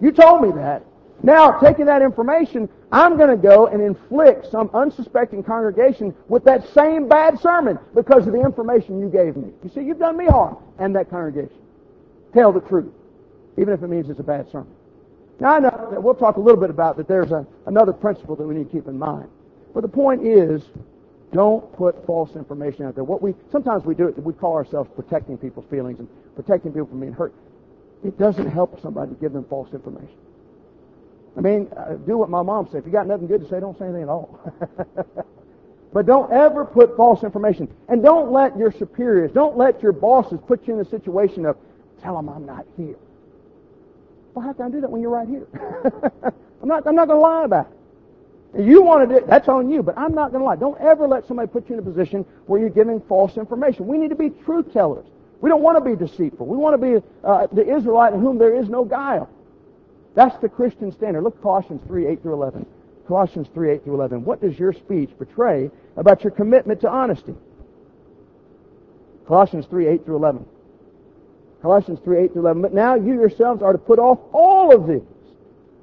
You 0.00 0.12
told 0.12 0.42
me 0.42 0.52
that. 0.52 0.84
Now, 1.22 1.58
taking 1.58 1.86
that 1.86 2.00
information, 2.00 2.68
I'm 2.92 3.16
going 3.16 3.30
to 3.30 3.36
go 3.36 3.66
and 3.66 3.82
inflict 3.82 4.50
some 4.50 4.70
unsuspecting 4.72 5.42
congregation 5.42 6.14
with 6.28 6.44
that 6.44 6.66
same 6.68 7.08
bad 7.08 7.40
sermon 7.40 7.78
because 7.94 8.26
of 8.26 8.32
the 8.32 8.40
information 8.40 9.00
you 9.00 9.08
gave 9.08 9.36
me. 9.36 9.52
You 9.64 9.70
see, 9.70 9.82
you've 9.82 9.98
done 9.98 10.16
me 10.16 10.26
harm 10.26 10.56
and 10.78 10.94
that 10.94 11.10
congregation. 11.10 11.58
Tell 12.32 12.52
the 12.52 12.60
truth, 12.60 12.92
even 13.56 13.74
if 13.74 13.82
it 13.82 13.88
means 13.88 14.08
it's 14.08 14.20
a 14.20 14.24
bad 14.24 14.50
sermon. 14.50 14.72
Now, 15.40 15.54
I 15.54 15.58
know 15.58 15.88
that 15.90 16.02
we'll 16.02 16.14
talk 16.14 16.36
a 16.36 16.40
little 16.40 16.60
bit 16.60 16.70
about 16.70 16.96
that 16.96 17.08
there's 17.08 17.32
a, 17.32 17.46
another 17.66 17.92
principle 17.92 18.36
that 18.36 18.46
we 18.46 18.54
need 18.54 18.70
to 18.70 18.72
keep 18.72 18.86
in 18.86 18.98
mind. 18.98 19.28
But 19.74 19.82
the 19.82 19.88
point 19.88 20.26
is, 20.26 20.62
don't 21.32 21.70
put 21.76 22.06
false 22.06 22.34
information 22.36 22.86
out 22.86 22.94
there. 22.94 23.04
What 23.04 23.22
we 23.22 23.34
sometimes 23.52 23.84
we 23.84 23.94
do 23.94 24.08
it, 24.08 24.18
we 24.22 24.32
call 24.32 24.54
ourselves 24.54 24.90
protecting 24.96 25.36
people's 25.36 25.66
feelings 25.70 25.98
and 25.98 26.08
protecting 26.34 26.72
people 26.72 26.86
from 26.86 27.00
being 27.00 27.12
hurt. 27.12 27.34
It 28.04 28.18
doesn't 28.18 28.48
help 28.50 28.80
somebody 28.80 29.14
to 29.14 29.20
give 29.20 29.32
them 29.32 29.44
false 29.44 29.72
information. 29.72 30.16
I 31.38 31.40
mean, 31.40 31.68
uh, 31.76 31.94
do 31.94 32.18
what 32.18 32.28
my 32.28 32.42
mom 32.42 32.68
said. 32.70 32.78
If 32.78 32.86
you 32.86 32.90
got 32.90 33.06
nothing 33.06 33.28
good 33.28 33.40
to 33.42 33.48
say, 33.48 33.60
don't 33.60 33.78
say 33.78 33.84
anything 33.84 34.02
at 34.02 34.08
all. 34.08 34.40
but 35.92 36.04
don't 36.04 36.32
ever 36.32 36.64
put 36.64 36.96
false 36.96 37.22
information. 37.22 37.72
And 37.88 38.02
don't 38.02 38.32
let 38.32 38.58
your 38.58 38.72
superiors, 38.72 39.30
don't 39.30 39.56
let 39.56 39.80
your 39.80 39.92
bosses 39.92 40.40
put 40.48 40.66
you 40.66 40.72
in 40.72 40.80
the 40.80 40.84
situation 40.84 41.46
of, 41.46 41.56
tell 42.02 42.16
them 42.16 42.28
I'm 42.28 42.44
not 42.44 42.66
here. 42.76 42.96
Well, 44.34 44.44
how 44.44 44.52
can 44.52 44.66
I 44.66 44.70
do 44.70 44.80
that 44.80 44.90
when 44.90 45.00
you're 45.00 45.12
right 45.12 45.28
here? 45.28 45.46
I'm 46.60 46.68
not, 46.68 46.84
I'm 46.88 46.96
not 46.96 47.06
going 47.06 47.18
to 47.18 47.22
lie 47.22 47.44
about 47.44 47.70
it. 48.54 48.64
You 48.64 48.82
wanted 48.82 49.12
it, 49.12 49.28
that's 49.28 49.46
on 49.46 49.70
you, 49.70 49.84
but 49.84 49.96
I'm 49.96 50.14
not 50.14 50.32
going 50.32 50.40
to 50.40 50.44
lie. 50.44 50.56
Don't 50.56 50.80
ever 50.80 51.06
let 51.06 51.24
somebody 51.28 51.48
put 51.48 51.68
you 51.68 51.74
in 51.74 51.78
a 51.78 51.84
position 51.84 52.24
where 52.46 52.58
you're 52.58 52.68
giving 52.68 53.00
false 53.02 53.36
information. 53.36 53.86
We 53.86 53.96
need 53.96 54.08
to 54.08 54.16
be 54.16 54.30
truth 54.30 54.72
tellers. 54.72 55.06
We 55.40 55.50
don't 55.50 55.62
want 55.62 55.78
to 55.78 55.88
be 55.88 55.94
deceitful. 55.94 56.46
We 56.46 56.56
want 56.56 56.80
to 56.80 57.00
be 57.00 57.06
uh, 57.22 57.46
the 57.52 57.62
Israelite 57.62 58.14
in 58.14 58.20
whom 58.20 58.38
there 58.38 58.56
is 58.56 58.68
no 58.68 58.84
guile. 58.84 59.30
That's 60.18 60.36
the 60.38 60.48
Christian 60.48 60.90
standard. 60.90 61.22
Look 61.22 61.40
Colossians 61.40 61.80
3, 61.86 62.08
8 62.08 62.22
through 62.22 62.32
11. 62.32 62.66
Colossians 63.06 63.46
3, 63.54 63.70
8 63.70 63.84
through 63.84 63.94
11. 63.94 64.24
What 64.24 64.40
does 64.40 64.58
your 64.58 64.72
speech 64.72 65.10
betray 65.16 65.70
about 65.96 66.24
your 66.24 66.32
commitment 66.32 66.80
to 66.80 66.90
honesty? 66.90 67.36
Colossians 69.28 69.66
3, 69.66 69.86
8 69.86 70.04
through 70.04 70.16
11. 70.16 70.44
Colossians 71.62 72.00
3, 72.02 72.18
8 72.18 72.32
through 72.32 72.42
11. 72.42 72.62
But 72.62 72.74
now 72.74 72.96
you 72.96 73.12
yourselves 73.12 73.62
are 73.62 73.70
to 73.70 73.78
put 73.78 74.00
off 74.00 74.18
all 74.32 74.74
of 74.74 74.88
these. 74.88 75.06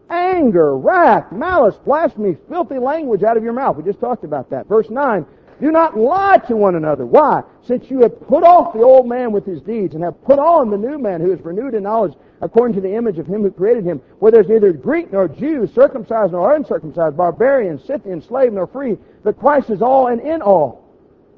Anger, 0.09 0.77
wrath, 0.77 1.31
malice, 1.31 1.77
blasphemy, 1.85 2.35
filthy 2.49 2.77
language 2.77 3.23
out 3.23 3.37
of 3.37 3.43
your 3.43 3.53
mouth. 3.53 3.77
We 3.77 3.83
just 3.83 4.01
talked 4.01 4.25
about 4.25 4.49
that. 4.49 4.67
Verse 4.67 4.89
9. 4.89 5.25
Do 5.61 5.71
not 5.71 5.97
lie 5.97 6.37
to 6.47 6.55
one 6.55 6.75
another. 6.75 7.05
Why? 7.05 7.43
Since 7.65 7.89
you 7.89 8.01
have 8.01 8.27
put 8.27 8.43
off 8.43 8.73
the 8.73 8.81
old 8.81 9.07
man 9.07 9.31
with 9.31 9.45
his 9.45 9.61
deeds 9.61 9.95
and 9.95 10.03
have 10.03 10.21
put 10.25 10.37
on 10.37 10.69
the 10.69 10.77
new 10.77 10.97
man 10.97 11.21
who 11.21 11.31
is 11.31 11.39
renewed 11.41 11.73
in 11.73 11.83
knowledge 11.83 12.13
according 12.41 12.75
to 12.75 12.81
the 12.81 12.93
image 12.93 13.17
of 13.17 13.25
him 13.25 13.41
who 13.41 13.51
created 13.51 13.85
him, 13.85 14.01
where 14.19 14.31
there's 14.31 14.49
neither 14.49 14.73
Greek 14.73 15.11
nor 15.13 15.27
Jew, 15.27 15.67
circumcised 15.73 16.33
nor 16.33 16.55
uncircumcised, 16.55 17.15
barbarian, 17.15 17.79
Scythian, 17.79 18.21
slave 18.21 18.51
nor 18.51 18.67
free, 18.67 18.97
but 19.23 19.39
Christ 19.39 19.69
is 19.69 19.81
all 19.81 20.07
and 20.07 20.21
in 20.21 20.41
all. 20.41 20.83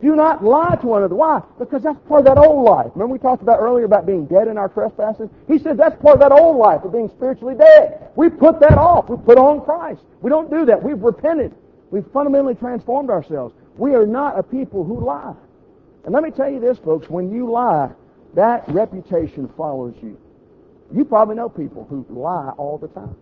Do 0.01 0.15
not 0.15 0.43
lie 0.43 0.75
to 0.75 0.87
one 0.87 1.01
another. 1.01 1.15
Why? 1.15 1.41
Because 1.57 1.81
that's 1.81 1.99
part 2.07 2.19
of 2.19 2.25
that 2.25 2.37
old 2.37 2.63
life. 2.63 2.91
Remember 2.93 3.13
we 3.13 3.19
talked 3.19 3.41
about 3.41 3.59
earlier 3.59 3.85
about 3.85 4.05
being 4.05 4.25
dead 4.25 4.47
in 4.47 4.57
our 4.57 4.69
trespasses? 4.69 5.29
He 5.47 5.57
said 5.57 5.77
that's 5.77 5.99
part 6.01 6.15
of 6.15 6.19
that 6.19 6.31
old 6.31 6.57
life 6.57 6.83
of 6.83 6.91
being 6.91 7.09
spiritually 7.09 7.55
dead. 7.55 8.09
We 8.15 8.29
put 8.29 8.59
that 8.59 8.77
off. 8.77 9.09
We 9.09 9.17
put 9.17 9.39
on 9.39 9.61
Christ. 9.61 10.01
We 10.21 10.29
don't 10.29 10.51
do 10.51 10.65
that. 10.65 10.81
We've 10.81 11.01
repented. 11.01 11.55
We've 11.89 12.05
fundamentally 12.13 12.53
transformed 12.55 13.09
ourselves. 13.09 13.55
We 13.77 13.93
are 13.93 14.07
not 14.07 14.39
a 14.39 14.43
people 14.43 14.83
who 14.83 14.99
lie. 15.05 15.35
And 16.03 16.13
let 16.13 16.23
me 16.23 16.31
tell 16.31 16.49
you 16.49 16.59
this, 16.59 16.77
folks, 16.79 17.09
when 17.09 17.31
you 17.31 17.51
lie, 17.51 17.91
that 18.33 18.67
reputation 18.67 19.47
follows 19.55 19.93
you. 20.01 20.19
You 20.93 21.05
probably 21.05 21.35
know 21.35 21.49
people 21.49 21.85
who 21.89 22.05
lie 22.09 22.49
all 22.57 22.77
the 22.77 22.87
time. 22.87 23.15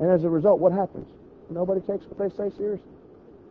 And 0.00 0.10
as 0.10 0.24
a 0.24 0.28
result, 0.28 0.60
what 0.60 0.72
happens? 0.72 1.08
Nobody 1.50 1.80
takes 1.80 2.04
what 2.06 2.18
they 2.18 2.36
say 2.36 2.54
seriously. 2.56 2.90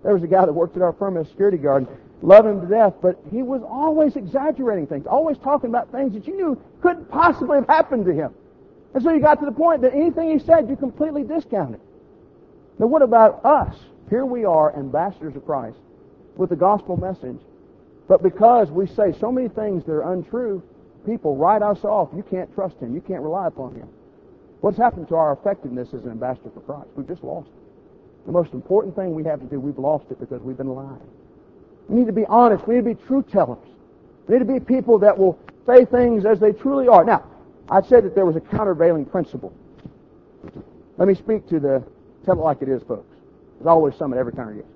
There 0.04 0.14
was 0.14 0.24
a 0.24 0.28
guy 0.28 0.46
that 0.46 0.54
worked 0.54 0.76
at 0.76 0.84
our 0.84 0.94
firm 0.94 1.18
as 1.18 1.26
a 1.26 1.30
security 1.30 1.58
guard. 1.58 1.88
Loved 2.22 2.48
him 2.48 2.62
to 2.62 2.68
death, 2.68 2.94
but 3.02 3.20
he 3.32 3.42
was 3.42 3.62
always 3.64 4.16
exaggerating 4.16 4.88
things, 4.88 5.06
always 5.08 5.38
talking 5.40 5.70
about 5.70 5.92
things 5.92 6.14
that 6.14 6.28
you 6.28 6.36
knew 6.36 6.62
couldn't 6.82 7.10
possibly 7.10 7.58
have 7.58 7.68
happened 7.68 8.06
to 8.06 8.14
him. 8.14 8.34
And 8.94 9.04
so 9.04 9.12
you 9.12 9.20
got 9.20 9.40
to 9.40 9.46
the 9.46 9.52
point 9.52 9.82
that 9.82 9.94
anything 9.94 10.30
he 10.32 10.40
said, 10.40 10.70
you 10.70 10.76
completely 10.76 11.24
discounted. 11.24 11.82
Now 12.80 12.88
what 12.88 13.02
about 13.02 13.44
us? 13.44 13.76
Here 14.10 14.26
we 14.26 14.46
are, 14.46 14.78
ambassadors 14.78 15.36
of 15.36 15.46
Christ 15.46 15.78
with 16.38 16.50
the 16.50 16.56
gospel 16.56 16.98
message. 16.98 17.40
But 18.08 18.22
because 18.22 18.70
we 18.70 18.88
say 18.88 19.14
so 19.20 19.32
many 19.32 19.50
things 19.50 19.84
that 19.86 19.92
are 19.92 20.14
untrue, 20.14 20.62
people 21.06 21.36
write 21.36 21.62
us 21.62 21.84
off. 21.84 22.10
You 22.16 22.24
can't 22.24 22.54
trust 22.54 22.78
him. 22.78 22.94
You 22.94 23.02
can't 23.02 23.22
rely 23.22 23.48
upon 23.48 23.76
him. 23.76 23.88
What's 24.62 24.78
happened 24.78 25.08
to 25.10 25.16
our 25.16 25.34
effectiveness 25.34 25.90
as 25.94 26.04
an 26.04 26.12
ambassador 26.12 26.50
for 26.54 26.62
Christ? 26.62 26.90
We've 26.96 27.08
just 27.08 27.24
lost 27.24 27.48
it. 27.48 28.26
The 28.26 28.32
most 28.32 28.54
important 28.54 28.96
thing 28.96 29.14
we 29.14 29.24
have 29.26 29.40
to 29.40 29.46
do, 29.46 29.60
we've 29.60 29.78
lost 29.78 30.06
it 30.10 30.20
because 30.20 30.42
we've 30.42 30.58
been 30.58 30.74
lying. 30.74 31.00
We 31.88 32.00
need 32.00 32.08
to 32.08 32.14
be 32.14 32.26
honest. 32.26 32.68
We 32.68 32.76
need 32.76 32.86
to 32.86 32.96
be 32.96 33.06
truth 33.06 33.30
tellers. 33.32 33.60
We 34.28 34.36
need 34.38 34.48
to 34.48 34.54
be 34.54 34.60
people 34.60 34.98
that 35.00 35.18
will 35.18 35.38
say 35.68 35.86
things 35.86 36.26
as 36.26 36.40
they 36.40 36.52
truly 36.52 36.88
are. 36.88 37.04
Now, 37.04 37.24
I 37.70 37.82
said 37.82 38.04
that 38.06 38.16
there 38.16 38.26
was 38.26 38.36
a 38.36 38.42
countervailing 38.42 39.06
principle. 39.06 39.54
Let 40.98 41.08
me 41.08 41.16
speak 41.16 41.48
to 41.50 41.60
the 41.60 41.84
tell 42.26 42.40
it 42.40 42.42
like 42.42 42.62
it 42.62 42.70
is, 42.70 42.82
folks. 42.84 43.14
There's 43.58 43.68
always 43.68 43.96
some 43.96 44.14
at 44.14 44.20
every 44.20 44.34
congregation. 44.34 44.75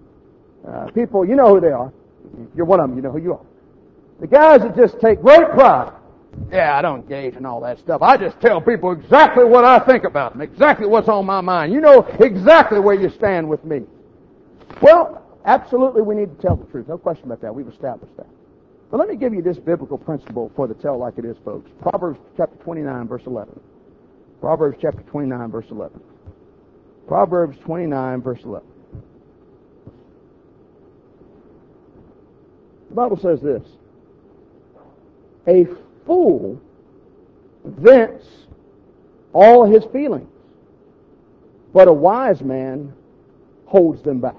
Uh, 0.68 0.88
people, 0.92 1.26
you 1.26 1.36
know 1.36 1.56
who 1.56 1.62
they 1.62 1.72
are. 1.72 1.92
You're 2.56 2.66
one 2.66 2.80
of 2.80 2.90
them, 2.90 2.98
you 2.98 3.02
know 3.02 3.12
who 3.12 3.20
you 3.20 3.34
are. 3.34 3.46
The 4.20 4.28
guys 4.28 4.62
that 4.62 4.76
just 4.76 5.00
take 5.00 5.22
great 5.22 5.50
pride. 5.52 5.94
Yeah, 6.52 6.78
I 6.78 6.82
don't 6.82 7.02
engage 7.02 7.36
in 7.36 7.46
all 7.46 7.62
that 7.62 7.80
stuff. 7.80 8.02
I 8.02 8.18
just 8.18 8.40
tell 8.40 8.62
people 8.62 8.92
exactly 8.92 9.46
what 9.46 9.66
I 9.66 9.80
think 9.80 10.04
about 10.04 10.34
them, 10.34 10.42
exactly 10.42 10.86
what's 10.86 11.08
on 11.08 11.26
my 11.26 11.42
mind. 11.42 11.74
You 11.74 11.82
know 11.82 12.02
exactly 12.20 12.80
where 12.80 12.96
you 12.96 13.10
stand 13.10 13.50
with 13.50 13.64
me. 13.64 13.82
Well, 14.82 15.26
absolutely 15.46 16.02
we 16.02 16.16
need 16.16 16.36
to 16.36 16.42
tell 16.42 16.56
the 16.56 16.66
truth. 16.66 16.88
No 16.88 16.98
question 16.98 17.26
about 17.26 17.42
that. 17.42 17.54
We've 17.54 17.68
established 17.68 18.16
that. 18.18 18.28
But 18.92 18.98
let 18.98 19.08
me 19.08 19.16
give 19.16 19.34
you 19.34 19.42
this 19.42 19.58
biblical 19.58 19.98
principle 19.98 20.52
for 20.56 20.68
the 20.68 20.74
tell 20.74 20.98
like 20.98 21.18
it 21.18 21.26
is, 21.26 21.38
folks. 21.46 21.70
Proverbs 21.82 22.20
chapter 22.38 22.56
29, 22.64 23.08
verse 23.08 23.24
11. 23.26 23.60
Proverbs 24.42 24.78
chapter 24.82 25.02
29, 25.04 25.52
verse 25.52 25.68
11. 25.70 26.00
Proverbs 27.08 27.58
29, 27.64 28.22
verse 28.22 28.42
11. 28.44 28.68
The 32.90 32.96
Bible 32.96 33.18
says 33.18 33.42
this 33.42 33.64
A 35.48 35.68
fool 36.06 36.62
vents 37.64 38.26
all 39.34 39.66
his 39.66 39.86
feelings, 39.86 40.30
but 41.74 41.88
a 41.88 41.94
wise 41.94 42.42
man 42.42 42.94
holds 43.66 44.02
them 44.02 44.20
back. 44.20 44.36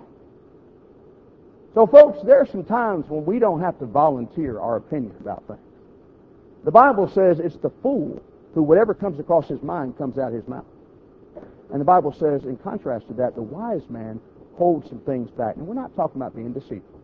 So, 1.74 1.86
folks, 1.86 2.18
there 2.24 2.40
are 2.40 2.46
some 2.46 2.64
times 2.64 3.08
when 3.08 3.24
we 3.24 3.38
don't 3.38 3.60
have 3.60 3.78
to 3.78 3.86
volunteer 3.86 4.58
our 4.58 4.76
opinion 4.76 5.14
about 5.20 5.44
things. 5.46 5.60
The 6.64 6.72
Bible 6.72 7.08
says 7.08 7.38
it's 7.38 7.56
the 7.56 7.70
fool 7.82 8.20
who, 8.54 8.62
whatever 8.62 8.92
comes 8.92 9.20
across 9.20 9.46
his 9.46 9.62
mind, 9.62 9.96
comes 9.96 10.18
out 10.18 10.32
his 10.32 10.46
mouth. 10.48 10.64
And 11.72 11.80
the 11.80 11.84
Bible 11.84 12.12
says, 12.12 12.44
in 12.44 12.56
contrast 12.56 13.06
to 13.08 13.14
that, 13.14 13.36
the 13.36 13.42
wise 13.42 13.88
man 13.88 14.20
holds 14.56 14.88
some 14.88 14.98
things 15.00 15.30
back. 15.30 15.56
And 15.56 15.66
we're 15.66 15.74
not 15.74 15.94
talking 15.94 16.20
about 16.20 16.34
being 16.34 16.52
deceitful. 16.52 16.99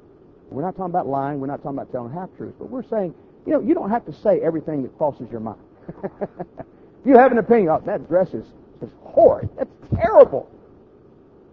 We're 0.51 0.63
not 0.63 0.77
talking 0.77 0.91
about 0.91 1.07
lying. 1.07 1.41
We're 1.41 1.49
not 1.49 1.63
talking 1.63 1.79
about 1.79 1.93
telling 1.93 2.13
half 2.13 2.29
truths. 2.37 2.57
But 2.59 2.71
we're 2.71 2.87
saying, 2.89 3.15
you 3.47 3.53
know, 3.53 3.61
you 3.61 3.75
don't 3.75 3.91
have 3.91 4.05
to 4.07 4.13
say 4.13 4.41
everything 4.41 4.83
that 4.83 4.97
crosses 4.97 5.29
your 5.31 5.41
mind. 5.41 5.61
if 6.21 7.05
you 7.05 7.17
have 7.17 7.33
an 7.33 7.39
opinion, 7.39 7.69
oh, 7.71 7.83
that 7.87 8.09
dress 8.09 8.29
is, 8.29 8.45
is 8.83 8.91
horrid. 9.03 9.49
That's 9.57 9.71
terrible. 9.95 10.51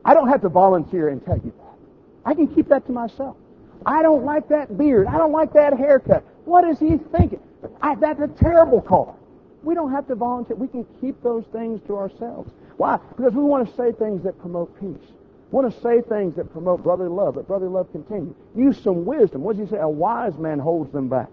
I 0.06 0.13
don't 0.13 0.27
have 0.27 0.41
to 0.41 0.49
volunteer 0.49 1.10
and 1.10 1.23
tell 1.25 1.38
you 1.38 1.53
that. 1.58 2.29
I 2.29 2.34
can 2.34 2.47
keep 2.53 2.67
that 2.69 2.86
to 2.88 2.91
myself. 2.91 3.38
I 3.86 4.01
don't 4.01 4.23
like 4.23 4.47
that 4.49 4.77
beard. 4.77 5.08
I 5.08 5.17
don't 5.17 5.32
like 5.32 5.53
that 5.53 5.77
haircut. 5.77 6.23
What 6.45 6.65
is 6.65 6.79
he 6.79 6.97
thinking? 7.15 7.39
I, 7.82 7.95
that's 7.95 8.19
a 8.21 8.27
terrible 8.27 8.82
car. 8.82 9.15
We 9.62 9.75
don't 9.75 9.91
have 9.91 10.08
to 10.08 10.15
volunteer. 10.15 10.56
We 10.56 10.67
can 10.67 10.86
keep 10.99 11.21
those 11.23 11.45
things 11.51 11.82
to 11.88 11.97
ourselves. 11.97 12.51
Why? 12.77 12.97
Because 13.15 13.34
we 13.34 13.43
want 13.43 13.69
to 13.69 13.75
say 13.75 13.91
things 13.91 14.23
that 14.23 14.39
promote 14.39 14.77
peace. 14.79 15.10
Want 15.54 15.72
to 15.72 15.82
say 15.82 16.02
things 16.02 16.36
that 16.38 16.52
promote 16.52 16.82
brotherly 16.82 17.12
love, 17.12 17.36
that 17.36 17.48
brotherly 17.48 17.72
love 17.72 17.92
continue. 17.92 18.34
Use 18.56 18.76
some 18.82 19.06
wisdom. 19.06 19.44
What 19.44 19.56
does 19.56 19.70
he 19.70 19.76
say? 19.76 19.80
A 19.80 19.88
wise 19.88 20.36
man 20.39 20.58
holds 20.58 20.92
them 20.92 21.08
back. 21.08 21.30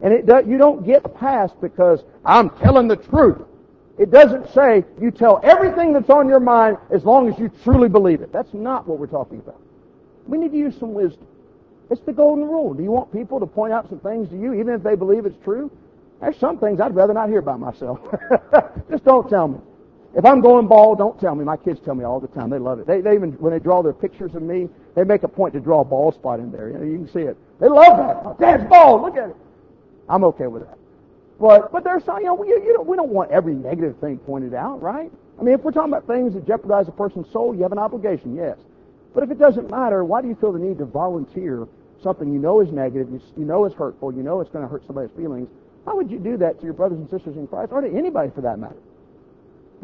And 0.00 0.12
it 0.12 0.26
does, 0.26 0.46
you 0.46 0.58
don't 0.58 0.86
get 0.86 1.02
past 1.16 1.60
because 1.60 2.04
I'm 2.24 2.50
telling 2.50 2.86
the 2.86 2.94
truth. 2.94 3.42
It 3.98 4.12
doesn't 4.12 4.54
say 4.54 4.84
you 5.00 5.10
tell 5.10 5.40
everything 5.42 5.92
that's 5.92 6.08
on 6.08 6.28
your 6.28 6.38
mind 6.38 6.78
as 6.92 7.04
long 7.04 7.28
as 7.28 7.36
you 7.36 7.50
truly 7.64 7.88
believe 7.88 8.20
it. 8.20 8.32
That's 8.32 8.54
not 8.54 8.86
what 8.86 9.00
we're 9.00 9.08
talking 9.08 9.38
about. 9.38 9.60
We 10.28 10.38
need 10.38 10.52
to 10.52 10.56
use 10.56 10.78
some 10.78 10.94
wisdom. 10.94 11.26
It's 11.90 12.00
the 12.02 12.12
golden 12.12 12.44
rule. 12.44 12.74
Do 12.74 12.82
you 12.84 12.92
want 12.92 13.12
people 13.12 13.40
to 13.40 13.46
point 13.46 13.72
out 13.72 13.88
some 13.88 13.98
things 13.98 14.28
to 14.28 14.38
you, 14.38 14.54
even 14.54 14.72
if 14.74 14.84
they 14.84 14.94
believe 14.94 15.26
it's 15.26 15.42
true? 15.42 15.68
There's 16.20 16.36
some 16.38 16.58
things 16.58 16.78
I'd 16.78 16.94
rather 16.94 17.12
not 17.12 17.28
hear 17.28 17.40
about 17.40 17.58
myself. 17.58 17.98
Just 18.88 19.04
don't 19.04 19.28
tell 19.28 19.48
me. 19.48 19.58
If 20.16 20.24
I'm 20.24 20.40
going 20.40 20.68
bald, 20.68 20.98
don't 20.98 21.18
tell 21.20 21.34
me. 21.34 21.44
My 21.44 21.56
kids 21.56 21.80
tell 21.84 21.94
me 21.94 22.04
all 22.04 22.20
the 22.20 22.28
time. 22.28 22.48
They 22.48 22.58
love 22.58 22.78
it. 22.78 22.86
They, 22.86 23.00
they 23.00 23.14
even, 23.14 23.32
when 23.32 23.52
they 23.52 23.58
draw 23.58 23.82
their 23.82 23.92
pictures 23.92 24.34
of 24.34 24.42
me, 24.42 24.68
they 24.94 25.02
make 25.02 25.24
a 25.24 25.28
point 25.28 25.54
to 25.54 25.60
draw 25.60 25.80
a 25.80 25.84
bald 25.84 26.14
spot 26.14 26.38
in 26.38 26.52
there. 26.52 26.68
You, 26.68 26.78
know, 26.78 26.84
you 26.84 26.96
can 26.98 27.08
see 27.12 27.20
it. 27.20 27.36
They 27.60 27.68
love 27.68 27.96
that. 27.96 28.38
Dad's 28.40 28.68
bald. 28.68 29.02
Look 29.02 29.16
at 29.16 29.30
it. 29.30 29.36
I'm 30.08 30.22
okay 30.24 30.46
with 30.46 30.66
that. 30.66 30.78
But, 31.40 31.72
but 31.72 31.82
there's 31.82 32.04
some, 32.04 32.18
you 32.18 32.26
know, 32.26 32.34
we, 32.34 32.48
you 32.48 32.72
don't, 32.74 32.86
we 32.86 32.96
don't 32.96 33.10
want 33.10 33.32
every 33.32 33.54
negative 33.54 33.98
thing 33.98 34.18
pointed 34.18 34.54
out, 34.54 34.80
right? 34.80 35.10
I 35.38 35.42
mean, 35.42 35.54
if 35.54 35.62
we're 35.62 35.72
talking 35.72 35.92
about 35.92 36.06
things 36.06 36.34
that 36.34 36.46
jeopardize 36.46 36.86
a 36.86 36.92
person's 36.92 37.30
soul, 37.32 37.54
you 37.54 37.62
have 37.62 37.72
an 37.72 37.78
obligation, 37.78 38.36
yes. 38.36 38.56
But 39.14 39.24
if 39.24 39.30
it 39.32 39.38
doesn't 39.38 39.68
matter, 39.68 40.04
why 40.04 40.22
do 40.22 40.28
you 40.28 40.36
feel 40.36 40.52
the 40.52 40.60
need 40.60 40.78
to 40.78 40.84
volunteer 40.84 41.66
something 42.02 42.32
you 42.32 42.38
know 42.38 42.60
is 42.60 42.70
negative, 42.70 43.10
you, 43.10 43.20
you 43.36 43.44
know 43.44 43.64
is 43.64 43.72
hurtful, 43.72 44.14
you 44.14 44.22
know 44.22 44.40
it's 44.40 44.50
going 44.50 44.64
to 44.64 44.70
hurt 44.70 44.86
somebody's 44.86 45.10
feelings? 45.16 45.48
Why 45.82 45.94
would 45.94 46.10
you 46.10 46.18
do 46.18 46.36
that 46.36 46.60
to 46.60 46.64
your 46.64 46.72
brothers 46.72 46.98
and 46.98 47.10
sisters 47.10 47.36
in 47.36 47.48
Christ, 47.48 47.72
or 47.72 47.80
to 47.80 47.88
anybody 47.88 48.30
for 48.32 48.42
that 48.42 48.58
matter? 48.58 48.76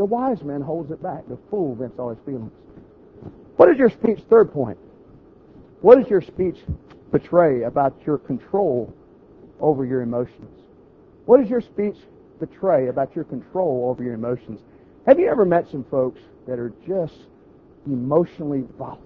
The 0.01 0.07
wise 0.07 0.43
man 0.43 0.63
holds 0.63 0.91
it 0.91 1.03
back. 1.03 1.29
The 1.29 1.37
fool 1.51 1.75
vents 1.75 1.99
all 1.99 2.09
his 2.09 2.19
feelings. 2.25 2.53
What 3.57 3.69
is 3.69 3.77
your 3.77 3.91
speech, 3.91 4.21
third 4.31 4.51
point? 4.51 4.79
What 5.83 5.99
does 5.99 6.09
your 6.09 6.23
speech 6.23 6.57
betray 7.13 7.65
about 7.65 7.95
your 8.07 8.17
control 8.17 8.95
over 9.61 9.85
your 9.85 10.01
emotions? 10.01 10.59
What 11.27 11.39
does 11.39 11.51
your 11.51 11.61
speech 11.61 11.97
betray 12.39 12.89
about 12.89 13.15
your 13.15 13.25
control 13.27 13.91
over 13.91 14.03
your 14.03 14.15
emotions? 14.15 14.61
Have 15.07 15.21
you 15.21 15.29
ever 15.29 15.45
met 15.45 15.69
some 15.71 15.85
folks 15.91 16.23
that 16.49 16.59
are 16.59 16.73
just 16.89 17.19
emotionally 17.85 18.65
volatile? 18.79 19.05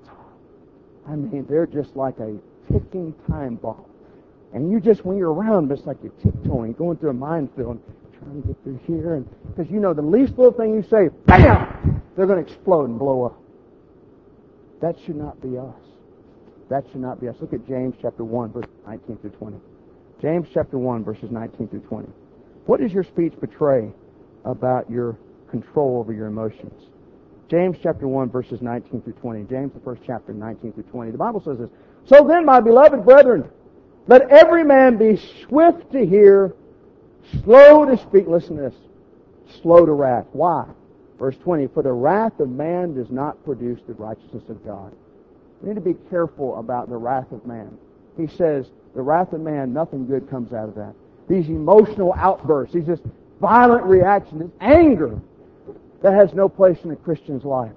I 1.08 1.16
mean, 1.16 1.44
they're 1.50 1.66
just 1.66 1.96
like 1.96 2.20
a 2.20 2.38
ticking 2.72 3.16
time 3.28 3.56
bomb. 3.56 3.84
And 4.52 4.70
you 4.70 4.78
just, 4.78 5.04
when 5.04 5.16
you're 5.16 5.32
around 5.32 5.70
them, 5.70 5.76
it's 5.76 5.88
like 5.88 5.96
you're 6.04 6.12
tiptoeing, 6.22 6.74
going 6.74 6.98
through 6.98 7.10
a 7.10 7.14
minefield, 7.14 7.80
trying 8.18 8.42
to 8.42 8.48
get 8.48 8.62
through 8.62 8.80
here. 8.86 9.14
And 9.14 9.28
because 9.48 9.70
you 9.70 9.80
know, 9.80 9.94
the 9.94 10.02
least 10.02 10.36
little 10.38 10.52
thing 10.52 10.74
you 10.74 10.82
say, 10.82 11.08
bam, 11.26 12.02
they're 12.16 12.26
going 12.26 12.44
to 12.44 12.50
explode 12.50 12.88
and 12.88 12.98
blow 12.98 13.24
up. 13.24 13.40
That 14.80 14.96
should 15.04 15.16
not 15.16 15.40
be 15.40 15.56
us. 15.56 15.74
That 16.70 16.84
should 16.90 17.00
not 17.00 17.20
be 17.20 17.28
us. 17.28 17.36
Look 17.40 17.52
at 17.52 17.66
James 17.66 17.94
chapter 18.00 18.24
1, 18.24 18.52
verse 18.52 18.66
19 18.86 19.16
through 19.18 19.30
20. 19.30 19.56
James 20.20 20.48
chapter 20.52 20.78
1, 20.78 21.04
verses 21.04 21.30
19 21.30 21.68
through 21.68 21.80
20. 21.80 22.08
What 22.66 22.80
does 22.80 22.92
your 22.92 23.04
speech 23.04 23.34
betray 23.40 23.92
about 24.44 24.90
your 24.90 25.18
control 25.50 25.98
over 25.98 26.12
your 26.12 26.26
emotions? 26.26 26.88
James 27.50 27.76
chapter 27.82 28.08
1, 28.08 28.30
verses 28.30 28.62
19 28.62 29.02
through 29.02 29.12
20. 29.12 29.44
James, 29.44 29.72
the 29.74 29.80
first 29.80 30.02
chapter, 30.06 30.32
19 30.32 30.72
through 30.72 30.82
20. 30.84 31.10
The 31.10 31.18
Bible 31.18 31.42
says 31.44 31.58
this. 31.58 31.68
So 32.06 32.26
then, 32.26 32.44
my 32.44 32.60
beloved 32.60 33.04
brethren, 33.04 33.48
let 34.06 34.30
every 34.30 34.64
man 34.64 34.96
be 34.96 35.20
swift 35.42 35.92
to 35.92 36.06
hear, 36.06 36.54
slow 37.42 37.84
to 37.84 37.96
speak. 37.96 38.26
Listen 38.26 38.56
to 38.56 38.62
this. 38.62 38.74
Slow 39.62 39.84
to 39.86 39.92
wrath. 39.92 40.26
Why? 40.32 40.66
Verse 41.18 41.36
20. 41.42 41.68
For 41.68 41.82
the 41.82 41.92
wrath 41.92 42.40
of 42.40 42.48
man 42.48 42.94
does 42.94 43.10
not 43.10 43.42
produce 43.44 43.80
the 43.86 43.94
righteousness 43.94 44.44
of 44.48 44.64
God. 44.64 44.92
We 45.60 45.68
need 45.68 45.76
to 45.76 45.80
be 45.80 45.94
careful 46.10 46.58
about 46.58 46.88
the 46.88 46.96
wrath 46.96 47.30
of 47.32 47.46
man. 47.46 47.78
He 48.16 48.26
says, 48.26 48.66
the 48.94 49.02
wrath 49.02 49.32
of 49.32 49.40
man, 49.40 49.72
nothing 49.72 50.06
good 50.06 50.28
comes 50.30 50.52
out 50.52 50.68
of 50.68 50.74
that. 50.76 50.94
These 51.28 51.48
emotional 51.48 52.12
outbursts, 52.14 52.74
these 52.74 52.86
just 52.86 53.02
violent 53.40 53.84
reactions, 53.84 54.40
this 54.40 54.50
anger 54.60 55.18
that 56.02 56.12
has 56.12 56.34
no 56.34 56.48
place 56.48 56.78
in 56.84 56.90
a 56.90 56.96
Christian's 56.96 57.44
life. 57.44 57.72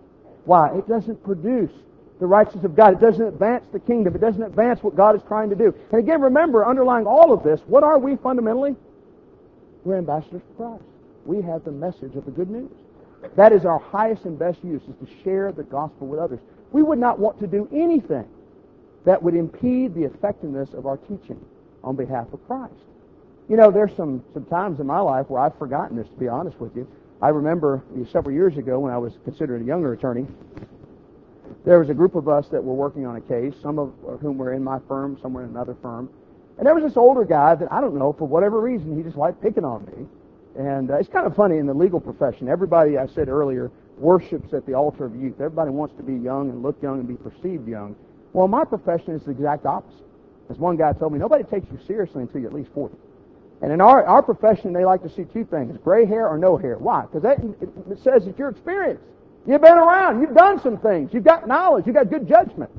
Why? 0.45 0.77
It 0.77 0.87
doesn't 0.87 1.23
produce 1.23 1.71
the 2.19 2.25
righteousness 2.25 2.65
of 2.65 2.75
God. 2.75 2.93
It 2.93 2.99
doesn't 2.99 3.25
advance 3.25 3.63
the 3.71 3.79
kingdom. 3.79 4.15
It 4.15 4.21
doesn't 4.21 4.43
advance 4.43 4.83
what 4.83 4.95
God 4.95 5.15
is 5.15 5.21
trying 5.27 5.49
to 5.49 5.55
do. 5.55 5.73
And 5.91 5.99
again, 5.99 6.21
remember, 6.21 6.65
underlying 6.65 7.05
all 7.05 7.31
of 7.31 7.43
this, 7.43 7.61
what 7.67 7.83
are 7.83 7.97
we 7.97 8.15
fundamentally? 8.17 8.75
We're 9.87 9.99
ambassadors 9.99 10.41
for 10.49 10.71
Christ. 10.77 10.83
We 11.25 11.41
have 11.43 11.63
the 11.63 11.71
message 11.71 12.15
of 12.17 12.25
the 12.25 12.31
good 12.31 12.49
news. 12.49 12.71
That 13.37 13.53
is 13.53 13.63
our 13.63 13.79
highest 13.79 14.25
and 14.25 14.37
best 14.37 14.61
use, 14.61 14.81
is 14.81 14.95
to 14.99 15.23
share 15.23 15.53
the 15.53 15.63
gospel 15.63 16.07
with 16.07 16.19
others. 16.19 16.39
We 16.73 16.83
would 16.83 16.99
not 16.99 17.19
want 17.19 17.39
to 17.39 17.47
do 17.47 17.69
anything 17.73 18.27
that 19.05 19.23
would 19.23 19.33
impede 19.33 19.95
the 19.95 20.03
effectiveness 20.03 20.73
of 20.73 20.87
our 20.87 20.97
teaching 20.97 21.39
on 21.85 21.95
behalf 21.95 22.27
of 22.33 22.45
Christ. 22.47 22.73
You 23.47 23.55
know, 23.55 23.71
there's 23.71 23.95
some, 23.95 24.25
some 24.33 24.43
times 24.45 24.81
in 24.81 24.87
my 24.87 24.99
life 24.99 25.29
where 25.29 25.41
I've 25.41 25.57
forgotten 25.57 25.95
this, 25.95 26.07
to 26.09 26.15
be 26.15 26.27
honest 26.27 26.59
with 26.59 26.75
you. 26.75 26.85
I 27.21 27.29
remember 27.29 27.81
several 28.11 28.35
years 28.35 28.57
ago 28.57 28.79
when 28.79 28.91
I 28.91 28.97
was 28.97 29.13
considered 29.23 29.61
a 29.61 29.65
younger 29.65 29.93
attorney, 29.93 30.27
there 31.65 31.79
was 31.79 31.89
a 31.89 31.93
group 31.93 32.15
of 32.15 32.27
us 32.27 32.49
that 32.49 32.61
were 32.61 32.73
working 32.73 33.05
on 33.05 33.15
a 33.15 33.21
case, 33.21 33.53
some 33.61 33.79
of 33.79 33.93
whom 34.19 34.37
were 34.37 34.51
in 34.51 34.65
my 34.65 34.79
firm, 34.89 35.17
some 35.21 35.31
were 35.31 35.45
in 35.45 35.49
another 35.49 35.77
firm. 35.81 36.09
And 36.57 36.65
there 36.65 36.73
was 36.73 36.83
this 36.83 36.97
older 36.97 37.23
guy 37.23 37.55
that 37.55 37.71
I 37.71 37.81
don't 37.81 37.95
know, 37.95 38.13
for 38.13 38.27
whatever 38.27 38.59
reason, 38.59 38.97
he 38.97 39.03
just 39.03 39.17
liked 39.17 39.41
picking 39.41 39.63
on 39.63 39.85
me. 39.85 40.07
And 40.57 40.89
uh, 40.89 40.95
it's 40.95 41.09
kind 41.09 41.27
of 41.27 41.35
funny 41.35 41.57
in 41.57 41.67
the 41.67 41.73
legal 41.73 41.99
profession. 41.99 42.47
Everybody, 42.47 42.97
I 42.97 43.05
said 43.07 43.29
earlier, 43.29 43.71
worships 43.97 44.53
at 44.53 44.65
the 44.65 44.73
altar 44.73 45.05
of 45.05 45.15
youth. 45.15 45.35
Everybody 45.35 45.69
wants 45.69 45.95
to 45.97 46.03
be 46.03 46.13
young 46.13 46.49
and 46.49 46.63
look 46.63 46.81
young 46.81 46.99
and 46.99 47.07
be 47.07 47.15
perceived 47.15 47.67
young. 47.67 47.95
Well, 48.33 48.47
my 48.47 48.65
profession 48.65 49.13
is 49.13 49.23
the 49.23 49.31
exact 49.31 49.65
opposite. 49.65 50.05
As 50.49 50.57
one 50.57 50.77
guy 50.77 50.93
told 50.93 51.13
me, 51.13 51.19
nobody 51.19 51.43
takes 51.43 51.67
you 51.71 51.79
seriously 51.85 52.21
until 52.21 52.41
you're 52.41 52.49
at 52.49 52.55
least 52.55 52.71
40. 52.73 52.95
And 53.61 53.71
in 53.71 53.81
our, 53.81 54.05
our 54.05 54.21
profession, 54.21 54.73
they 54.73 54.85
like 54.85 55.01
to 55.03 55.09
see 55.09 55.25
two 55.25 55.43
things, 55.45 55.77
gray 55.83 56.05
hair 56.05 56.27
or 56.27 56.37
no 56.37 56.57
hair. 56.57 56.77
Why? 56.77 57.01
Because 57.01 57.23
that 57.23 57.39
it 57.91 57.99
says 58.03 58.25
that 58.25 58.37
you're 58.37 58.49
experienced. 58.49 59.03
You've 59.47 59.61
been 59.61 59.77
around. 59.77 60.21
You've 60.21 60.35
done 60.35 60.61
some 60.61 60.77
things. 60.77 61.13
You've 61.13 61.23
got 61.23 61.47
knowledge. 61.47 61.85
You've 61.85 61.95
got 61.95 62.09
good 62.09 62.27
judgment. 62.27 62.69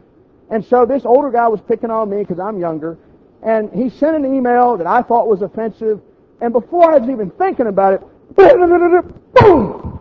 And 0.50 0.64
so 0.64 0.86
this 0.86 1.04
older 1.04 1.30
guy 1.30 1.48
was 1.48 1.60
picking 1.60 1.90
on 1.90 2.10
me 2.10 2.18
because 2.18 2.38
I'm 2.38 2.58
younger. 2.58 2.96
And 3.42 3.70
he 3.72 3.88
sent 3.90 4.16
an 4.16 4.24
email 4.34 4.76
that 4.76 4.86
I 4.86 5.02
thought 5.02 5.28
was 5.28 5.42
offensive. 5.42 6.00
And 6.40 6.52
before 6.52 6.92
I 6.92 6.98
was 6.98 7.08
even 7.08 7.30
thinking 7.30 7.66
about 7.66 7.94
it, 7.94 8.00
boom! 8.34 10.00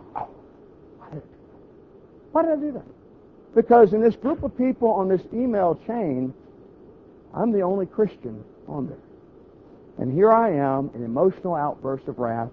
Why 2.32 2.42
did 2.42 2.52
I 2.52 2.56
do 2.56 2.72
that? 2.72 2.84
Because 3.54 3.92
in 3.92 4.00
this 4.00 4.16
group 4.16 4.42
of 4.42 4.56
people 4.56 4.88
on 4.90 5.08
this 5.08 5.22
email 5.32 5.80
chain, 5.86 6.34
I'm 7.34 7.52
the 7.52 7.62
only 7.62 7.86
Christian 7.86 8.44
on 8.66 8.86
there. 8.88 8.98
And 9.98 10.12
here 10.12 10.32
I 10.32 10.50
am, 10.50 10.90
an 10.94 11.04
emotional 11.04 11.54
outburst 11.54 12.06
of 12.08 12.18
wrath, 12.18 12.50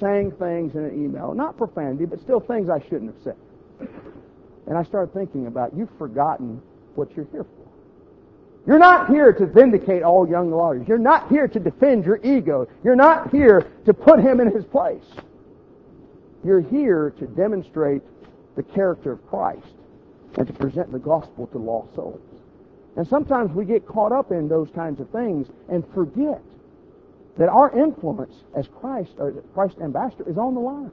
saying 0.00 0.32
things 0.32 0.74
in 0.74 0.84
an 0.84 1.04
email, 1.04 1.32
not 1.34 1.56
profanity, 1.56 2.04
but 2.06 2.20
still 2.20 2.40
things 2.40 2.68
I 2.68 2.80
shouldn't 2.80 3.14
have 3.14 3.22
said. 3.22 3.36
And 4.66 4.76
I 4.76 4.82
started 4.82 5.14
thinking 5.14 5.46
about, 5.46 5.74
you've 5.76 5.96
forgotten 5.96 6.60
what 6.94 7.14
you're 7.16 7.26
here 7.30 7.44
for. 7.44 7.57
You're 8.66 8.78
not 8.78 9.08
here 9.08 9.32
to 9.32 9.46
vindicate 9.46 10.02
all 10.02 10.28
young 10.28 10.50
lawyers. 10.50 10.86
You're 10.86 10.98
not 10.98 11.28
here 11.28 11.48
to 11.48 11.58
defend 11.58 12.04
your 12.04 12.20
ego. 12.22 12.68
You're 12.84 12.96
not 12.96 13.30
here 13.30 13.66
to 13.86 13.94
put 13.94 14.20
him 14.20 14.40
in 14.40 14.50
his 14.50 14.64
place. 14.64 15.04
You're 16.44 16.60
here 16.60 17.14
to 17.18 17.26
demonstrate 17.26 18.02
the 18.56 18.62
character 18.62 19.12
of 19.12 19.26
Christ 19.28 19.66
and 20.36 20.46
to 20.46 20.52
present 20.52 20.92
the 20.92 20.98
gospel 20.98 21.46
to 21.48 21.58
lost 21.58 21.94
souls. 21.94 22.20
And 22.96 23.06
sometimes 23.06 23.52
we 23.52 23.64
get 23.64 23.86
caught 23.86 24.12
up 24.12 24.32
in 24.32 24.48
those 24.48 24.68
kinds 24.74 25.00
of 25.00 25.08
things 25.10 25.48
and 25.68 25.84
forget 25.94 26.42
that 27.38 27.48
our 27.48 27.70
influence 27.78 28.34
as 28.56 28.66
Christ 28.80 29.12
or 29.18 29.32
Christ 29.54 29.76
ambassador 29.80 30.28
is 30.28 30.36
on 30.36 30.54
the 30.54 30.60
line. 30.60 30.90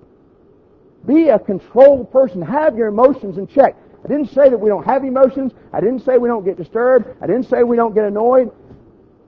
Be 1.05 1.29
a 1.29 1.39
controlled 1.39 2.11
person. 2.11 2.41
Have 2.41 2.77
your 2.77 2.87
emotions 2.87 3.37
in 3.37 3.47
check. 3.47 3.75
I 4.05 4.07
didn't 4.07 4.27
say 4.27 4.49
that 4.49 4.59
we 4.59 4.69
don't 4.69 4.85
have 4.85 5.03
emotions. 5.03 5.51
I 5.73 5.81
didn't 5.81 6.01
say 6.05 6.19
we 6.19 6.29
don't 6.29 6.45
get 6.45 6.57
disturbed. 6.57 7.07
I 7.21 7.25
didn't 7.25 7.49
say 7.49 7.63
we 7.63 7.75
don't 7.75 7.95
get 7.95 8.05
annoyed. 8.05 8.51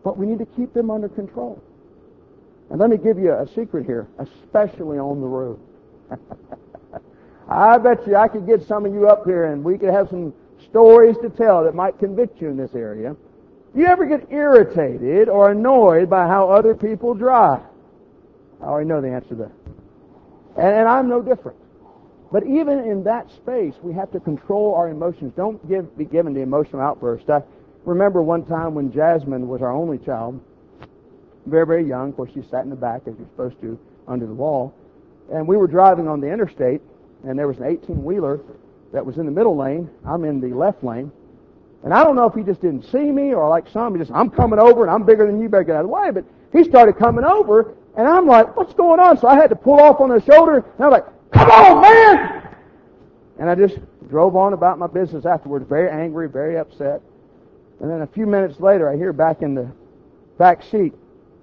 But 0.03 0.19
we 0.19 0.28
need 0.28 0.38
to 0.38 0.45
keep 0.45 0.71
them 0.71 0.91
under 0.91 1.09
control. 1.09 1.61
And 2.69 2.80
let 2.80 2.91
me 2.91 2.97
give 2.97 3.17
you 3.17 3.34
a 3.34 3.47
secret 3.55 3.88
here, 3.88 4.07
especially 4.19 4.99
on 4.99 5.19
the 5.19 5.25
road. 5.25 5.59
I 7.49 7.80
bet 7.80 8.05
you 8.05 8.15
I 8.17 8.28
could 8.28 8.45
get 8.45 8.67
some 8.67 8.86
of 8.86 8.93
you 8.93 9.07
up 9.07 9.25
here 9.25 9.45
and 9.45 9.63
we 9.63 9.80
could 9.80 9.89
have 9.89 10.09
some 10.09 10.32
stories 10.69 11.15
to 11.23 11.30
tell 11.30 11.63
that 11.63 11.73
might 11.73 11.97
convict 11.97 12.39
you 12.39 12.49
in 12.49 12.57
this 12.57 12.75
area. 12.75 13.15
Do 13.73 13.82
you 13.82 13.88
ever 13.88 14.05
get 14.05 14.32
irritated 14.32 15.28
or 15.28 15.51
annoyed 15.51 16.07
by 16.07 16.28
how 16.28 16.51
other 16.51 16.75
people 16.75 17.15
drive? 17.15 17.61
I 18.61 18.65
already 18.65 18.88
know 18.88 19.01
the 19.01 19.09
answer 19.09 19.30
to 19.30 19.36
that. 19.36 19.51
And, 20.57 20.75
and 20.75 20.88
I'm 20.88 21.09
no 21.09 21.21
different. 21.21 21.57
But 22.32 22.45
even 22.45 22.80
in 22.80 23.03
that 23.03 23.32
space, 23.32 23.75
we 23.82 23.93
have 23.93 24.11
to 24.11 24.19
control 24.19 24.75
our 24.75 24.89
emotions. 24.89 25.34
Don't 25.36 25.65
give, 25.67 25.97
be 25.97 26.05
given 26.05 26.34
the 26.34 26.41
emotional 26.41 26.82
outburst. 26.82 27.30
I 27.30 27.41
remember 27.86 28.21
one 28.21 28.45
time 28.45 28.75
when 28.75 28.91
Jasmine 28.91 29.47
was 29.47 29.61
our 29.61 29.71
only 29.71 29.97
child, 29.97 30.41
very, 31.45 31.65
very 31.65 31.88
young. 31.88 32.09
Of 32.09 32.17
course, 32.17 32.32
she 32.34 32.41
sat 32.49 32.63
in 32.63 32.69
the 32.69 32.75
back 32.75 33.03
as 33.07 33.13
you're 33.17 33.28
supposed 33.30 33.61
to 33.61 33.80
under 34.07 34.25
the 34.25 34.34
wall. 34.34 34.73
And 35.32 35.47
we 35.47 35.55
were 35.57 35.67
driving 35.67 36.07
on 36.07 36.19
the 36.19 36.28
interstate, 36.28 36.82
and 37.23 37.39
there 37.39 37.47
was 37.47 37.57
an 37.57 37.65
18 37.65 38.03
wheeler 38.03 38.41
that 38.93 39.05
was 39.05 39.17
in 39.17 39.25
the 39.25 39.32
middle 39.32 39.55
lane. 39.55 39.89
I'm 40.05 40.23
in 40.25 40.41
the 40.41 40.55
left 40.55 40.84
lane. 40.84 41.11
And 41.84 41.93
I 41.93 42.03
don't 42.03 42.15
know 42.15 42.25
if 42.25 42.34
he 42.34 42.43
just 42.43 42.61
didn't 42.61 42.84
see 42.84 43.11
me 43.11 43.34
or 43.34 43.47
like 43.49 43.69
some, 43.69 43.93
he 43.93 43.99
just, 43.99 44.11
I'm 44.11 44.30
coming 44.30 44.59
over 44.59 44.82
and 44.84 44.91
I'm 44.91 45.03
bigger 45.03 45.25
than 45.25 45.39
you, 45.39 45.47
better 45.47 45.63
get 45.63 45.75
out 45.75 45.86
of 45.86 45.88
the 45.88 45.93
way. 45.93 46.11
But 46.11 46.25
he 46.51 46.63
started 46.63 46.97
coming 46.97 47.23
over, 47.23 47.75
and 47.97 48.07
I'm 48.07 48.25
like, 48.25 48.55
what's 48.57 48.73
going 48.73 48.99
on? 48.99 49.17
So 49.17 49.28
I 49.28 49.36
had 49.36 49.49
to 49.49 49.55
pull 49.55 49.80
off 49.80 50.01
on 50.01 50.09
his 50.09 50.23
shoulder, 50.23 50.57
and 50.57 50.86
I'm 50.86 50.91
like, 50.91 51.05
come 51.34 51.49
on, 51.49 51.82
man! 51.82 52.55
And 53.39 53.49
I 53.49 53.55
just 53.55 53.78
drove 54.09 54.36
on 54.36 54.53
about 54.53 54.80
my 54.80 54.88
business 54.88 55.25
afterwards, 55.25 55.65
very 55.67 55.89
angry, 55.89 56.28
very 56.30 56.57
upset. 56.57 57.01
And 57.80 57.89
then 57.91 58.01
a 58.01 58.07
few 58.07 58.25
minutes 58.25 58.59
later, 58.59 58.89
I 58.89 58.95
hear 58.95 59.13
back 59.13 59.41
in 59.41 59.53
the 59.53 59.71
back 60.38 60.63
seat, 60.63 60.93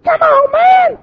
come 0.05 0.21
on, 0.21 0.53
man! 0.53 0.99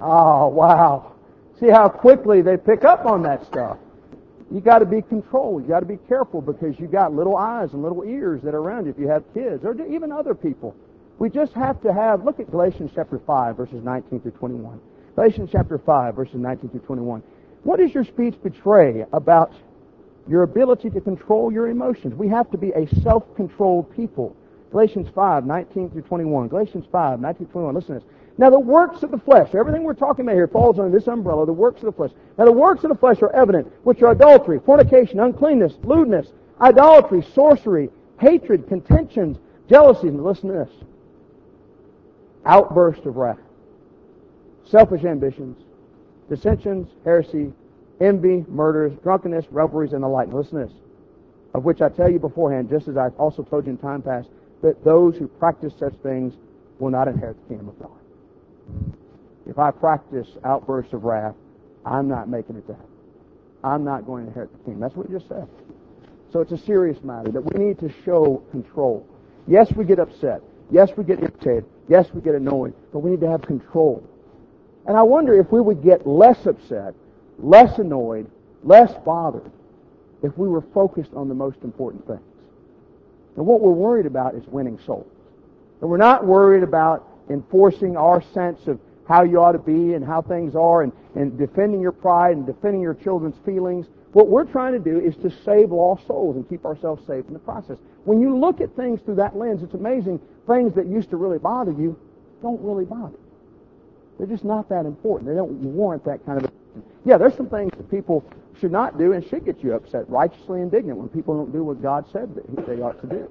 Oh, 0.00 0.48
wow. 0.48 1.12
See 1.58 1.68
how 1.68 1.88
quickly 1.88 2.42
they 2.42 2.56
pick 2.56 2.84
up 2.84 3.04
on 3.04 3.22
that 3.22 3.44
stuff. 3.46 3.78
You 4.50 4.60
got 4.60 4.78
to 4.78 4.86
be 4.86 5.02
controlled. 5.02 5.62
You 5.62 5.68
got 5.68 5.80
to 5.80 5.86
be 5.86 5.98
careful 6.08 6.40
because 6.40 6.78
you 6.78 6.86
got 6.86 7.12
little 7.12 7.36
eyes 7.36 7.72
and 7.72 7.82
little 7.82 8.04
ears 8.04 8.40
that 8.42 8.54
are 8.54 8.58
around 8.58 8.86
you 8.86 8.92
if 8.92 8.98
you 8.98 9.08
have 9.08 9.24
kids 9.34 9.64
or 9.64 9.74
even 9.86 10.12
other 10.12 10.34
people. 10.34 10.74
We 11.18 11.28
just 11.28 11.52
have 11.54 11.82
to 11.82 11.92
have, 11.92 12.24
look 12.24 12.38
at 12.38 12.50
Galatians 12.50 12.92
chapter 12.94 13.18
5, 13.18 13.56
verses 13.56 13.82
19 13.82 14.20
through 14.20 14.30
21. 14.32 14.80
Galatians 15.18 15.48
chapter 15.50 15.78
5, 15.78 16.14
verses 16.14 16.36
19 16.36 16.70
through 16.70 16.78
21. 16.78 17.24
What 17.64 17.80
does 17.80 17.92
your 17.92 18.04
speech 18.04 18.36
betray 18.40 19.04
about 19.12 19.52
your 20.28 20.44
ability 20.44 20.90
to 20.90 21.00
control 21.00 21.52
your 21.52 21.66
emotions? 21.66 22.14
We 22.14 22.28
have 22.28 22.48
to 22.52 22.56
be 22.56 22.70
a 22.70 22.86
self-controlled 23.02 23.96
people. 23.96 24.36
Galatians 24.70 25.08
5, 25.12 25.44
19 25.44 25.90
through 25.90 26.02
21. 26.02 26.46
Galatians 26.46 26.84
5, 26.92 27.20
19 27.20 27.46
through 27.46 27.52
21. 27.52 27.74
Listen 27.74 27.94
to 27.94 28.00
this. 28.00 28.08
Now 28.38 28.48
the 28.48 28.60
works 28.60 29.02
of 29.02 29.10
the 29.10 29.18
flesh, 29.18 29.56
everything 29.56 29.82
we're 29.82 29.94
talking 29.94 30.24
about 30.24 30.36
here 30.36 30.46
falls 30.46 30.78
under 30.78 30.96
this 30.96 31.08
umbrella, 31.08 31.46
the 31.46 31.52
works 31.52 31.80
of 31.80 31.86
the 31.86 31.92
flesh. 31.92 32.12
Now 32.38 32.44
the 32.44 32.52
works 32.52 32.84
of 32.84 32.90
the 32.90 32.96
flesh 32.96 33.20
are 33.20 33.34
evident, 33.34 33.66
which 33.82 34.00
are 34.02 34.12
adultery, 34.12 34.60
fornication, 34.64 35.18
uncleanness, 35.18 35.72
lewdness, 35.82 36.28
idolatry, 36.60 37.26
sorcery, 37.34 37.90
hatred, 38.20 38.68
contentions, 38.68 39.36
jealousies, 39.68 40.10
and 40.10 40.22
listen 40.22 40.50
to 40.50 40.64
this. 40.64 40.70
Outburst 42.46 43.04
of 43.04 43.16
wrath, 43.16 43.40
selfish 44.70 45.04
ambitions, 45.04 45.58
dissensions, 46.28 46.88
heresy, 47.04 47.52
envy, 48.00 48.44
murders, 48.48 48.92
drunkenness, 49.02 49.46
revelries, 49.50 49.92
and 49.92 50.02
the 50.02 50.08
like. 50.08 50.28
Listen 50.32 50.60
to 50.60 50.66
this. 50.66 50.74
Of 51.54 51.64
which 51.64 51.80
I 51.80 51.88
tell 51.88 52.10
you 52.10 52.18
beforehand, 52.18 52.68
just 52.68 52.88
as 52.88 52.96
I've 52.96 53.18
also 53.18 53.42
told 53.42 53.66
you 53.66 53.72
in 53.72 53.78
time 53.78 54.02
past, 54.02 54.28
that 54.62 54.84
those 54.84 55.16
who 55.16 55.26
practice 55.26 55.72
such 55.78 55.94
things 56.02 56.34
will 56.78 56.90
not 56.90 57.08
inherit 57.08 57.36
the 57.42 57.48
kingdom 57.48 57.68
of 57.68 57.78
God. 57.78 58.94
If 59.46 59.58
I 59.58 59.70
practice 59.70 60.28
outbursts 60.44 60.92
of 60.92 61.04
wrath, 61.04 61.34
I'm 61.86 62.06
not 62.08 62.28
making 62.28 62.56
it 62.56 62.66
to 62.66 62.74
heaven. 62.74 62.86
I'm 63.64 63.82
not 63.82 64.06
going 64.06 64.24
to 64.24 64.28
inherit 64.28 64.52
the 64.52 64.58
kingdom. 64.58 64.80
That's 64.80 64.94
what 64.94 65.06
he 65.06 65.12
just 65.12 65.28
said. 65.28 65.48
So 66.32 66.40
it's 66.40 66.52
a 66.52 66.58
serious 66.58 67.02
matter 67.02 67.30
that 67.32 67.40
we 67.40 67.64
need 67.64 67.78
to 67.78 67.90
show 68.04 68.42
control. 68.50 69.06
Yes, 69.46 69.72
we 69.72 69.84
get 69.84 69.98
upset. 69.98 70.42
Yes, 70.70 70.90
we 70.96 71.04
get 71.04 71.20
irritated. 71.20 71.64
Yes, 71.88 72.12
we 72.12 72.20
get 72.20 72.34
annoyed. 72.34 72.74
But 72.92 72.98
we 72.98 73.10
need 73.10 73.20
to 73.22 73.30
have 73.30 73.40
control. 73.42 74.06
And 74.88 74.96
I 74.96 75.02
wonder 75.02 75.38
if 75.38 75.52
we 75.52 75.60
would 75.60 75.82
get 75.82 76.06
less 76.06 76.46
upset, 76.46 76.94
less 77.38 77.78
annoyed, 77.78 78.28
less 78.64 78.92
bothered 79.04 79.52
if 80.22 80.36
we 80.36 80.48
were 80.48 80.62
focused 80.72 81.12
on 81.14 81.28
the 81.28 81.34
most 81.34 81.58
important 81.62 82.06
things. 82.06 82.22
And 83.36 83.46
what 83.46 83.60
we're 83.60 83.70
worried 83.70 84.06
about 84.06 84.34
is 84.34 84.44
winning 84.46 84.78
souls. 84.84 85.06
And 85.82 85.90
we're 85.90 85.98
not 85.98 86.26
worried 86.26 86.62
about 86.62 87.06
enforcing 87.28 87.96
our 87.98 88.22
sense 88.32 88.66
of 88.66 88.80
how 89.06 89.22
you 89.22 89.40
ought 89.40 89.52
to 89.52 89.58
be 89.58 89.92
and 89.92 90.04
how 90.04 90.22
things 90.22 90.56
are 90.56 90.82
and, 90.82 90.92
and 91.14 91.38
defending 91.38 91.80
your 91.82 91.92
pride 91.92 92.36
and 92.36 92.46
defending 92.46 92.80
your 92.80 92.94
children's 92.94 93.36
feelings. 93.44 93.86
What 94.12 94.28
we're 94.28 94.44
trying 94.44 94.72
to 94.72 94.78
do 94.78 94.98
is 94.98 95.14
to 95.16 95.30
save 95.44 95.70
lost 95.70 96.06
souls 96.06 96.36
and 96.36 96.48
keep 96.48 96.64
ourselves 96.64 97.06
safe 97.06 97.26
in 97.28 97.34
the 97.34 97.38
process. 97.38 97.76
When 98.04 98.20
you 98.22 98.36
look 98.36 98.62
at 98.62 98.74
things 98.74 99.00
through 99.02 99.16
that 99.16 99.36
lens, 99.36 99.62
it's 99.62 99.74
amazing. 99.74 100.18
Things 100.46 100.74
that 100.74 100.86
used 100.86 101.10
to 101.10 101.18
really 101.18 101.38
bother 101.38 101.72
you 101.72 101.98
don't 102.40 102.60
really 102.62 102.86
bother. 102.86 103.18
They're 104.18 104.26
just 104.26 104.44
not 104.44 104.68
that 104.68 104.84
important. 104.84 105.30
They 105.30 105.36
don't 105.36 105.52
warrant 105.62 106.04
that 106.04 106.24
kind 106.26 106.44
of. 106.44 106.50
Yeah, 107.04 107.16
there's 107.18 107.36
some 107.36 107.48
things 107.48 107.70
that 107.76 107.90
people 107.90 108.24
should 108.60 108.72
not 108.72 108.98
do 108.98 109.12
and 109.12 109.26
should 109.26 109.44
get 109.44 109.62
you 109.62 109.74
upset, 109.74 110.08
righteously 110.10 110.60
indignant 110.60 110.98
when 110.98 111.08
people 111.08 111.36
don't 111.36 111.52
do 111.52 111.62
what 111.62 111.80
God 111.80 112.04
said 112.12 112.34
that 112.34 112.66
they 112.66 112.82
ought 112.82 113.00
to 113.00 113.06
do. 113.06 113.30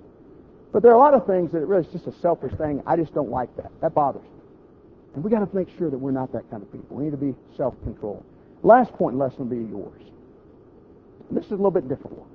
But 0.71 0.83
there 0.83 0.91
are 0.91 0.95
a 0.95 0.99
lot 0.99 1.13
of 1.13 1.25
things 1.25 1.51
that 1.51 1.59
it 1.59 1.67
really 1.67 1.85
is 1.85 1.91
just 1.91 2.07
a 2.07 2.13
selfish 2.21 2.53
thing. 2.57 2.81
I 2.85 2.95
just 2.95 3.13
don't 3.13 3.29
like 3.29 3.55
that. 3.57 3.71
That 3.81 3.93
bothers 3.93 4.23
me. 4.23 4.29
And 5.15 5.23
we 5.23 5.31
got 5.31 5.39
to 5.39 5.55
make 5.55 5.67
sure 5.77 5.89
that 5.89 5.97
we're 5.97 6.11
not 6.11 6.31
that 6.33 6.49
kind 6.49 6.61
of 6.61 6.71
people. 6.71 6.97
We 6.97 7.05
need 7.05 7.11
to 7.11 7.17
be 7.17 7.35
self-controlled. 7.55 8.23
Last 8.63 8.93
point 8.93 9.17
lesson 9.17 9.49
will 9.49 9.57
be 9.57 9.69
yours. 9.69 10.01
This 11.31 11.45
is 11.45 11.51
a 11.51 11.55
little 11.55 11.71
bit 11.71 11.89
different 11.89 12.17
one. 12.17 12.29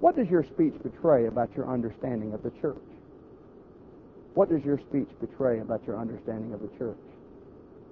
What 0.00 0.16
does 0.16 0.28
your 0.28 0.44
speech 0.44 0.74
betray 0.82 1.26
about 1.26 1.50
your 1.56 1.68
understanding 1.68 2.32
of 2.32 2.42
the 2.42 2.50
church? 2.60 2.76
What 4.38 4.50
does 4.50 4.64
your 4.64 4.78
speech 4.78 5.08
betray 5.20 5.58
about 5.58 5.84
your 5.84 5.98
understanding 5.98 6.52
of 6.52 6.60
the 6.60 6.68
church? 6.78 6.96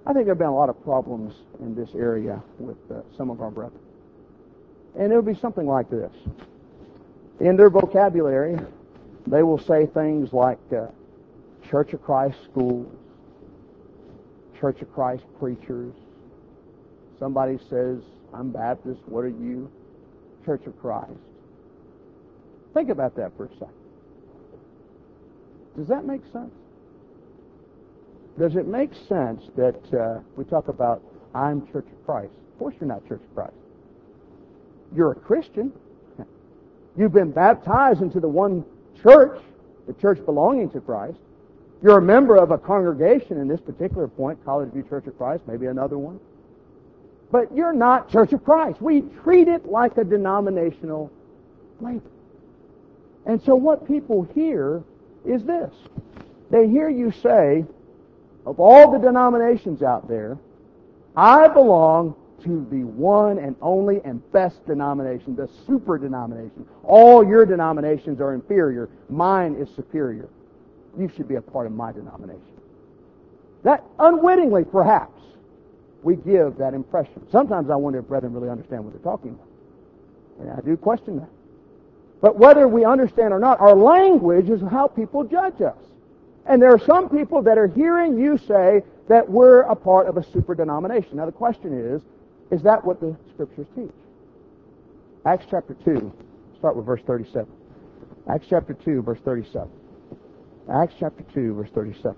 I 0.05 0.13
think 0.13 0.27
there 0.27 0.33
have 0.33 0.37
been 0.37 0.47
a 0.47 0.55
lot 0.55 0.69
of 0.69 0.81
problems 0.81 1.33
in 1.59 1.75
this 1.75 1.89
area 1.93 2.41
with 2.57 2.77
uh, 2.89 3.01
some 3.17 3.29
of 3.29 3.41
our 3.41 3.51
brethren. 3.51 3.81
And 4.97 5.11
it 5.11 5.15
would 5.17 5.25
be 5.25 5.37
something 5.41 5.67
like 5.67 5.89
this 5.89 6.13
in 7.41 7.57
their 7.57 7.69
vocabulary, 7.69 8.57
they 9.27 9.43
will 9.43 9.59
say 9.59 9.87
things 9.87 10.31
like 10.31 10.57
uh, 10.71 10.87
Church 11.69 11.91
of 11.91 12.01
Christ 12.01 12.37
schools, 12.49 12.87
Church 14.57 14.81
of 14.81 14.89
Christ 14.93 15.25
preachers. 15.39 15.93
Somebody 17.19 17.59
says, 17.69 17.99
I'm 18.33 18.51
Baptist, 18.51 19.01
what 19.05 19.25
are 19.25 19.27
you? 19.27 19.69
Church 20.45 20.65
of 20.65 20.79
Christ. 20.79 21.11
Think 22.73 22.87
about 22.87 23.17
that 23.17 23.35
for 23.35 23.47
a 23.47 23.49
second. 23.49 23.86
Does 25.77 25.87
that 25.87 26.05
make 26.05 26.21
sense? 26.33 26.51
Does 28.39 28.55
it 28.55 28.67
make 28.67 28.91
sense 29.07 29.43
that 29.55 29.93
uh, 29.93 30.19
we 30.35 30.43
talk 30.43 30.67
about, 30.67 31.01
I'm 31.33 31.65
Church 31.71 31.85
of 31.85 32.05
Christ? 32.05 32.31
Of 32.53 32.59
course 32.59 32.75
you're 32.79 32.87
not 32.87 33.07
Church 33.07 33.21
of 33.21 33.35
Christ. 33.35 33.53
You're 34.95 35.11
a 35.11 35.15
Christian. 35.15 35.71
You've 36.97 37.13
been 37.13 37.31
baptized 37.31 38.01
into 38.01 38.19
the 38.19 38.27
one 38.27 38.65
church, 39.03 39.39
the 39.85 39.93
church 39.93 40.23
belonging 40.25 40.71
to 40.71 40.81
Christ. 40.81 41.17
You're 41.83 41.99
a 41.99 42.01
member 42.01 42.35
of 42.35 42.49
a 42.49 42.57
congregation 42.57 43.37
in 43.37 43.47
this 43.47 43.61
particular 43.61 44.07
point, 44.07 44.43
College 44.43 44.71
View 44.71 44.83
Church 44.89 45.05
of 45.05 45.15
Christ, 45.15 45.43
maybe 45.47 45.67
another 45.67 45.97
one. 45.97 46.19
But 47.31 47.55
you're 47.55 47.73
not 47.73 48.09
Church 48.09 48.33
of 48.33 48.43
Christ. 48.43 48.81
We 48.81 49.01
treat 49.23 49.47
it 49.47 49.67
like 49.67 49.97
a 49.97 50.03
denominational 50.03 51.11
label. 51.79 52.09
And 53.27 53.41
so 53.43 53.53
what 53.55 53.87
people 53.87 54.27
hear 54.33 54.81
is 55.27 55.43
this. 55.43 55.73
They 56.49 56.67
hear 56.67 56.89
you 56.89 57.11
say, 57.11 57.65
of 58.45 58.59
all 58.59 58.91
the 58.91 58.97
denominations 58.97 59.83
out 59.83 60.07
there, 60.07 60.37
I 61.15 61.47
belong 61.47 62.15
to 62.43 62.67
the 62.69 62.83
one 62.83 63.39
and 63.39 63.55
only 63.61 63.99
and 64.05 64.21
best 64.31 64.65
denomination, 64.65 65.35
the 65.35 65.49
super 65.65 65.97
denomination. 65.97 66.65
All 66.83 67.27
your 67.27 67.45
denominations 67.45 68.21
are 68.21 68.33
inferior. 68.33 68.89
Mine 69.09 69.55
is 69.55 69.67
superior. 69.75 70.29
You 70.97 71.11
should 71.15 71.27
be 71.27 71.35
a 71.35 71.41
part 71.41 71.65
of 71.65 71.73
my 71.73 71.91
denomination. 71.91 72.41
That 73.63 73.83
unwittingly, 73.99 74.63
perhaps, 74.65 75.21
we 76.03 76.15
give 76.15 76.57
that 76.57 76.73
impression. 76.73 77.27
Sometimes 77.31 77.69
I 77.69 77.75
wonder 77.75 77.99
if 77.99 78.07
brethren 78.07 78.33
really 78.33 78.49
understand 78.49 78.85
what 78.85 78.93
they're 78.93 79.01
talking 79.01 79.31
about. 79.31 79.47
And 80.39 80.51
I 80.51 80.61
do 80.61 80.77
question 80.77 81.17
that. 81.17 81.29
But 82.21 82.37
whether 82.37 82.67
we 82.67 82.83
understand 82.83 83.33
or 83.33 83.39
not, 83.39 83.59
our 83.59 83.75
language 83.75 84.49
is 84.49 84.61
how 84.61 84.87
people 84.87 85.23
judge 85.23 85.61
us. 85.61 85.77
And 86.45 86.61
there 86.61 86.71
are 86.71 86.79
some 86.79 87.09
people 87.09 87.41
that 87.43 87.57
are 87.57 87.67
hearing 87.67 88.17
you 88.17 88.37
say 88.37 88.81
that 89.07 89.29
we're 89.29 89.61
a 89.61 89.75
part 89.75 90.07
of 90.07 90.17
a 90.17 90.23
super 90.23 90.55
denomination. 90.55 91.17
Now 91.17 91.25
the 91.25 91.31
question 91.31 91.73
is, 91.73 92.01
is 92.51 92.63
that 92.63 92.83
what 92.83 92.99
the 92.99 93.15
scriptures 93.33 93.67
teach? 93.75 93.91
Acts 95.25 95.45
chapter 95.49 95.75
2, 95.83 96.11
start 96.57 96.75
with 96.75 96.85
verse 96.85 97.01
37. 97.05 97.47
Acts 98.29 98.47
chapter 98.49 98.73
2, 98.73 99.01
verse 99.01 99.19
37. 99.23 99.69
Acts 100.73 100.93
chapter 100.99 101.23
2, 101.33 101.53
verse 101.53 101.69
37. 101.73 102.15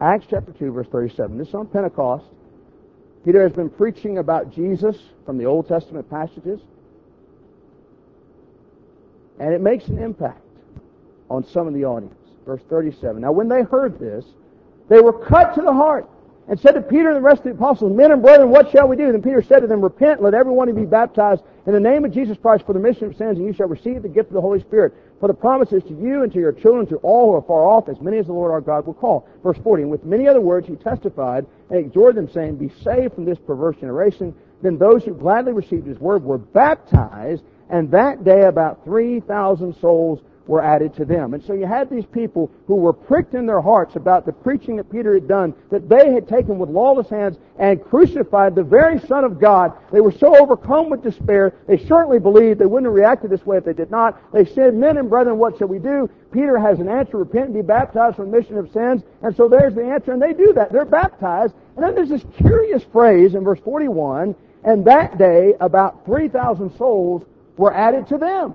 Acts 0.00 0.26
chapter 0.30 0.52
2, 0.52 0.72
verse 0.72 0.86
37. 0.92 1.38
This 1.38 1.48
is 1.48 1.54
on 1.54 1.66
Pentecost. 1.66 2.24
Peter 3.24 3.42
has 3.42 3.52
been 3.52 3.68
preaching 3.68 4.18
about 4.18 4.50
Jesus 4.54 4.96
from 5.26 5.36
the 5.36 5.44
Old 5.44 5.68
Testament 5.68 6.08
passages. 6.08 6.60
And 9.40 9.52
it 9.52 9.60
makes 9.60 9.88
an 9.88 9.98
impact 9.98 10.40
on 11.28 11.44
some 11.44 11.66
of 11.66 11.74
the 11.74 11.84
audience. 11.84 12.14
Verse 12.46 12.62
37. 12.68 13.20
Now 13.20 13.32
when 13.32 13.48
they 13.48 13.62
heard 13.62 13.98
this, 13.98 14.24
they 14.88 15.00
were 15.00 15.12
cut 15.12 15.54
to 15.54 15.62
the 15.62 15.72
heart 15.72 16.08
and 16.48 16.58
said 16.58 16.72
to 16.72 16.82
Peter 16.82 17.08
and 17.08 17.16
the 17.16 17.20
rest 17.20 17.38
of 17.38 17.44
the 17.44 17.50
apostles, 17.50 17.96
Men 17.96 18.10
and 18.10 18.20
brethren, 18.20 18.50
what 18.50 18.70
shall 18.70 18.88
we 18.88 18.96
do? 18.96 19.12
Then 19.12 19.22
Peter 19.22 19.40
said 19.40 19.60
to 19.60 19.68
them, 19.68 19.80
Repent, 19.80 20.20
let 20.20 20.34
every 20.34 20.52
one 20.52 20.68
of 20.68 20.76
you 20.76 20.82
be 20.82 20.90
baptized 20.90 21.42
in 21.66 21.72
the 21.72 21.80
name 21.80 22.04
of 22.04 22.12
Jesus 22.12 22.36
Christ 22.36 22.66
for 22.66 22.72
the 22.72 22.80
remission 22.80 23.06
of 23.06 23.16
sins, 23.16 23.38
and 23.38 23.46
you 23.46 23.52
shall 23.52 23.68
receive 23.68 24.02
the 24.02 24.08
gift 24.08 24.30
of 24.30 24.34
the 24.34 24.40
Holy 24.40 24.58
Spirit. 24.58 24.92
For 25.20 25.28
the 25.28 25.34
promise 25.34 25.72
is 25.72 25.84
to 25.84 25.94
you 25.94 26.24
and 26.24 26.32
to 26.32 26.40
your 26.40 26.50
children, 26.50 26.86
to 26.88 26.96
all 26.96 27.30
who 27.30 27.36
are 27.36 27.42
far 27.42 27.62
off, 27.62 27.88
as 27.88 28.00
many 28.00 28.18
as 28.18 28.26
the 28.26 28.32
Lord 28.32 28.50
our 28.50 28.60
God 28.60 28.84
will 28.84 28.94
call. 28.94 29.28
Verse 29.44 29.58
40, 29.62 29.84
And 29.84 29.90
with 29.92 30.04
many 30.04 30.26
other 30.26 30.40
words 30.40 30.66
he 30.66 30.74
testified 30.74 31.46
and 31.70 31.78
exhorted 31.78 32.16
them, 32.16 32.28
saying, 32.32 32.56
Be 32.56 32.72
saved 32.82 33.14
from 33.14 33.26
this 33.26 33.38
perverse 33.38 33.76
generation. 33.76 34.34
Then 34.60 34.76
those 34.76 35.04
who 35.04 35.14
gladly 35.14 35.52
received 35.52 35.86
his 35.86 35.98
word 35.98 36.24
were 36.24 36.38
baptized, 36.38 37.44
and 37.70 37.90
that 37.92 38.24
day 38.24 38.42
about 38.42 38.84
3,000 38.84 39.74
souls 39.80 40.20
were 40.50 40.62
added 40.62 40.92
to 40.96 41.04
them. 41.04 41.32
And 41.32 41.44
so 41.44 41.52
you 41.52 41.64
had 41.64 41.88
these 41.88 42.04
people 42.06 42.50
who 42.66 42.74
were 42.74 42.92
pricked 42.92 43.34
in 43.34 43.46
their 43.46 43.60
hearts 43.60 43.94
about 43.94 44.26
the 44.26 44.32
preaching 44.32 44.76
that 44.76 44.90
Peter 44.90 45.14
had 45.14 45.28
done, 45.28 45.54
that 45.70 45.88
they 45.88 46.12
had 46.12 46.26
taken 46.28 46.58
with 46.58 46.68
lawless 46.68 47.08
hands 47.08 47.38
and 47.58 47.82
crucified 47.82 48.56
the 48.56 48.64
very 48.64 48.98
Son 48.98 49.22
of 49.22 49.38
God. 49.40 49.72
They 49.92 50.00
were 50.00 50.10
so 50.10 50.36
overcome 50.36 50.90
with 50.90 51.04
despair, 51.04 51.54
they 51.68 51.78
certainly 51.78 52.18
believed 52.18 52.58
they 52.58 52.66
wouldn't 52.66 52.86
have 52.86 52.94
reacted 52.94 53.30
this 53.30 53.46
way 53.46 53.58
if 53.58 53.64
they 53.64 53.72
did 53.72 53.92
not. 53.92 54.20
They 54.32 54.44
said, 54.44 54.74
Men 54.74 54.96
and 54.96 55.08
brethren, 55.08 55.38
what 55.38 55.56
shall 55.56 55.68
we 55.68 55.78
do? 55.78 56.10
Peter 56.32 56.58
has 56.58 56.80
an 56.80 56.88
answer, 56.88 57.16
repent 57.16 57.46
and 57.46 57.54
be 57.54 57.62
baptized 57.62 58.16
for 58.16 58.24
remission 58.24 58.58
of 58.58 58.72
sins. 58.72 59.02
And 59.22 59.34
so 59.36 59.48
there's 59.48 59.74
the 59.74 59.84
answer, 59.84 60.10
and 60.10 60.20
they 60.20 60.32
do 60.32 60.52
that. 60.54 60.72
They're 60.72 60.84
baptized. 60.84 61.54
And 61.76 61.84
then 61.84 61.94
there's 61.94 62.08
this 62.08 62.24
curious 62.36 62.82
phrase 62.92 63.36
in 63.36 63.44
verse 63.44 63.60
41, 63.60 64.34
and 64.64 64.84
that 64.84 65.16
day 65.16 65.54
about 65.60 66.04
3,000 66.04 66.76
souls 66.76 67.22
were 67.60 67.74
added 67.74 68.08
to 68.08 68.16
them. 68.16 68.54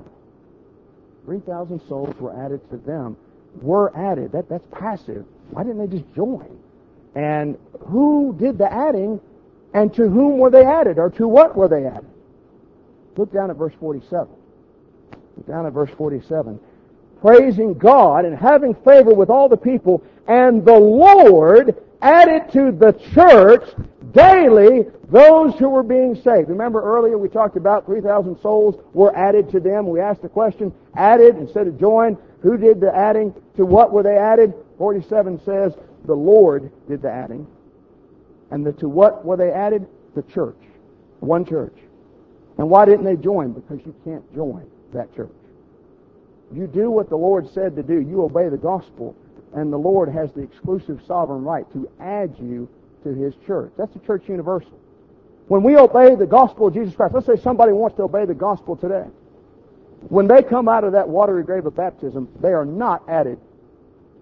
3,000 1.25 1.79
souls 1.87 2.15
were 2.19 2.35
added 2.43 2.59
to 2.71 2.77
them. 2.77 3.15
Were 3.61 3.95
added. 3.95 4.31
That, 4.31 4.49
that's 4.49 4.65
passive. 4.71 5.25
Why 5.51 5.63
didn't 5.63 5.77
they 5.77 5.97
just 5.99 6.11
join? 6.15 6.57
And 7.13 7.55
who 7.81 8.35
did 8.39 8.57
the 8.57 8.71
adding? 8.71 9.21
And 9.75 9.93
to 9.93 10.09
whom 10.09 10.39
were 10.39 10.49
they 10.49 10.65
added? 10.65 10.97
Or 10.97 11.11
to 11.11 11.27
what 11.27 11.55
were 11.55 11.67
they 11.67 11.85
added? 11.85 12.09
Look 13.15 13.31
down 13.31 13.51
at 13.51 13.57
verse 13.57 13.73
47. 13.79 14.27
Look 15.37 15.47
down 15.47 15.67
at 15.67 15.73
verse 15.73 15.91
47. 15.97 16.59
Praising 17.21 17.75
God 17.75 18.25
and 18.25 18.35
having 18.35 18.73
favor 18.73 19.13
with 19.13 19.29
all 19.29 19.47
the 19.47 19.57
people, 19.57 20.03
and 20.27 20.65
the 20.65 20.79
Lord 20.79 21.75
added 22.01 22.51
to 22.53 22.71
the 22.71 22.93
church 23.13 23.69
daily 24.15 24.85
those 25.09 25.53
who 25.55 25.69
were 25.69 25.83
being 25.83 26.15
saved. 26.15 26.49
Remember 26.49 26.81
earlier 26.81 27.17
we 27.17 27.29
talked 27.29 27.57
about 27.57 27.85
3,000 27.85 28.39
souls 28.41 28.75
were 28.93 29.15
added 29.15 29.51
to 29.51 29.59
them. 29.59 29.87
We 29.87 29.99
asked 29.99 30.21
the 30.21 30.29
question, 30.29 30.73
added 30.95 31.37
instead 31.37 31.67
of 31.67 31.79
joined. 31.79 32.17
Who 32.41 32.57
did 32.57 32.79
the 32.79 32.95
adding? 32.95 33.33
To 33.57 33.65
what 33.65 33.91
were 33.91 34.03
they 34.03 34.17
added? 34.17 34.53
47 34.77 35.41
says, 35.45 35.73
the 36.05 36.15
Lord 36.15 36.71
did 36.87 37.01
the 37.01 37.11
adding. 37.11 37.47
And 38.51 38.65
the, 38.65 38.73
to 38.73 38.89
what 38.89 39.25
were 39.25 39.37
they 39.37 39.51
added? 39.51 39.87
The 40.15 40.23
church. 40.23 40.57
One 41.19 41.45
church. 41.45 41.77
And 42.57 42.69
why 42.69 42.85
didn't 42.85 43.05
they 43.05 43.15
join? 43.15 43.51
Because 43.51 43.79
you 43.85 43.93
can't 44.03 44.33
join 44.33 44.69
that 44.93 45.13
church. 45.15 45.31
You 46.53 46.67
do 46.67 46.89
what 46.89 47.09
the 47.09 47.15
Lord 47.15 47.49
said 47.53 47.75
to 47.75 47.83
do. 47.83 47.99
You 47.99 48.23
obey 48.23 48.49
the 48.49 48.57
gospel. 48.57 49.15
And 49.53 49.73
the 49.73 49.77
Lord 49.77 50.09
has 50.09 50.31
the 50.31 50.41
exclusive 50.41 51.01
sovereign 51.07 51.43
right 51.43 51.69
to 51.73 51.89
add 51.99 52.35
you 52.39 52.69
to 53.05 53.13
His 53.13 53.33
church. 53.47 53.71
That's 53.77 53.93
the 53.93 53.99
church 53.99 54.23
universal. 54.27 54.77
When 55.47 55.63
we 55.63 55.77
obey 55.77 56.15
the 56.15 56.25
gospel 56.25 56.67
of 56.67 56.73
Jesus 56.73 56.95
Christ, 56.95 57.13
let's 57.13 57.27
say 57.27 57.37
somebody 57.37 57.71
wants 57.71 57.95
to 57.97 58.03
obey 58.03 58.25
the 58.25 58.33
gospel 58.33 58.75
today. 58.75 59.05
When 60.09 60.27
they 60.27 60.43
come 60.43 60.67
out 60.67 60.83
of 60.83 60.91
that 60.93 61.07
watery 61.07 61.43
grave 61.43 61.65
of 61.65 61.75
baptism, 61.75 62.27
they 62.41 62.51
are 62.51 62.65
not 62.65 63.07
added 63.07 63.39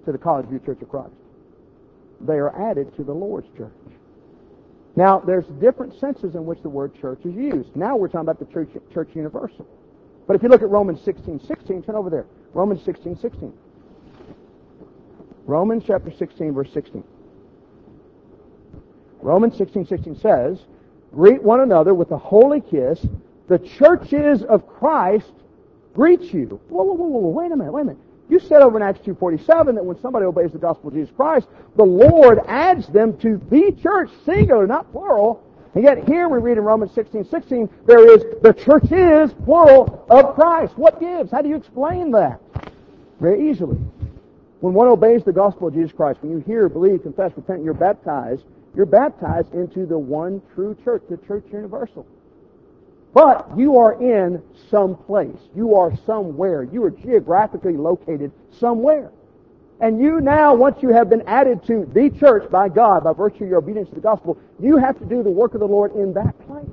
to 0.05 0.11
the 0.11 0.17
College 0.17 0.47
View 0.47 0.59
Church 0.59 0.81
of 0.81 0.89
Christ. 0.89 1.13
They 2.21 2.35
are 2.35 2.55
added 2.69 2.95
to 2.97 3.03
the 3.03 3.13
Lord's 3.13 3.47
church. 3.57 3.71
Now, 4.95 5.19
there's 5.19 5.45
different 5.59 5.99
senses 5.99 6.35
in 6.35 6.45
which 6.45 6.61
the 6.61 6.69
word 6.69 6.93
church 6.99 7.19
is 7.25 7.33
used. 7.33 7.75
Now 7.75 7.95
we're 7.95 8.07
talking 8.07 8.21
about 8.21 8.39
the 8.39 8.53
church, 8.53 8.69
church 8.93 9.09
universal. 9.15 9.65
But 10.27 10.35
if 10.35 10.43
you 10.43 10.49
look 10.49 10.61
at 10.61 10.69
Romans 10.69 11.01
16, 11.01 11.39
16, 11.39 11.83
turn 11.83 11.95
over 11.95 12.09
there. 12.09 12.25
Romans 12.53 12.83
16, 12.83 13.17
16. 13.17 13.53
Romans 15.45 15.83
chapter 15.85 16.11
16, 16.11 16.53
verse 16.53 16.71
16. 16.73 17.03
Romans 19.23 19.57
16, 19.57 19.87
16 19.87 20.19
says, 20.19 20.59
Greet 21.13 21.41
one 21.41 21.61
another 21.61 21.93
with 21.93 22.11
a 22.11 22.17
holy 22.17 22.61
kiss. 22.61 23.05
The 23.47 23.59
churches 23.59 24.43
of 24.43 24.67
Christ 24.67 25.31
greet 25.93 26.33
you. 26.33 26.59
Whoa, 26.69 26.83
whoa, 26.83 26.93
whoa, 26.93 27.07
whoa, 27.07 27.29
wait 27.29 27.51
a 27.51 27.55
minute, 27.55 27.71
wait 27.71 27.81
a 27.81 27.85
minute. 27.85 28.01
You 28.29 28.39
said 28.39 28.61
over 28.61 28.77
in 28.77 28.83
Acts 28.83 28.99
2.47 29.05 29.75
that 29.75 29.85
when 29.85 29.99
somebody 30.01 30.25
obeys 30.25 30.51
the 30.51 30.57
gospel 30.57 30.89
of 30.89 30.95
Jesus 30.95 31.13
Christ, 31.15 31.47
the 31.75 31.83
Lord 31.83 32.39
adds 32.47 32.87
them 32.87 33.17
to 33.19 33.39
the 33.49 33.75
church, 33.81 34.09
singular, 34.25 34.65
not 34.65 34.91
plural. 34.91 35.43
And 35.75 35.83
yet 35.83 36.07
here 36.07 36.29
we 36.29 36.39
read 36.39 36.57
in 36.57 36.63
Romans 36.63 36.91
16, 36.93 37.25
16, 37.29 37.69
there 37.85 38.13
is, 38.13 38.23
the 38.41 38.53
church 38.53 38.91
is, 38.91 39.33
plural, 39.45 40.05
of 40.09 40.35
Christ. 40.35 40.77
What 40.77 40.99
gives? 40.99 41.31
How 41.31 41.41
do 41.41 41.49
you 41.49 41.55
explain 41.55 42.11
that? 42.11 42.39
Very 43.19 43.49
easily. 43.49 43.77
When 44.61 44.73
one 44.73 44.87
obeys 44.87 45.23
the 45.23 45.33
gospel 45.33 45.67
of 45.67 45.73
Jesus 45.73 45.91
Christ, 45.91 46.21
when 46.21 46.31
you 46.31 46.39
hear, 46.39 46.69
believe, 46.69 47.03
confess, 47.03 47.31
repent, 47.35 47.57
and 47.57 47.65
you're 47.65 47.73
baptized, 47.73 48.43
you're 48.75 48.85
baptized 48.85 49.53
into 49.53 49.85
the 49.85 49.97
one 49.97 50.41
true 50.53 50.75
church, 50.83 51.03
the 51.09 51.17
church 51.17 51.45
universal. 51.51 52.05
But 53.13 53.55
you 53.55 53.77
are 53.77 54.01
in 54.01 54.41
some 54.71 54.95
place. 54.95 55.37
You 55.55 55.75
are 55.75 55.95
somewhere. 56.05 56.63
You 56.63 56.83
are 56.83 56.89
geographically 56.89 57.77
located 57.77 58.31
somewhere. 58.59 59.11
And 59.79 60.01
you 60.01 60.21
now, 60.21 60.55
once 60.55 60.81
you 60.81 60.89
have 60.89 61.09
been 61.09 61.23
added 61.27 61.63
to 61.67 61.85
the 61.93 62.09
church 62.09 62.49
by 62.49 62.69
God, 62.69 63.03
by 63.03 63.13
virtue 63.13 63.43
of 63.43 63.49
your 63.49 63.59
obedience 63.59 63.89
to 63.89 63.95
the 63.95 64.01
gospel, 64.01 64.37
you 64.59 64.77
have 64.77 64.97
to 64.99 65.05
do 65.05 65.21
the 65.21 65.29
work 65.29 65.53
of 65.53 65.59
the 65.59 65.67
Lord 65.67 65.95
in 65.95 66.13
that 66.13 66.39
place. 66.47 66.65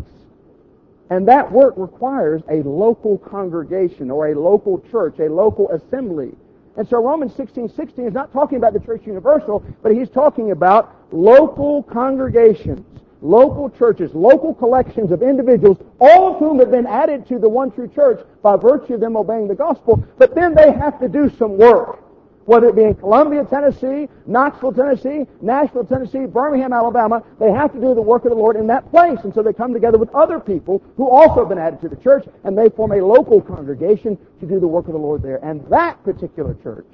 And 1.11 1.27
that 1.29 1.51
work 1.51 1.75
requires 1.77 2.41
a 2.49 2.63
local 2.63 3.19
congregation 3.19 4.11
or 4.11 4.29
a 4.29 4.39
local 4.39 4.81
church, 4.91 5.19
a 5.19 5.29
local 5.29 5.69
assembly. 5.71 6.33
And 6.77 6.89
so 6.89 7.03
Romans 7.03 7.35
16, 7.35 7.69
16 7.71 8.07
is 8.07 8.15
not 8.15 8.33
talking 8.33 8.59
about 8.59 8.73
the 8.73 8.81
church 8.81 9.03
universal, 9.07 9.65
but 9.83 9.93
he's 9.93 10.09
talking 10.09 10.53
about 10.53 10.95
local 11.13 11.83
congregations, 11.83 12.85
local 13.23 13.69
churches, 13.71 14.15
local 14.15 14.55
collections 14.55 15.11
of 15.11 15.23
individuals, 15.23 15.79
all 16.01 16.33
of 16.33 16.39
whom 16.39 16.59
have 16.59 16.71
been 16.71 16.87
added 16.87 17.27
to 17.29 17.39
the 17.39 17.49
one 17.49 17.71
true 17.71 17.89
church 17.89 18.25
by 18.43 18.57
virtue 18.57 18.95
of 18.95 19.01
them 19.01 19.17
obeying 19.17 19.49
the 19.49 19.55
gospel, 19.55 20.03
but 20.17 20.35
then 20.35 20.55
they 20.55 20.73
have 20.73 20.99
to 21.01 21.09
do 21.09 21.31
some 21.39 21.59
work. 21.59 21.99
Whether 22.47 22.69
it 22.69 22.77
be 22.77 22.83
in 22.83 22.95
Columbia, 22.95 23.45
Tennessee, 23.45 24.09
Knoxville, 24.27 24.73
Tennessee, 24.73 25.27
Nashville, 25.41 25.85
Tennessee, 25.85 26.27
Birmingham, 26.27 26.73
Alabama, 26.73 27.23
they 27.39 27.51
have 27.51 27.73
to 27.73 27.81
do 27.81 27.95
the 27.95 28.03
work 28.03 28.25
of 28.25 28.31
the 28.31 28.37
Lord 28.37 28.57
in 28.57 28.67
that 28.69 28.91
place. 28.91 29.19
And 29.25 29.35
so 29.35 29.43
they 29.43 29.53
come 29.53 29.73
together 29.73 29.99
with 29.99 30.13
other 30.15 30.41
people 30.41 30.83
who 30.97 31.09
also 31.09 31.41
have 31.41 31.49
been 31.49 31.59
added 31.59 31.81
to 31.83 31.89
the 31.89 31.97
church, 31.97 32.27
and 32.45 32.57
they 32.57 32.71
form 32.71 32.93
a 32.93 33.05
local 33.05 33.41
congregation 33.41 34.19
to 34.41 34.47
do 34.47 34.59
the 34.59 34.67
work 34.67 34.87
of 34.87 34.93
the 34.93 34.99
Lord 34.99 35.23
there. 35.23 35.37
And 35.45 35.65
that 35.71 36.03
particular 36.03 36.55
church, 36.63 36.89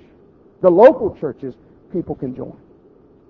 the 0.62 0.70
local 0.70 1.16
churches, 1.16 1.54
people 1.92 2.14
can 2.14 2.34
join. 2.34 2.56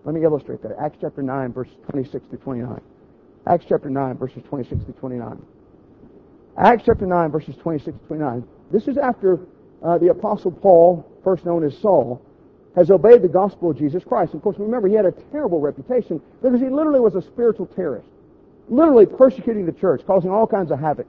Let 0.05 0.15
me 0.15 0.23
illustrate 0.23 0.63
that. 0.63 0.77
Acts 0.81 0.99
chapter 1.01 1.23
9, 1.23 1.53
verses 1.53 1.75
26 1.91 2.27
to 2.31 2.37
29. 2.39 2.81
Acts 3.47 3.67
chapter 3.69 3.91
9, 3.91 4.17
verses 4.17 4.43
26 4.49 4.85
to 4.85 4.93
29. 4.93 5.43
Acts 6.59 6.85
chapter 6.87 7.07
9, 7.07 7.31
verses 7.31 7.55
26 7.57 7.99
to 7.99 8.07
29. 8.07 8.45
This 8.73 8.89
is 8.89 8.97
after 8.97 9.41
uh, 9.87 9.99
the 9.99 10.09
Apostle 10.09 10.51
Paul, 10.51 11.07
first 11.23 11.45
known 11.45 11.63
as 11.63 11.77
Saul, 11.79 12.21
has 12.75 12.91
obeyed 12.91 13.23
the 13.23 13.29
gospel 13.29 13.71
of 13.71 13.79
Jesus 13.79 14.03
Christ. 14.05 14.35
Of 14.35 14.43
course, 14.43 14.59
remember, 14.59 14.89
he 14.89 14.95
had 14.95 15.07
a 15.07 15.13
terrible 15.13 15.61
reputation 15.61 16.21
because 16.43 16.61
he 16.61 16.69
literally 16.69 17.01
was 17.01 17.15
a 17.15 17.23
spiritual 17.23 17.67
terrorist, 17.67 18.09
literally 18.69 19.07
persecuting 19.07 19.65
the 19.65 19.73
church, 19.73 20.03
causing 20.07 20.31
all 20.31 20.47
kinds 20.47 20.73
of 20.73 20.81
havoc. 20.81 21.07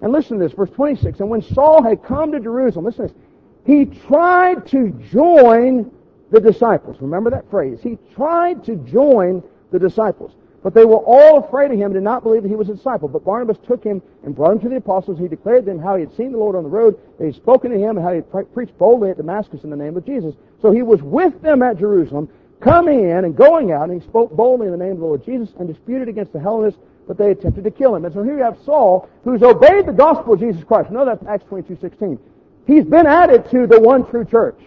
And 0.00 0.12
listen 0.12 0.38
to 0.38 0.44
this, 0.44 0.52
verse 0.52 0.70
26. 0.70 1.18
And 1.20 1.28
when 1.28 1.42
Saul 1.42 1.82
had 1.82 2.04
come 2.04 2.30
to 2.32 2.40
Jerusalem, 2.40 2.84
listen 2.84 3.08
to 3.08 3.12
this, 3.12 3.22
he 3.66 3.84
tried 4.06 4.66
to 4.68 4.90
join 5.10 5.90
the 6.30 6.40
disciples. 6.40 6.96
Remember 7.00 7.30
that 7.30 7.50
phrase. 7.50 7.80
He 7.82 7.98
tried 8.14 8.64
to 8.64 8.76
join 8.76 9.42
the 9.72 9.78
disciples. 9.78 10.32
But 10.62 10.74
they 10.74 10.84
were 10.84 10.98
all 10.98 11.38
afraid 11.38 11.70
of 11.70 11.78
him 11.78 11.86
and 11.86 11.94
did 11.94 12.02
not 12.02 12.22
believe 12.22 12.42
that 12.42 12.48
he 12.48 12.54
was 12.54 12.68
a 12.68 12.74
disciple. 12.74 13.08
But 13.08 13.24
Barnabas 13.24 13.56
took 13.66 13.82
him 13.82 14.02
and 14.22 14.34
brought 14.34 14.52
him 14.52 14.60
to 14.60 14.68
the 14.68 14.76
apostles. 14.76 15.18
He 15.18 15.26
declared 15.26 15.64
to 15.64 15.70
them 15.70 15.80
how 15.80 15.96
he 15.96 16.04
had 16.04 16.14
seen 16.16 16.32
the 16.32 16.38
Lord 16.38 16.54
on 16.54 16.64
the 16.64 16.68
road, 16.68 16.98
that 17.18 17.24
he 17.24 17.32
had 17.32 17.36
spoken 17.36 17.70
to 17.70 17.78
him, 17.78 17.96
and 17.96 18.04
how 18.04 18.10
he 18.10 18.16
had 18.16 18.30
pre- 18.30 18.44
preached 18.44 18.76
boldly 18.76 19.10
at 19.10 19.16
Damascus 19.16 19.64
in 19.64 19.70
the 19.70 19.76
name 19.76 19.96
of 19.96 20.04
Jesus. 20.04 20.34
So 20.60 20.70
he 20.70 20.82
was 20.82 21.02
with 21.02 21.40
them 21.40 21.62
at 21.62 21.78
Jerusalem, 21.78 22.28
coming 22.60 23.08
in 23.08 23.24
and 23.24 23.34
going 23.34 23.72
out, 23.72 23.88
and 23.88 24.02
he 24.02 24.06
spoke 24.06 24.32
boldly 24.32 24.66
in 24.66 24.72
the 24.72 24.78
name 24.78 24.92
of 24.92 24.98
the 24.98 25.04
Lord 25.06 25.24
Jesus 25.24 25.48
and 25.58 25.66
disputed 25.66 26.08
against 26.08 26.34
the 26.34 26.40
Hellenists, 26.40 26.78
but 27.08 27.16
they 27.16 27.30
attempted 27.30 27.64
to 27.64 27.70
kill 27.70 27.96
him. 27.96 28.04
And 28.04 28.12
so 28.12 28.22
here 28.22 28.36
you 28.36 28.42
have 28.42 28.58
Saul, 28.64 29.08
who's 29.24 29.42
obeyed 29.42 29.86
the 29.86 29.92
gospel 29.92 30.34
of 30.34 30.40
Jesus 30.40 30.62
Christ. 30.62 30.90
No, 30.90 31.06
that's 31.06 31.24
Acts 31.26 31.46
22, 31.48 31.78
16. 31.80 32.18
He's 32.66 32.84
been 32.84 33.06
added 33.06 33.50
to 33.50 33.66
the 33.66 33.80
one 33.80 34.06
true 34.10 34.26
church. 34.26 34.60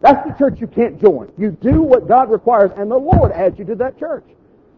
That's 0.00 0.26
the 0.26 0.34
church 0.34 0.60
you 0.60 0.66
can't 0.66 1.00
join. 1.00 1.32
You 1.38 1.52
do 1.52 1.80
what 1.80 2.08
God 2.08 2.30
requires, 2.30 2.72
and 2.76 2.90
the 2.90 2.98
Lord 2.98 3.30
adds 3.30 3.58
you 3.58 3.64
to 3.66 3.76
that 3.76 3.98
church. 3.98 4.24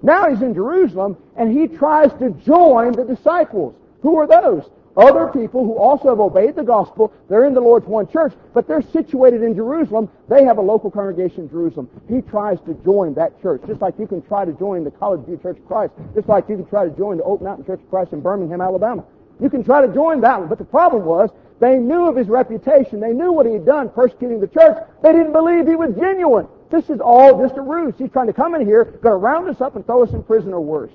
Now 0.03 0.29
he's 0.29 0.43
in 0.43 0.55
Jerusalem, 0.55 1.17
and 1.37 1.57
he 1.57 1.67
tries 1.67 2.13
to 2.21 2.31
join 2.45 2.93
the 2.93 3.05
disciples. 3.05 3.75
Who 4.03 4.17
are 4.17 4.27
those? 4.27 4.69
Other 4.97 5.29
people 5.29 5.65
who 5.65 5.77
also 5.77 6.09
have 6.09 6.19
obeyed 6.19 6.57
the 6.57 6.65
gospel. 6.65 7.13
They're 7.29 7.45
in 7.45 7.55
the 7.55 7.61
Lord's 7.61 7.87
one 7.87 8.09
church, 8.09 8.33
but 8.53 8.67
they're 8.67 8.83
situated 8.83 9.43
in 9.43 9.55
Jerusalem. 9.55 10.11
They 10.29 10.45
have 10.45 10.59
a 10.59 10.61
local 10.61 10.91
congregation 10.91 11.43
in 11.43 11.51
Jerusalem. 11.51 11.89
He 12.09 12.21
tries 12.21 12.59
to 12.63 12.75
join 12.85 13.15
that 13.15 13.41
church, 13.41 13.63
just 13.67 13.81
like 13.81 13.95
you 13.97 14.09
can 14.09 14.23
try 14.23 14.45
to 14.45 14.53
join 14.53 14.83
the 14.83 14.91
College 14.91 15.25
View 15.27 15.37
Church 15.37 15.59
of 15.59 15.67
Christ, 15.69 15.93
just 16.15 16.29
like 16.29 16.49
you 16.49 16.57
can 16.57 16.67
try 16.67 16.85
to 16.85 16.91
join 16.91 17.19
the 17.19 17.23
Oak 17.23 17.41
Mountain 17.43 17.67
Church 17.67 17.81
of 17.81 17.91
Christ 17.91 18.13
in 18.13 18.21
Birmingham, 18.21 18.61
Alabama. 18.61 19.05
You 19.41 19.49
can 19.49 19.63
try 19.63 19.87
to 19.87 19.93
join 19.93 20.21
that 20.23 20.41
one, 20.41 20.49
but 20.49 20.59
the 20.59 20.65
problem 20.65 21.05
was 21.05 21.31
they 21.61 21.77
knew 21.77 22.07
of 22.07 22.17
his 22.17 22.27
reputation. 22.29 22.99
They 22.99 23.13
knew 23.13 23.33
what 23.33 23.47
he 23.47 23.53
had 23.53 23.67
done 23.67 23.91
persecuting 23.91 24.41
the 24.41 24.49
church. 24.49 24.77
They 25.03 25.13
didn't 25.13 25.33
believe 25.33 25.69
he 25.69 25.77
was 25.77 25.95
genuine. 25.95 26.49
This 26.71 26.91
is 26.91 27.01
all 27.01 27.41
just 27.41 27.57
a 27.57 27.63
ruse. 27.63 27.95
He's 27.97 28.11
trying 28.11 28.27
to 28.27 28.33
come 28.33 28.55
in 28.55 28.67
here, 28.67 28.85
going 28.85 29.13
to 29.13 29.17
round 29.17 29.49
us 29.49 29.61
up 29.61 29.77
and 29.77 29.87
throw 29.87 30.03
us 30.03 30.13
in 30.13 30.23
prison 30.23 30.53
or 30.53 30.61
worse. 30.61 30.93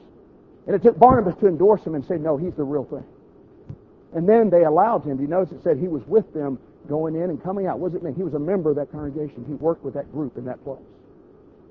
And 0.67 0.75
it 0.75 0.83
took 0.83 0.97
Barnabas 0.97 1.35
to 1.41 1.47
endorse 1.47 1.83
him 1.83 1.95
and 1.95 2.05
say, 2.05 2.17
no, 2.17 2.37
he's 2.37 2.53
the 2.53 2.63
real 2.63 2.85
thing. 2.85 3.03
And 4.13 4.29
then 4.29 4.49
they 4.49 4.63
allowed 4.63 5.03
him. 5.03 5.17
Do 5.17 5.23
you 5.23 5.29
notice 5.29 5.51
it 5.51 5.63
said 5.63 5.77
he 5.77 5.87
was 5.87 6.03
with 6.05 6.31
them 6.33 6.59
going 6.87 7.15
in 7.15 7.29
and 7.29 7.41
coming 7.41 7.65
out? 7.65 7.79
What 7.79 7.91
does 7.91 8.01
it 8.01 8.03
mean? 8.03 8.15
He 8.15 8.23
was 8.23 8.35
a 8.35 8.39
member 8.39 8.69
of 8.69 8.75
that 8.75 8.91
congregation. 8.91 9.43
He 9.47 9.53
worked 9.53 9.83
with 9.83 9.95
that 9.95 10.11
group 10.11 10.37
in 10.37 10.45
that 10.45 10.63
place. 10.63 10.79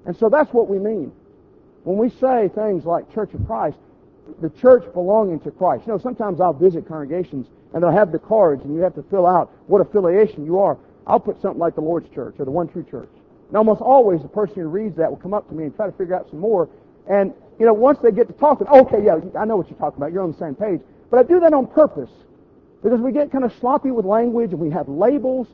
And 0.05 0.17
so 0.17 0.29
that's 0.29 0.53
what 0.53 0.69
we 0.69 0.79
mean. 0.79 1.13
When 1.85 1.97
we 1.97 2.11
say 2.11 2.49
things 2.55 2.85
like 2.85 3.13
Church 3.15 3.33
of 3.35 3.47
Christ, 3.47 3.79
the 4.41 4.51
church 4.51 4.85
belonging 4.93 5.41
to 5.41 5.51
Christ. 5.51 5.87
You 5.87 5.93
know, 5.93 5.99
sometimes 5.99 6.41
I'll 6.41 6.53
visit 6.53 6.87
congregations 6.87 7.47
and 7.73 7.83
they'll 7.83 7.91
have 7.91 8.13
the 8.13 8.19
cards 8.19 8.63
and 8.65 8.75
you 8.75 8.81
have 8.81 8.95
to 8.95 9.03
fill 9.05 9.27
out 9.27 9.51
what 9.67 9.81
affiliation 9.81 10.45
you 10.45 10.59
are. 10.59 10.79
I'll 11.07 11.21
put 11.21 11.41
something 11.41 11.59
like 11.59 11.75
the 11.75 11.81
Lord's 11.81 12.09
Church 12.11 12.37
or 12.39 12.45
the 12.45 12.51
One 12.51 12.69
True 12.69 12.85
Church. 12.89 13.11
And 13.53 13.59
almost 13.59 13.83
always 13.83 14.23
the 14.23 14.29
person 14.29 14.63
who 14.63 14.69
reads 14.69 14.97
that 14.97 15.11
will 15.11 15.19
come 15.19 15.35
up 15.35 15.47
to 15.51 15.55
me 15.55 15.65
and 15.65 15.77
try 15.77 15.85
to 15.85 15.93
figure 15.93 16.17
out 16.17 16.27
some 16.31 16.39
more. 16.39 16.71
And, 17.07 17.35
you 17.59 17.67
know, 17.67 17.75
once 17.75 17.99
they 17.99 18.11
get 18.11 18.27
to 18.29 18.33
talking, 18.33 18.67
okay, 18.67 19.05
yeah, 19.05 19.19
I 19.39 19.45
know 19.45 19.59
what 19.59 19.69
you're 19.69 19.79
talking 19.79 19.99
about. 19.99 20.11
You're 20.11 20.23
on 20.23 20.33
the 20.33 20.39
same 20.39 20.55
page. 20.55 20.81
But 21.11 21.19
I 21.19 21.23
do 21.25 21.39
that 21.41 21.53
on 21.53 21.67
purpose 21.67 22.09
because 22.83 22.99
we 22.99 23.13
get 23.13 23.31
kind 23.31 23.45
of 23.45 23.53
sloppy 23.61 23.91
with 23.91 24.07
language 24.07 24.53
and 24.53 24.59
we 24.59 24.71
have 24.71 24.89
labels. 24.89 25.49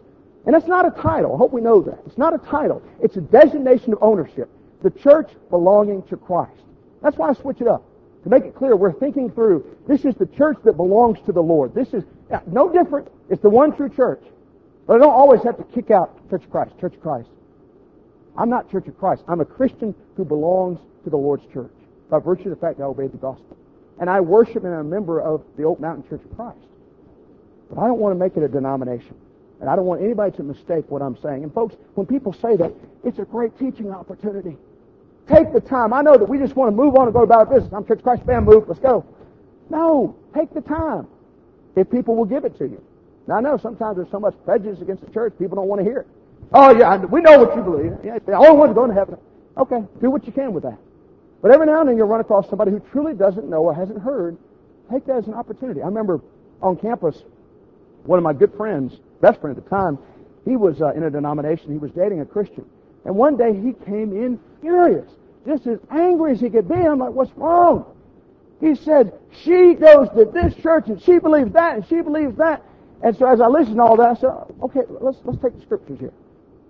And 0.46 0.54
it's 0.54 0.68
not 0.68 0.86
a 0.86 0.92
title. 1.02 1.34
I 1.34 1.38
hope 1.38 1.52
we 1.52 1.60
know 1.60 1.82
that. 1.82 1.98
It's 2.06 2.16
not 2.16 2.34
a 2.34 2.38
title. 2.38 2.84
It's 3.02 3.16
a 3.16 3.20
designation 3.20 3.92
of 3.92 3.98
ownership. 4.00 4.48
The 4.84 4.90
church 4.90 5.28
belonging 5.50 6.04
to 6.04 6.16
Christ. 6.16 6.62
That's 7.02 7.16
why 7.16 7.30
I 7.30 7.32
switch 7.32 7.60
it 7.60 7.66
up. 7.66 7.82
To 8.22 8.30
make 8.30 8.44
it 8.44 8.54
clear, 8.54 8.76
we're 8.76 8.92
thinking 8.92 9.28
through, 9.32 9.76
this 9.88 10.04
is 10.04 10.14
the 10.14 10.26
church 10.26 10.58
that 10.62 10.76
belongs 10.76 11.18
to 11.26 11.32
the 11.32 11.42
Lord. 11.42 11.74
This 11.74 11.92
is 11.92 12.04
no 12.46 12.72
different. 12.72 13.08
It's 13.28 13.42
the 13.42 13.50
one 13.50 13.74
true 13.74 13.88
church. 13.88 14.22
But 14.86 14.94
I 14.94 14.98
don't 15.00 15.12
always 15.12 15.42
have 15.42 15.56
to 15.56 15.64
kick 15.64 15.90
out 15.90 16.30
Church 16.30 16.44
of 16.44 16.50
Christ, 16.52 16.78
Church 16.80 16.94
of 16.94 17.00
Christ. 17.00 17.28
I'm 18.38 18.48
not 18.48 18.70
Church 18.70 18.86
of 18.86 18.96
Christ. 18.96 19.24
I'm 19.26 19.40
a 19.40 19.44
Christian 19.44 19.94
who 20.16 20.24
belongs 20.24 20.78
to 21.02 21.10
the 21.10 21.16
Lord's 21.16 21.44
church 21.52 21.72
by 22.08 22.20
virtue 22.20 22.44
of 22.44 22.50
the 22.50 22.56
fact 22.56 22.78
that 22.78 22.84
I 22.84 22.86
obey 22.86 23.08
the 23.08 23.16
gospel. 23.18 23.56
And 24.00 24.08
I 24.08 24.20
worship 24.20 24.62
and 24.62 24.72
I'm 24.72 24.80
a 24.80 24.84
member 24.84 25.20
of 25.20 25.42
the 25.56 25.64
Oak 25.64 25.80
Mountain 25.80 26.08
Church 26.08 26.22
of 26.24 26.36
Christ. 26.36 26.58
But 27.68 27.80
I 27.80 27.88
don't 27.88 27.98
want 27.98 28.14
to 28.14 28.18
make 28.18 28.36
it 28.36 28.44
a 28.44 28.48
denomination. 28.48 29.16
And 29.60 29.68
I 29.68 29.74
don't 29.74 29.86
want 29.86 30.02
anybody 30.02 30.36
to 30.36 30.44
mistake 30.44 30.84
what 30.88 31.02
I'm 31.02 31.20
saying. 31.20 31.42
And 31.42 31.52
folks, 31.52 31.74
when 31.94 32.06
people 32.06 32.32
say 32.32 32.56
that, 32.56 32.72
it's 33.02 33.18
a 33.18 33.24
great 33.24 33.58
teaching 33.58 33.90
opportunity. 33.90 34.56
Take 35.26 35.52
the 35.52 35.60
time. 35.60 35.92
I 35.92 36.02
know 36.02 36.16
that 36.16 36.28
we 36.28 36.38
just 36.38 36.54
want 36.54 36.70
to 36.70 36.76
move 36.76 36.94
on 36.94 37.08
and 37.08 37.12
go 37.12 37.22
about 37.22 37.48
our 37.48 37.54
business. 37.54 37.72
I'm 37.72 37.84
Church 37.84 37.98
of 37.98 38.04
Christ, 38.04 38.24
bam, 38.24 38.44
move, 38.44 38.68
let's 38.68 38.80
go. 38.80 39.04
No, 39.68 40.16
take 40.32 40.54
the 40.54 40.60
time. 40.60 41.08
If 41.74 41.90
people 41.90 42.14
will 42.14 42.24
give 42.24 42.44
it 42.44 42.56
to 42.58 42.64
you. 42.64 42.82
Now 43.26 43.36
I 43.36 43.40
know 43.40 43.58
sometimes 43.58 43.96
there's 43.96 44.10
so 44.10 44.20
much 44.20 44.34
prejudice 44.44 44.80
against 44.80 45.04
the 45.04 45.10
church, 45.10 45.34
people 45.38 45.56
don't 45.56 45.68
want 45.68 45.80
to 45.80 45.84
hear 45.84 46.00
it. 46.00 46.06
Oh 46.52 46.76
yeah, 46.76 46.96
we 46.96 47.20
know 47.20 47.38
what 47.38 47.56
you 47.56 47.62
believe. 47.62 47.92
Yeah, 48.04 48.18
the 48.24 48.32
only 48.32 48.56
ones 48.56 48.74
going 48.74 48.88
to 48.88 48.94
heaven. 48.94 49.18
Okay, 49.56 49.82
do 50.00 50.10
what 50.10 50.24
you 50.26 50.32
can 50.32 50.52
with 50.52 50.62
that. 50.62 50.78
But 51.42 51.50
every 51.50 51.66
now 51.66 51.80
and 51.80 51.88
then 51.88 51.96
you'll 51.96 52.08
run 52.08 52.20
across 52.20 52.48
somebody 52.48 52.70
who 52.70 52.80
truly 52.92 53.14
doesn't 53.14 53.48
know 53.48 53.62
or 53.62 53.74
hasn't 53.74 54.00
heard. 54.00 54.36
Take 54.90 55.06
that 55.06 55.18
as 55.18 55.26
an 55.26 55.34
opportunity. 55.34 55.82
I 55.82 55.86
remember 55.86 56.20
on 56.62 56.76
campus, 56.76 57.22
one 58.04 58.18
of 58.18 58.22
my 58.22 58.32
good 58.32 58.54
friends, 58.54 58.98
best 59.20 59.40
friend 59.40 59.56
at 59.56 59.62
the 59.62 59.70
time, 59.70 59.98
he 60.44 60.56
was 60.56 60.80
uh, 60.80 60.92
in 60.94 61.04
a 61.04 61.10
denomination. 61.10 61.70
He 61.70 61.78
was 61.78 61.90
dating 61.92 62.20
a 62.20 62.24
Christian. 62.24 62.64
And 63.04 63.14
one 63.14 63.36
day 63.36 63.54
he 63.54 63.72
came 63.84 64.12
in 64.12 64.40
furious, 64.60 65.08
just 65.46 65.66
as 65.66 65.78
angry 65.90 66.32
as 66.32 66.40
he 66.40 66.50
could 66.50 66.68
be. 66.68 66.74
I'm 66.74 66.98
like, 66.98 67.12
what's 67.12 67.32
wrong? 67.36 67.84
He 68.60 68.74
said, 68.74 69.12
she 69.44 69.74
goes 69.74 70.08
to 70.16 70.24
this 70.32 70.54
church 70.56 70.88
and 70.88 71.00
she 71.02 71.18
believes 71.18 71.52
that 71.52 71.76
and 71.76 71.86
she 71.86 72.00
believes 72.00 72.36
that. 72.38 72.62
And 73.02 73.16
so 73.16 73.26
as 73.26 73.40
I 73.40 73.46
listened 73.46 73.76
to 73.76 73.82
all 73.82 73.96
that, 73.96 74.16
I 74.16 74.20
said, 74.20 74.30
okay, 74.62 74.80
let's, 74.88 75.18
let's 75.24 75.40
take 75.40 75.54
the 75.54 75.62
scriptures 75.62 76.00
here. 76.00 76.12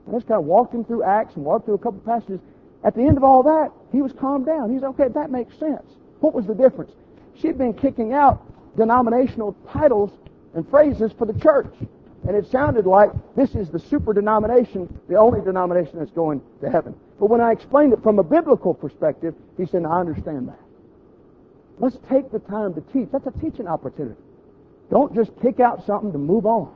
And 0.09 0.17
I 0.17 0.19
just 0.21 0.27
kind 0.27 0.41
of 0.41 0.47
walked 0.47 0.75
him 0.75 0.85
through 0.85 1.03
Acts 1.03 1.37
and 1.37 1.45
walked 1.45 1.67
through 1.67 1.75
a 1.75 1.79
couple 1.79 2.01
passages. 2.01 2.41
At 2.83 2.95
the 2.95 3.03
end 3.03 3.19
of 3.19 3.25
all 3.25 3.43
that, 3.43 3.71
he 3.93 4.01
was 4.01 4.13
calmed 4.13 4.47
down. 4.47 4.73
He 4.73 4.79
said, 4.79 4.87
okay, 4.89 5.09
that 5.09 5.31
makes 5.31 5.55
sense. 5.59 5.85
What 6.21 6.33
was 6.33 6.47
the 6.47 6.55
difference? 6.55 6.93
She'd 7.35 7.59
been 7.59 7.75
kicking 7.75 8.15
out 8.15 8.43
denominational 8.75 9.55
titles 9.71 10.11
and 10.55 10.67
phrases 10.71 11.13
for 11.19 11.27
the 11.27 11.39
church. 11.39 11.75
And 12.27 12.35
it 12.35 12.47
sounded 12.51 12.87
like 12.87 13.11
this 13.37 13.55
is 13.55 13.69
the 13.69 13.79
super 13.79 14.15
denomination, 14.15 14.99
the 15.09 15.17
only 15.17 15.43
denomination 15.43 15.99
that's 15.99 16.11
going 16.13 16.41
to 16.63 16.71
heaven. 16.71 16.95
But 17.21 17.27
when 17.27 17.43
I 17.43 17.53
explained 17.53 17.93
it 17.93 18.03
from 18.03 18.19
a 18.19 18.25
biblical 18.25 18.73
perspective, 18.73 19.35
he 19.59 19.67
said, 19.67 19.85
I 19.85 20.01
understand 20.01 20.49
that. 20.49 20.59
Let's 21.79 21.99
take 22.09 22.33
the 22.33 22.39
time 22.39 22.75
to 22.75 22.81
teach. 22.93 23.09
That's 23.13 23.27
a 23.27 23.41
teaching 23.41 23.69
opportunity. 23.69 24.21
Don't 24.91 25.15
just 25.15 25.31
kick 25.43 25.61
out 25.61 25.85
something 25.85 26.13
to 26.13 26.19
move 26.19 26.47
on. 26.47 26.75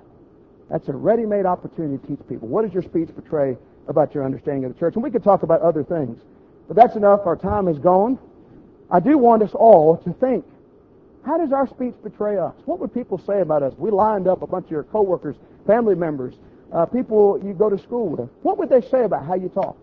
That's 0.72 0.88
a 0.88 0.92
ready-made 0.94 1.44
opportunity 1.44 1.98
to 1.98 2.06
teach 2.06 2.28
people. 2.30 2.48
What 2.48 2.64
does 2.64 2.72
your 2.72 2.82
speech 2.82 3.10
portray 3.14 3.58
about 3.88 4.14
your 4.14 4.24
understanding 4.24 4.64
of 4.64 4.72
the 4.72 4.80
church? 4.80 4.94
And 4.94 5.02
we 5.02 5.10
could 5.10 5.22
talk 5.22 5.42
about 5.42 5.60
other 5.60 5.84
things. 5.84 6.18
But 6.66 6.76
that's 6.76 6.96
enough. 6.96 7.26
Our 7.26 7.36
time 7.36 7.68
is 7.68 7.78
gone. 7.78 8.18
I 8.90 8.98
do 8.98 9.18
want 9.18 9.42
us 9.42 9.52
all 9.52 9.98
to 9.98 10.14
think, 10.14 10.46
how 11.26 11.36
does 11.36 11.52
our 11.52 11.68
speech 11.68 11.94
betray 12.02 12.38
us? 12.38 12.54
What 12.64 12.80
would 12.80 12.94
people 12.94 13.18
say 13.18 13.42
about 13.42 13.62
us? 13.62 13.74
We 13.76 13.90
lined 13.90 14.26
up 14.26 14.40
a 14.40 14.46
bunch 14.46 14.64
of 14.64 14.70
your 14.70 14.84
coworkers, 14.84 15.36
family 15.66 15.94
members, 15.94 16.34
uh, 16.72 16.86
people 16.86 17.38
you 17.44 17.52
go 17.52 17.68
to 17.68 17.78
school 17.78 18.08
with. 18.08 18.30
What 18.40 18.56
would 18.56 18.70
they 18.70 18.80
say 18.80 19.04
about 19.04 19.26
how 19.26 19.34
you 19.34 19.50
talk? 19.50 19.76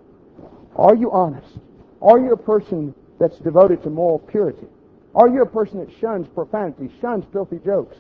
Are 0.76 0.96
you 0.96 1.12
honest? 1.12 1.60
Are 2.02 2.18
you 2.18 2.34
a 2.34 2.38
person 2.38 2.96
that's 3.20 3.38
devoted 3.38 3.84
to 3.84 3.92
moral 3.92 4.18
purity? 4.18 4.68
Are 5.14 5.28
you 5.28 5.44
a 5.44 5.46
person 5.46 5.80
that 5.80 5.90
shuns 6.00 6.28
profanity, 6.30 6.90
shuns 7.00 7.26
filthy 7.32 7.60
jokes? 7.64 7.96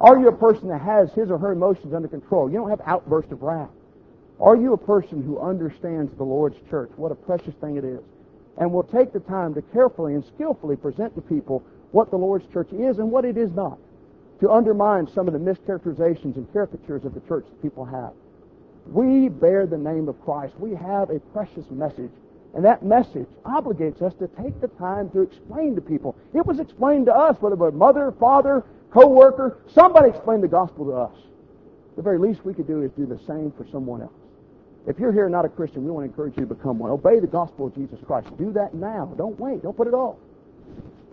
Are 0.00 0.18
you 0.18 0.28
a 0.28 0.32
person 0.32 0.68
that 0.68 0.80
has 0.80 1.12
his 1.12 1.30
or 1.30 1.38
her 1.38 1.52
emotions 1.52 1.94
under 1.94 2.08
control? 2.08 2.50
You 2.50 2.58
don't 2.58 2.70
have 2.70 2.82
outbursts 2.84 3.32
of 3.32 3.42
wrath. 3.42 3.70
Are 4.40 4.56
you 4.56 4.72
a 4.72 4.78
person 4.78 5.22
who 5.22 5.38
understands 5.38 6.12
the 6.16 6.24
Lord's 6.24 6.56
church? 6.68 6.90
What 6.96 7.12
a 7.12 7.14
precious 7.14 7.54
thing 7.60 7.76
it 7.76 7.84
is. 7.84 8.00
And 8.58 8.72
will 8.72 8.82
take 8.82 9.12
the 9.12 9.20
time 9.20 9.54
to 9.54 9.62
carefully 9.62 10.14
and 10.14 10.24
skillfully 10.24 10.76
present 10.76 11.14
to 11.14 11.20
people 11.20 11.62
what 11.92 12.10
the 12.10 12.16
Lord's 12.16 12.46
church 12.52 12.72
is 12.72 12.98
and 12.98 13.10
what 13.10 13.24
it 13.24 13.36
is 13.36 13.52
not. 13.52 13.78
To 14.40 14.50
undermine 14.50 15.06
some 15.06 15.28
of 15.28 15.32
the 15.32 15.38
mischaracterizations 15.38 16.36
and 16.36 16.52
caricatures 16.52 17.04
of 17.04 17.14
the 17.14 17.20
church 17.20 17.44
that 17.48 17.62
people 17.62 17.84
have. 17.84 18.12
We 18.86 19.28
bear 19.28 19.66
the 19.66 19.78
name 19.78 20.08
of 20.08 20.20
Christ. 20.24 20.54
We 20.58 20.74
have 20.74 21.10
a 21.10 21.20
precious 21.20 21.64
message. 21.70 22.10
And 22.54 22.64
that 22.64 22.84
message 22.84 23.26
obligates 23.44 24.02
us 24.02 24.14
to 24.14 24.28
take 24.28 24.60
the 24.60 24.68
time 24.68 25.10
to 25.10 25.22
explain 25.22 25.74
to 25.76 25.80
people. 25.80 26.14
It 26.34 26.44
was 26.44 26.60
explained 26.60 27.06
to 27.06 27.14
us, 27.14 27.36
whether 27.40 27.56
was 27.56 27.74
mother, 27.74 28.12
father, 28.20 28.64
co-worker, 28.94 29.58
somebody 29.74 30.08
explained 30.08 30.42
the 30.42 30.48
gospel 30.48 30.86
to 30.86 30.92
us. 30.92 31.16
The 31.96 32.02
very 32.02 32.18
least 32.18 32.44
we 32.44 32.54
could 32.54 32.66
do 32.66 32.82
is 32.82 32.92
do 32.92 33.06
the 33.06 33.18
same 33.26 33.52
for 33.56 33.66
someone 33.70 34.00
else. 34.02 34.12
If 34.86 34.98
you're 34.98 35.12
here 35.12 35.28
not 35.28 35.44
a 35.44 35.48
Christian, 35.48 35.84
we 35.84 35.90
want 35.90 36.04
to 36.04 36.10
encourage 36.10 36.36
you 36.36 36.46
to 36.46 36.54
become 36.54 36.78
one. 36.78 36.90
Obey 36.90 37.18
the 37.18 37.26
gospel 37.26 37.66
of 37.66 37.74
Jesus 37.74 37.98
Christ. 38.06 38.28
Do 38.38 38.52
that 38.52 38.74
now. 38.74 39.12
Don't 39.16 39.38
wait. 39.38 39.62
Don't 39.62 39.76
put 39.76 39.88
it 39.88 39.94
off. 39.94 40.16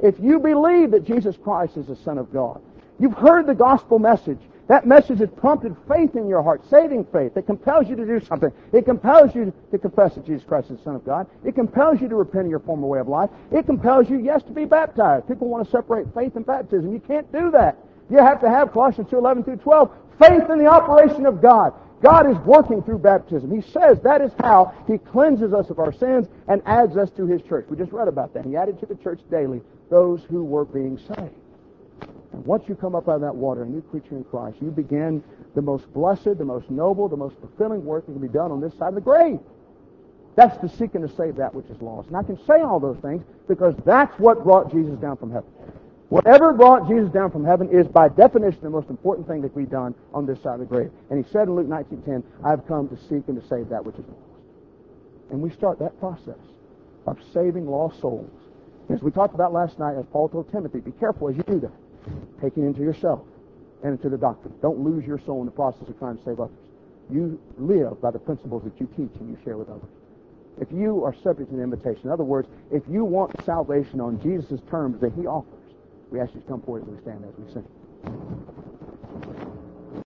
If 0.03 0.19
you 0.19 0.39
believe 0.39 0.91
that 0.91 1.05
Jesus 1.05 1.37
Christ 1.37 1.77
is 1.77 1.87
the 1.87 1.95
Son 1.95 2.17
of 2.17 2.31
God, 2.31 2.61
you've 2.99 3.17
heard 3.17 3.47
the 3.47 3.55
gospel 3.55 3.97
message, 3.97 4.39
that 4.71 4.87
message 4.87 5.19
has 5.19 5.27
prompted 5.35 5.75
faith 5.85 6.15
in 6.15 6.29
your 6.29 6.41
heart, 6.41 6.61
saving 6.69 7.03
faith. 7.11 7.35
It 7.35 7.45
compels 7.45 7.89
you 7.89 7.97
to 7.97 8.05
do 8.05 8.21
something. 8.25 8.53
It 8.71 8.85
compels 8.85 9.35
you 9.35 9.51
to 9.69 9.77
confess 9.77 10.15
that 10.15 10.25
Jesus 10.25 10.45
Christ 10.47 10.71
is 10.71 10.77
the 10.77 10.83
Son 10.85 10.95
of 10.95 11.05
God. 11.05 11.27
It 11.43 11.55
compels 11.55 11.99
you 11.99 12.07
to 12.07 12.15
repent 12.15 12.45
of 12.45 12.51
your 12.51 12.61
former 12.61 12.87
way 12.87 12.99
of 12.99 13.09
life. 13.09 13.29
It 13.51 13.65
compels 13.65 14.09
you, 14.09 14.17
yes, 14.19 14.43
to 14.43 14.53
be 14.53 14.63
baptized. 14.63 15.27
People 15.27 15.49
want 15.49 15.65
to 15.65 15.71
separate 15.71 16.07
faith 16.13 16.37
and 16.37 16.45
baptism. 16.45 16.93
You 16.93 17.01
can't 17.01 17.29
do 17.33 17.51
that. 17.51 17.79
You 18.09 18.19
have 18.19 18.39
to 18.39 18.49
have 18.49 18.71
Colossians 18.71 19.09
2, 19.09 19.17
11 19.17 19.43
through 19.43 19.57
12, 19.57 19.91
faith 20.17 20.49
in 20.49 20.57
the 20.57 20.67
operation 20.67 21.25
of 21.25 21.41
God. 21.41 21.73
God 22.01 22.31
is 22.31 22.37
working 22.45 22.81
through 22.81 22.99
baptism. 22.99 23.51
He 23.51 23.69
says 23.73 23.99
that 24.05 24.21
is 24.21 24.31
how 24.39 24.73
He 24.87 24.97
cleanses 24.97 25.51
us 25.51 25.69
of 25.69 25.79
our 25.79 25.91
sins 25.91 26.29
and 26.47 26.61
adds 26.65 26.95
us 26.95 27.11
to 27.17 27.27
His 27.27 27.41
church. 27.41 27.65
We 27.69 27.75
just 27.75 27.91
read 27.91 28.07
about 28.07 28.33
that. 28.35 28.45
He 28.45 28.55
added 28.55 28.79
to 28.79 28.85
the 28.85 28.95
church 28.95 29.19
daily 29.29 29.61
those 29.89 30.21
who 30.29 30.45
were 30.45 30.63
being 30.63 30.97
saved. 30.97 31.35
And 32.33 32.45
once 32.45 32.63
you 32.67 32.75
come 32.75 32.95
up 32.95 33.09
out 33.09 33.15
of 33.15 33.21
that 33.21 33.35
water, 33.35 33.63
a 33.63 33.65
new 33.65 33.81
creature 33.81 34.15
in 34.15 34.23
Christ, 34.23 34.57
you 34.61 34.71
begin 34.71 35.23
the 35.53 35.61
most 35.61 35.91
blessed, 35.93 36.37
the 36.37 36.45
most 36.45 36.69
noble, 36.69 37.09
the 37.09 37.17
most 37.17 37.35
fulfilling 37.39 37.83
work 37.83 38.05
that 38.05 38.13
can 38.13 38.21
be 38.21 38.29
done 38.29 38.51
on 38.51 38.61
this 38.61 38.73
side 38.77 38.89
of 38.89 38.95
the 38.95 39.01
grave. 39.01 39.39
That's 40.35 40.57
to 40.61 40.69
seek 40.77 40.95
and 40.95 41.07
to 41.07 41.13
save 41.15 41.35
that 41.35 41.53
which 41.53 41.65
is 41.65 41.81
lost. 41.81 42.07
And 42.07 42.15
I 42.15 42.23
can 42.23 42.37
say 42.45 42.61
all 42.61 42.79
those 42.79 42.97
things 42.99 43.23
because 43.49 43.75
that's 43.85 44.17
what 44.17 44.43
brought 44.43 44.71
Jesus 44.71 44.97
down 44.99 45.17
from 45.17 45.31
heaven. 45.31 45.49
Whatever 46.07 46.53
brought 46.53 46.87
Jesus 46.87 47.09
down 47.11 47.31
from 47.31 47.45
heaven 47.45 47.69
is 47.69 47.87
by 47.87 48.07
definition 48.09 48.59
the 48.61 48.69
most 48.69 48.89
important 48.89 49.27
thing 49.27 49.41
that 49.41 49.53
can 49.53 49.65
be 49.65 49.69
done 49.69 49.93
on 50.13 50.25
this 50.25 50.41
side 50.41 50.55
of 50.55 50.59
the 50.59 50.65
grave. 50.65 50.91
And 51.09 51.23
he 51.23 51.29
said 51.31 51.47
in 51.47 51.55
Luke 51.55 51.67
19.10, 51.67 52.23
I've 52.43 52.65
come 52.65 52.87
to 52.89 52.97
seek 52.97 53.27
and 53.27 53.41
to 53.41 53.47
save 53.47 53.69
that 53.69 53.85
which 53.85 53.95
is 53.95 54.05
lost. 54.07 54.19
And 55.31 55.41
we 55.41 55.49
start 55.51 55.79
that 55.79 55.99
process 55.99 56.39
of 57.07 57.17
saving 57.33 57.67
lost 57.67 57.99
souls. 57.99 58.29
As 58.89 59.01
we 59.01 59.11
talked 59.11 59.35
about 59.35 59.53
last 59.53 59.79
night, 59.79 59.97
as 59.97 60.05
Paul 60.11 60.27
told 60.29 60.51
Timothy, 60.51 60.79
be 60.79 60.91
careful 60.91 61.29
as 61.29 61.35
you 61.35 61.43
do 61.43 61.59
that 61.59 61.71
taking 62.41 62.65
into 62.65 62.81
yourself 62.81 63.21
and 63.83 63.93
into 63.93 64.09
the 64.09 64.17
doctrine. 64.17 64.53
Don't 64.61 64.79
lose 64.79 65.05
your 65.05 65.19
soul 65.19 65.39
in 65.41 65.45
the 65.45 65.51
process 65.51 65.87
of 65.87 65.97
trying 65.99 66.17
to 66.17 66.23
save 66.23 66.39
others. 66.39 66.55
You 67.09 67.39
live 67.57 68.01
by 68.01 68.11
the 68.11 68.19
principles 68.19 68.63
that 68.63 68.79
you 68.79 68.87
teach 68.95 69.11
and 69.19 69.29
you 69.29 69.37
share 69.43 69.57
with 69.57 69.69
others. 69.69 69.89
If 70.59 70.71
you 70.71 71.03
are 71.03 71.15
subject 71.23 71.49
to 71.49 71.55
the 71.55 71.63
invitation, 71.63 72.01
in 72.05 72.09
other 72.11 72.23
words, 72.23 72.47
if 72.71 72.83
you 72.89 73.03
want 73.03 73.33
salvation 73.45 73.99
on 73.99 74.21
Jesus' 74.21 74.61
terms 74.69 75.01
that 75.01 75.13
he 75.13 75.25
offers, 75.25 75.53
we 76.11 76.19
ask 76.19 76.33
you 76.35 76.41
to 76.41 76.47
come 76.47 76.61
forward 76.61 76.83
as 76.83 76.89
we 76.89 77.01
stand 77.01 77.25
as 77.25 77.33
we 77.37 77.51
sing. 77.53 77.65